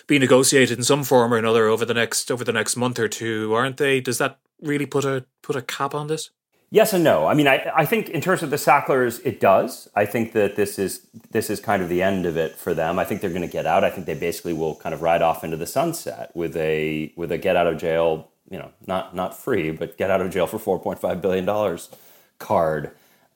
be 0.08 0.20
negotiated 0.20 0.78
in 0.78 0.84
some 0.84 1.04
form 1.04 1.34
or 1.34 1.38
another 1.38 1.68
over 1.68 1.84
the 1.84 1.94
next 1.94 2.32
over 2.32 2.44
the 2.44 2.54
next 2.54 2.76
month 2.76 3.00
or 3.00 3.08
two, 3.08 3.54
aren't 3.54 3.78
they? 3.78 4.00
Does 4.00 4.20
that 4.20 4.40
really 4.62 4.86
put 4.86 5.04
a 5.04 5.26
put 5.42 5.56
a 5.56 5.62
cap 5.62 5.96
on 5.96 6.08
this? 6.08 6.30
Yes 6.72 6.94
and 6.94 7.04
no. 7.04 7.28
I 7.28 7.34
mean, 7.36 7.48
I, 7.48 7.72
I 7.76 7.86
think 7.86 8.10
in 8.10 8.22
terms 8.22 8.44
of 8.44 8.50
the 8.50 8.58
Sacklers, 8.58 9.20
it 9.24 9.40
does. 9.40 9.88
I 9.96 10.06
think 10.06 10.34
that 10.34 10.56
this 10.56 10.80
is 10.80 11.08
this 11.32 11.50
is 11.50 11.60
kind 11.60 11.82
of 11.82 11.90
the 11.90 12.02
end 12.02 12.26
of 12.26 12.38
it 12.38 12.56
for 12.58 12.74
them. 12.74 12.98
I 13.00 13.06
think 13.06 13.22
they're 13.22 13.30
going 13.30 13.44
to 13.44 13.48
get 13.48 13.66
out. 13.66 13.84
I 13.84 13.90
think 13.90 14.08
they 14.08 14.16
basically 14.16 14.54
will 14.54 14.76
kind 14.76 14.94
of 14.94 15.02
ride 15.02 15.22
off 15.22 15.44
into 15.44 15.58
the 15.58 15.68
sunset 15.68 16.32
with 16.36 16.58
a 16.58 17.14
with 17.16 17.32
a 17.32 17.38
get 17.38 17.56
out 17.56 17.68
of 17.68 17.78
jail, 17.78 18.30
you 18.50 18.58
know, 18.58 18.72
not 18.88 19.16
not 19.16 19.38
free, 19.38 19.72
but 19.72 19.98
get 19.98 20.10
out 20.10 20.22
of 20.22 20.32
jail 20.32 20.48
for 20.48 20.60
four 20.60 20.80
point 20.80 21.00
five 21.00 21.22
billion 21.22 21.46
dollars 21.46 21.90
card. 22.40 22.92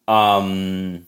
Um, 0.08 1.06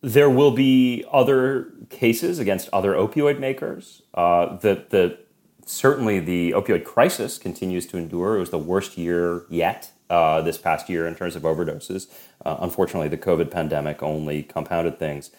there 0.00 0.30
will 0.30 0.52
be 0.52 1.04
other 1.12 1.72
cases 1.90 2.38
against 2.38 2.68
other 2.72 2.94
opioid 2.94 3.38
makers. 3.38 4.02
Uh, 4.14 4.56
the 4.56 4.86
the 4.88 5.18
certainly 5.66 6.20
the 6.20 6.52
opioid 6.52 6.84
crisis 6.84 7.38
continues 7.38 7.86
to 7.88 7.98
endure. 7.98 8.36
It 8.36 8.40
was 8.40 8.50
the 8.50 8.58
worst 8.58 8.96
year 8.96 9.44
yet 9.50 9.92
uh, 10.10 10.40
this 10.42 10.58
past 10.58 10.88
year 10.88 11.06
in 11.06 11.14
terms 11.14 11.36
of 11.36 11.42
overdoses. 11.42 12.08
Uh, 12.44 12.56
unfortunately, 12.60 13.08
the 13.08 13.18
COVID 13.18 13.50
pandemic 13.50 14.02
only 14.02 14.42
compounded 14.42 14.98
things. 14.98 15.30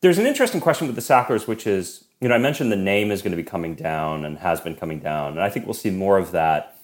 There's 0.00 0.18
an 0.18 0.26
interesting 0.26 0.60
question 0.60 0.86
with 0.86 0.96
the 0.96 1.02
Sacklers, 1.02 1.46
which 1.46 1.66
is, 1.66 2.04
you 2.20 2.28
know, 2.28 2.34
I 2.34 2.38
mentioned 2.38 2.72
the 2.72 2.76
name 2.76 3.10
is 3.10 3.22
going 3.22 3.30
to 3.30 3.36
be 3.36 3.42
coming 3.44 3.74
down 3.74 4.24
and 4.24 4.38
has 4.38 4.60
been 4.60 4.74
coming 4.74 4.98
down, 4.98 5.32
and 5.32 5.40
I 5.40 5.48
think 5.48 5.66
we'll 5.66 5.74
see 5.74 5.90
more 5.90 6.18
of 6.18 6.32
that. 6.32 6.76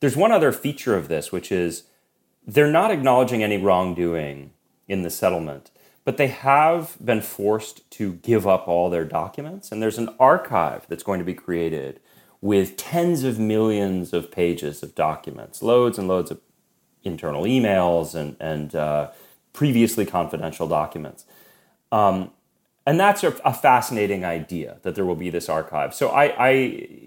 There's 0.00 0.16
one 0.16 0.30
other 0.30 0.52
feature 0.52 0.94
of 0.94 1.08
this, 1.08 1.32
which 1.32 1.50
is 1.50 1.84
they're 2.46 2.70
not 2.70 2.90
acknowledging 2.90 3.42
any 3.42 3.56
wrongdoing 3.56 4.52
in 4.86 5.02
the 5.02 5.10
settlement, 5.10 5.70
but 6.04 6.18
they 6.18 6.28
have 6.28 6.96
been 7.02 7.22
forced 7.22 7.90
to 7.92 8.14
give 8.14 8.46
up 8.46 8.68
all 8.68 8.90
their 8.90 9.04
documents, 9.04 9.72
and 9.72 9.82
there's 9.82 9.98
an 9.98 10.14
archive 10.20 10.86
that's 10.88 11.02
going 11.02 11.18
to 11.18 11.24
be 11.24 11.34
created 11.34 11.98
with 12.40 12.76
tens 12.76 13.24
of 13.24 13.38
millions 13.38 14.12
of 14.12 14.30
pages 14.30 14.82
of 14.82 14.94
documents, 14.94 15.62
loads 15.62 15.98
and 15.98 16.06
loads 16.06 16.30
of 16.30 16.40
internal 17.06 17.44
emails 17.44 18.14
and, 18.14 18.36
and 18.40 18.74
uh, 18.74 19.10
previously 19.52 20.04
confidential 20.04 20.68
documents. 20.68 21.24
Um, 21.92 22.30
and 22.88 23.00
that's 23.00 23.24
a, 23.24 23.30
a, 23.44 23.52
fascinating 23.52 24.24
idea 24.24 24.76
that 24.82 24.94
there 24.94 25.04
will 25.04 25.16
be 25.16 25.28
this 25.28 25.48
archive. 25.48 25.92
So 25.92 26.08
I, 26.10 26.26
I 26.26 26.50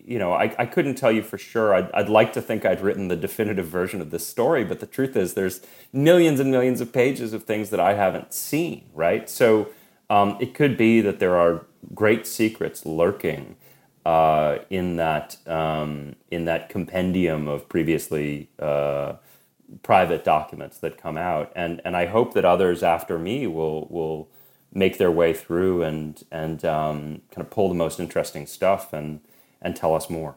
you 0.05 0.19
know, 0.19 0.33
I, 0.33 0.53
I 0.59 0.65
couldn't 0.65 0.95
tell 0.95 1.11
you 1.11 1.21
for 1.21 1.37
sure. 1.37 1.73
I'd, 1.73 1.89
I'd 1.91 2.09
like 2.09 2.33
to 2.33 2.41
think 2.41 2.65
I'd 2.65 2.81
written 2.81 3.07
the 3.07 3.15
definitive 3.15 3.67
version 3.67 4.01
of 4.01 4.11
this 4.11 4.27
story, 4.27 4.65
but 4.65 4.81
the 4.81 4.85
truth 4.85 5.15
is, 5.15 5.35
there's 5.35 5.61
millions 5.93 6.41
and 6.41 6.51
millions 6.51 6.81
of 6.81 6.91
pages 6.91 7.31
of 7.31 7.45
things 7.45 7.69
that 7.69 7.79
I 7.79 7.93
haven't 7.93 8.33
seen. 8.33 8.89
Right. 8.93 9.29
So 9.29 9.69
um, 10.09 10.37
it 10.41 10.53
could 10.53 10.75
be 10.75 10.99
that 10.99 11.19
there 11.19 11.37
are 11.37 11.65
great 11.93 12.27
secrets 12.27 12.85
lurking 12.85 13.55
uh, 14.05 14.59
in 14.69 14.97
that 14.97 15.37
um, 15.47 16.15
in 16.31 16.45
that 16.45 16.67
compendium 16.69 17.47
of 17.47 17.69
previously 17.69 18.49
uh, 18.59 19.13
private 19.83 20.23
documents 20.23 20.77
that 20.79 20.97
come 20.97 21.17
out, 21.17 21.51
and 21.55 21.81
and 21.85 21.95
I 21.95 22.05
hope 22.05 22.33
that 22.33 22.45
others 22.45 22.83
after 22.83 23.17
me 23.17 23.47
will 23.47 23.87
will 23.89 24.29
make 24.73 24.97
their 24.97 25.11
way 25.11 25.33
through 25.33 25.83
and 25.83 26.23
and 26.31 26.63
um, 26.65 27.21
kind 27.31 27.45
of 27.45 27.49
pull 27.49 27.69
the 27.69 27.75
most 27.75 27.99
interesting 27.99 28.45
stuff 28.45 28.93
and 28.93 29.21
and 29.61 29.75
tell 29.75 29.95
us 29.95 30.09
more. 30.09 30.35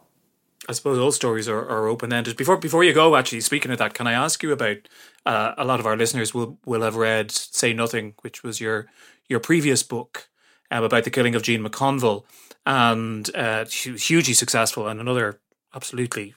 I 0.68 0.72
suppose 0.72 0.98
all 0.98 1.10
stories 1.10 1.48
are, 1.48 1.68
are 1.68 1.88
open 1.88 2.12
ended. 2.12 2.36
Before 2.36 2.56
before 2.56 2.84
you 2.84 2.92
go, 2.92 3.16
actually, 3.16 3.40
speaking 3.40 3.72
of 3.72 3.78
that, 3.78 3.94
can 3.94 4.06
I 4.06 4.12
ask 4.12 4.42
you 4.42 4.52
about 4.52 4.88
uh, 5.26 5.54
a 5.56 5.64
lot 5.64 5.80
of 5.80 5.86
our 5.86 5.96
listeners 5.96 6.32
will 6.32 6.58
will 6.64 6.82
have 6.82 6.96
read 6.96 7.30
"Say 7.30 7.72
Nothing," 7.72 8.14
which 8.22 8.42
was 8.42 8.60
your 8.60 8.86
your 9.28 9.40
previous 9.40 9.82
book 9.82 10.28
um, 10.70 10.84
about 10.84 11.04
the 11.04 11.10
killing 11.10 11.34
of 11.34 11.42
Jean 11.42 11.64
McConville, 11.64 12.24
and 12.64 13.34
uh, 13.34 13.64
hugely 13.64 14.34
successful, 14.34 14.86
and 14.86 15.00
another 15.00 15.40
absolutely 15.74 16.34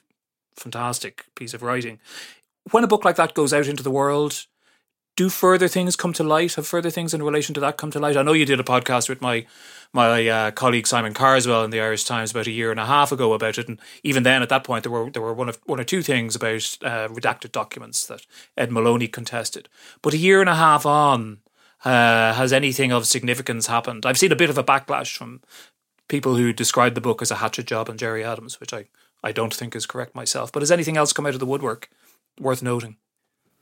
fantastic 0.56 1.26
piece 1.34 1.54
of 1.54 1.62
writing 1.62 2.00
when 2.70 2.84
a 2.84 2.88
book 2.88 3.04
like 3.04 3.16
that 3.16 3.34
goes 3.34 3.52
out 3.52 3.68
into 3.68 3.82
the 3.82 3.90
world, 3.90 4.46
do 5.16 5.30
further 5.30 5.66
things 5.66 5.96
come 5.96 6.12
to 6.12 6.22
light? 6.22 6.54
Have 6.54 6.66
further 6.66 6.90
things 6.90 7.14
in 7.14 7.22
relation 7.22 7.54
to 7.54 7.60
that 7.60 7.78
come 7.78 7.90
to 7.90 7.98
light? 7.98 8.16
I 8.16 8.22
know 8.22 8.34
you 8.34 8.44
did 8.44 8.60
a 8.60 8.64
podcast 8.64 9.08
with 9.08 9.22
my 9.22 9.46
my 9.92 10.28
uh, 10.28 10.50
colleague 10.50 10.86
Simon 10.86 11.14
Carswell 11.14 11.64
in 11.64 11.70
the 11.70 11.80
Irish 11.80 12.04
Times 12.04 12.32
about 12.32 12.46
a 12.46 12.50
year 12.50 12.70
and 12.70 12.78
a 12.78 12.84
half 12.86 13.12
ago 13.12 13.32
about 13.32 13.56
it, 13.56 13.68
and 13.68 13.80
even 14.02 14.24
then, 14.24 14.42
at 14.42 14.50
that 14.50 14.64
point, 14.64 14.82
there 14.82 14.92
were 14.92 15.10
there 15.10 15.22
were 15.22 15.32
one 15.32 15.48
of 15.48 15.58
one 15.64 15.80
or 15.80 15.84
two 15.84 16.02
things 16.02 16.36
about 16.36 16.76
uh, 16.82 17.08
redacted 17.08 17.52
documents 17.52 18.06
that 18.06 18.26
Ed 18.56 18.70
Moloney 18.70 19.08
contested. 19.08 19.68
But 20.02 20.12
a 20.12 20.18
year 20.18 20.40
and 20.40 20.50
a 20.50 20.54
half 20.54 20.84
on, 20.84 21.38
uh, 21.84 22.34
has 22.34 22.52
anything 22.52 22.92
of 22.92 23.06
significance 23.06 23.68
happened? 23.68 24.04
I've 24.04 24.18
seen 24.18 24.32
a 24.32 24.36
bit 24.36 24.50
of 24.50 24.58
a 24.58 24.64
backlash 24.64 25.16
from 25.16 25.40
people 26.08 26.36
who 26.36 26.52
described 26.52 26.94
the 26.94 27.00
book 27.00 27.22
as 27.22 27.30
a 27.30 27.36
hatchet 27.36 27.66
job 27.66 27.88
on 27.88 27.96
Gerry 27.96 28.22
Adams, 28.22 28.60
which 28.60 28.74
I 28.74 28.86
I 29.24 29.32
don't 29.32 29.54
think 29.54 29.74
is 29.74 29.86
correct 29.86 30.14
myself. 30.14 30.52
But 30.52 30.60
has 30.60 30.70
anything 30.70 30.98
else 30.98 31.14
come 31.14 31.24
out 31.24 31.34
of 31.34 31.40
the 31.40 31.46
woodwork 31.46 31.88
worth 32.40 32.62
noting. 32.62 32.96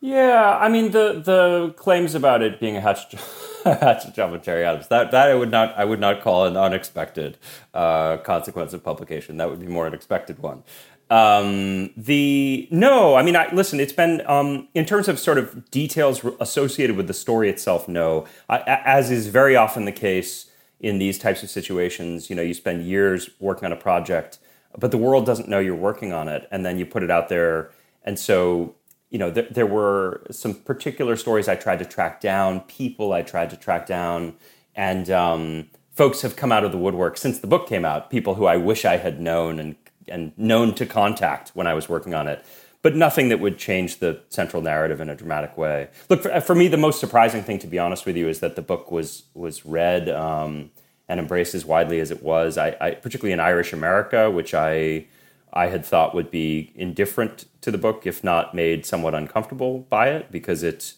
Yeah, 0.01 0.59
I 0.61 0.69
mean 0.69 0.91
the 0.91 1.23
the 1.25 1.75
claims 1.77 2.15
about 2.15 2.43
it 2.43 2.61
being 2.61 2.77
a 2.77 2.81
hatchet, 2.83 3.19
hatchet 3.65 4.15
job 4.15 4.33
with 4.33 4.43
Gerry 4.43 4.63
Adams 4.63 4.89
that 4.89 5.11
that 5.13 5.31
I 5.31 5.35
would 5.35 5.51
not 5.51 5.75
I 5.79 5.87
would 5.87 6.01
not 6.01 6.21
call 6.21 6.45
an 6.45 6.59
unexpected 6.59 7.39
uh, 7.73 8.19
consequence 8.19 8.75
of 8.75 8.85
publication. 8.85 9.39
That 9.39 9.49
would 9.49 9.61
be 9.61 9.67
more 9.67 9.87
an 9.87 9.95
expected 9.95 10.41
one. 10.41 10.63
Um, 11.11 11.91
the 11.97 12.69
no, 12.71 13.15
I 13.15 13.23
mean, 13.23 13.37
I, 13.37 13.51
listen. 13.53 13.79
It's 13.79 13.93
been 13.93 14.23
um, 14.27 14.69
in 14.75 14.85
terms 14.85 15.09
of 15.09 15.19
sort 15.19 15.39
of 15.39 15.71
details 15.71 16.25
associated 16.41 16.97
with 16.97 17.07
the 17.07 17.15
story 17.15 17.49
itself. 17.49 17.89
No, 17.89 18.27
I, 18.49 18.59
as 18.85 19.11
is 19.11 19.29
very 19.29 19.55
often 19.55 19.85
the 19.85 19.93
case 19.93 20.51
in 20.81 20.99
these 20.99 21.19
types 21.19 21.43
of 21.43 21.51
situations. 21.51 22.31
You 22.31 22.37
know, 22.37 22.43
you 22.43 22.53
spend 22.53 22.87
years 22.87 23.31
working 23.39 23.67
on 23.67 23.73
a 23.73 23.77
project, 23.77 24.39
but 24.77 24.91
the 24.91 24.99
world 24.99 25.25
doesn't 25.25 25.49
know 25.49 25.61
you're 25.61 25.75
working 25.75 26.13
on 26.13 26.29
it, 26.29 26.49
and 26.51 26.65
then 26.65 26.79
you 26.79 26.87
put 26.87 27.03
it 27.03 27.11
out 27.11 27.29
there 27.29 27.71
and 28.05 28.19
so, 28.19 28.75
you 29.11 29.19
know, 29.19 29.31
there, 29.31 29.47
there 29.51 29.67
were 29.67 30.23
some 30.31 30.55
particular 30.55 31.17
stories 31.17 31.49
I 31.49 31.57
tried 31.57 31.79
to 31.79 31.85
track 31.85 32.21
down, 32.21 32.61
people 32.61 33.13
I 33.13 33.23
tried 33.23 33.51
to 33.51 33.57
track 33.57 33.87
down, 33.87 34.35
and 34.75 35.11
um, 35.11 35.69
folks 35.93 36.23
have 36.23 36.37
come 36.37 36.53
out 36.53 36.65
of 36.65 36.73
the 36.73 36.79
woodwork 36.79 37.17
since 37.17 37.39
the 37.39 37.47
book 37.47 37.69
came 37.69 37.85
out. 37.85 38.11
People 38.11 38.35
who 38.35 38.47
I 38.47 38.57
wish 38.57 38.85
I 38.85 38.97
had 38.99 39.21
known 39.21 39.59
and 39.59 39.77
and 40.07 40.33
known 40.37 40.75
to 40.75 40.85
contact 40.85 41.51
when 41.55 41.67
I 41.67 41.73
was 41.73 41.89
working 41.89 42.13
on 42.13 42.29
it, 42.29 42.45
but 42.83 42.95
nothing 42.95 43.31
that 43.31 43.41
would 43.41 43.57
change 43.57 44.01
the 44.01 44.21
central 44.29 44.61
narrative 44.63 45.01
in 45.01 45.09
a 45.09 45.15
dramatic 45.15 45.57
way. 45.57 45.89
Look, 46.11 46.23
for, 46.23 46.41
for 46.43 46.55
me, 46.55 46.69
the 46.69 46.77
most 46.77 47.01
surprising 47.01 47.43
thing, 47.43 47.59
to 47.61 47.67
be 47.67 47.79
honest 47.79 48.05
with 48.05 48.15
you, 48.15 48.29
is 48.29 48.41
that 48.41 48.57
the 48.57 48.63
book 48.63 48.91
was 48.91 49.25
was 49.33 49.65
read 49.65 50.11
um, 50.11 50.71
and 51.09 51.19
embraced 51.21 51.55
as 51.55 51.65
widely 51.65 52.01
as 52.01 52.11
it 52.11 52.23
was. 52.23 52.59
I, 52.59 52.77
I 52.81 52.91
particularly 52.93 53.33
in 53.33 53.41
Irish 53.41 53.73
America, 53.73 54.31
which 54.31 54.53
I 54.53 55.07
I 55.55 55.69
had 55.69 55.87
thought 55.87 56.15
would 56.15 56.31
be 56.31 56.73
indifferent 56.75 57.47
to 57.61 57.71
the 57.71 57.79
book, 57.79 58.07
if 58.07 58.25
not 58.25 58.55
made 58.55 58.85
somewhat 58.85 59.15
uncomfortable 59.15 59.87
by 59.89 60.09
it, 60.09 60.31
because 60.33 60.65
it, 60.65 60.95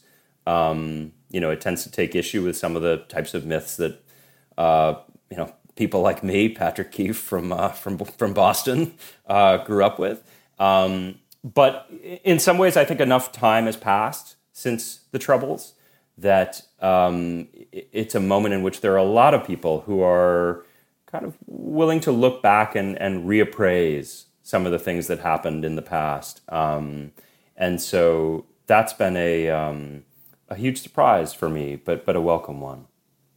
um, 0.46 1.12
you 1.30 1.40
know, 1.40 1.50
it 1.50 1.60
tends 1.60 1.84
to 1.84 1.90
take 1.90 2.14
issue 2.14 2.42
with 2.42 2.56
some 2.56 2.74
of 2.74 2.82
the 2.82 2.96
types 3.08 3.34
of 3.34 3.44
myths 3.44 3.76
that, 3.76 4.02
uh, 4.56 4.94
you 5.30 5.36
know, 5.36 5.52
people 5.76 6.00
like 6.00 6.24
me, 6.24 6.48
Patrick 6.48 6.90
Keefe 6.90 7.18
from 7.18 7.52
uh, 7.52 7.68
from 7.68 7.98
from 7.98 8.32
Boston, 8.32 8.94
uh, 9.26 9.58
grew 9.58 9.84
up 9.84 9.98
with. 9.98 10.24
Um, 10.58 11.20
but 11.44 11.88
in 12.24 12.38
some 12.38 12.56
ways, 12.56 12.76
I 12.76 12.84
think 12.84 13.00
enough 13.00 13.30
time 13.30 13.66
has 13.66 13.76
passed 13.76 14.36
since 14.52 15.00
the 15.12 15.18
Troubles 15.18 15.74
that 16.18 16.62
um, 16.80 17.46
it's 17.72 18.14
a 18.14 18.20
moment 18.20 18.54
in 18.54 18.62
which 18.62 18.80
there 18.80 18.94
are 18.94 18.96
a 18.96 19.04
lot 19.04 19.34
of 19.34 19.46
people 19.46 19.82
who 19.82 20.02
are 20.02 20.64
kind 21.04 21.26
of 21.26 21.36
willing 21.46 22.00
to 22.00 22.10
look 22.10 22.42
back 22.42 22.74
and, 22.74 22.98
and 22.98 23.28
reappraise 23.28 24.24
some 24.46 24.64
of 24.64 24.70
the 24.70 24.78
things 24.78 25.08
that 25.08 25.18
happened 25.18 25.64
in 25.64 25.74
the 25.74 25.82
past. 25.82 26.40
Um, 26.50 27.10
and 27.56 27.82
so 27.82 28.46
that's 28.66 28.92
been 28.92 29.16
a, 29.16 29.50
um, 29.50 30.04
a 30.48 30.54
huge 30.54 30.80
surprise 30.80 31.34
for 31.34 31.48
me, 31.48 31.74
but, 31.74 32.06
but 32.06 32.14
a 32.14 32.20
welcome 32.20 32.60
one. 32.60 32.86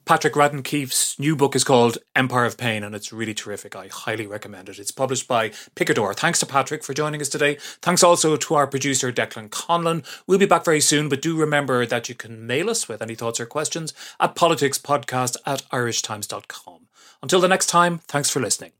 Patrick 0.06 0.34
Radden 0.34 0.64
Keefe's 0.64 1.18
new 1.18 1.36
book 1.36 1.56
is 1.56 1.64
called 1.64 1.98
Empire 2.16 2.46
of 2.46 2.60
Pain, 2.60 2.84
and 2.84 2.94
it's 2.94 3.12
really 3.12 3.34
terrific. 3.34 3.76
I 3.76 3.88
highly 3.88 4.28
recommend 4.28 4.70
it. 4.70 4.78
It's 4.78 4.92
published 4.92 5.28
by 5.28 5.50
Picador. 5.76 6.14
Thanks 6.16 6.40
to 6.42 6.46
Patrick 6.46 6.84
for 6.84 6.94
joining 6.94 7.22
us 7.22 7.30
today. 7.30 7.58
Thanks 7.82 8.04
also 8.04 8.38
to 8.38 8.54
our 8.54 8.68
producer, 8.68 9.12
Declan 9.12 9.50
Conlon. 9.50 10.06
We'll 10.28 10.38
be 10.38 10.46
back 10.46 10.64
very 10.64 10.82
soon, 10.82 11.10
but 11.10 11.24
do 11.24 11.36
remember 11.36 11.88
that 11.88 12.08
you 12.08 12.14
can 12.14 12.46
mail 12.46 12.70
us 12.70 12.88
with 12.88 13.02
any 13.02 13.16
thoughts 13.16 13.40
or 13.40 13.48
questions 13.48 13.96
at 14.20 14.36
politicspodcast 14.36 15.38
at 15.48 15.64
irishtimes.com. 15.72 16.88
Until 17.24 17.42
the 17.42 17.48
next 17.48 17.66
time, 17.66 17.98
thanks 18.08 18.30
for 18.30 18.40
listening. 18.40 18.74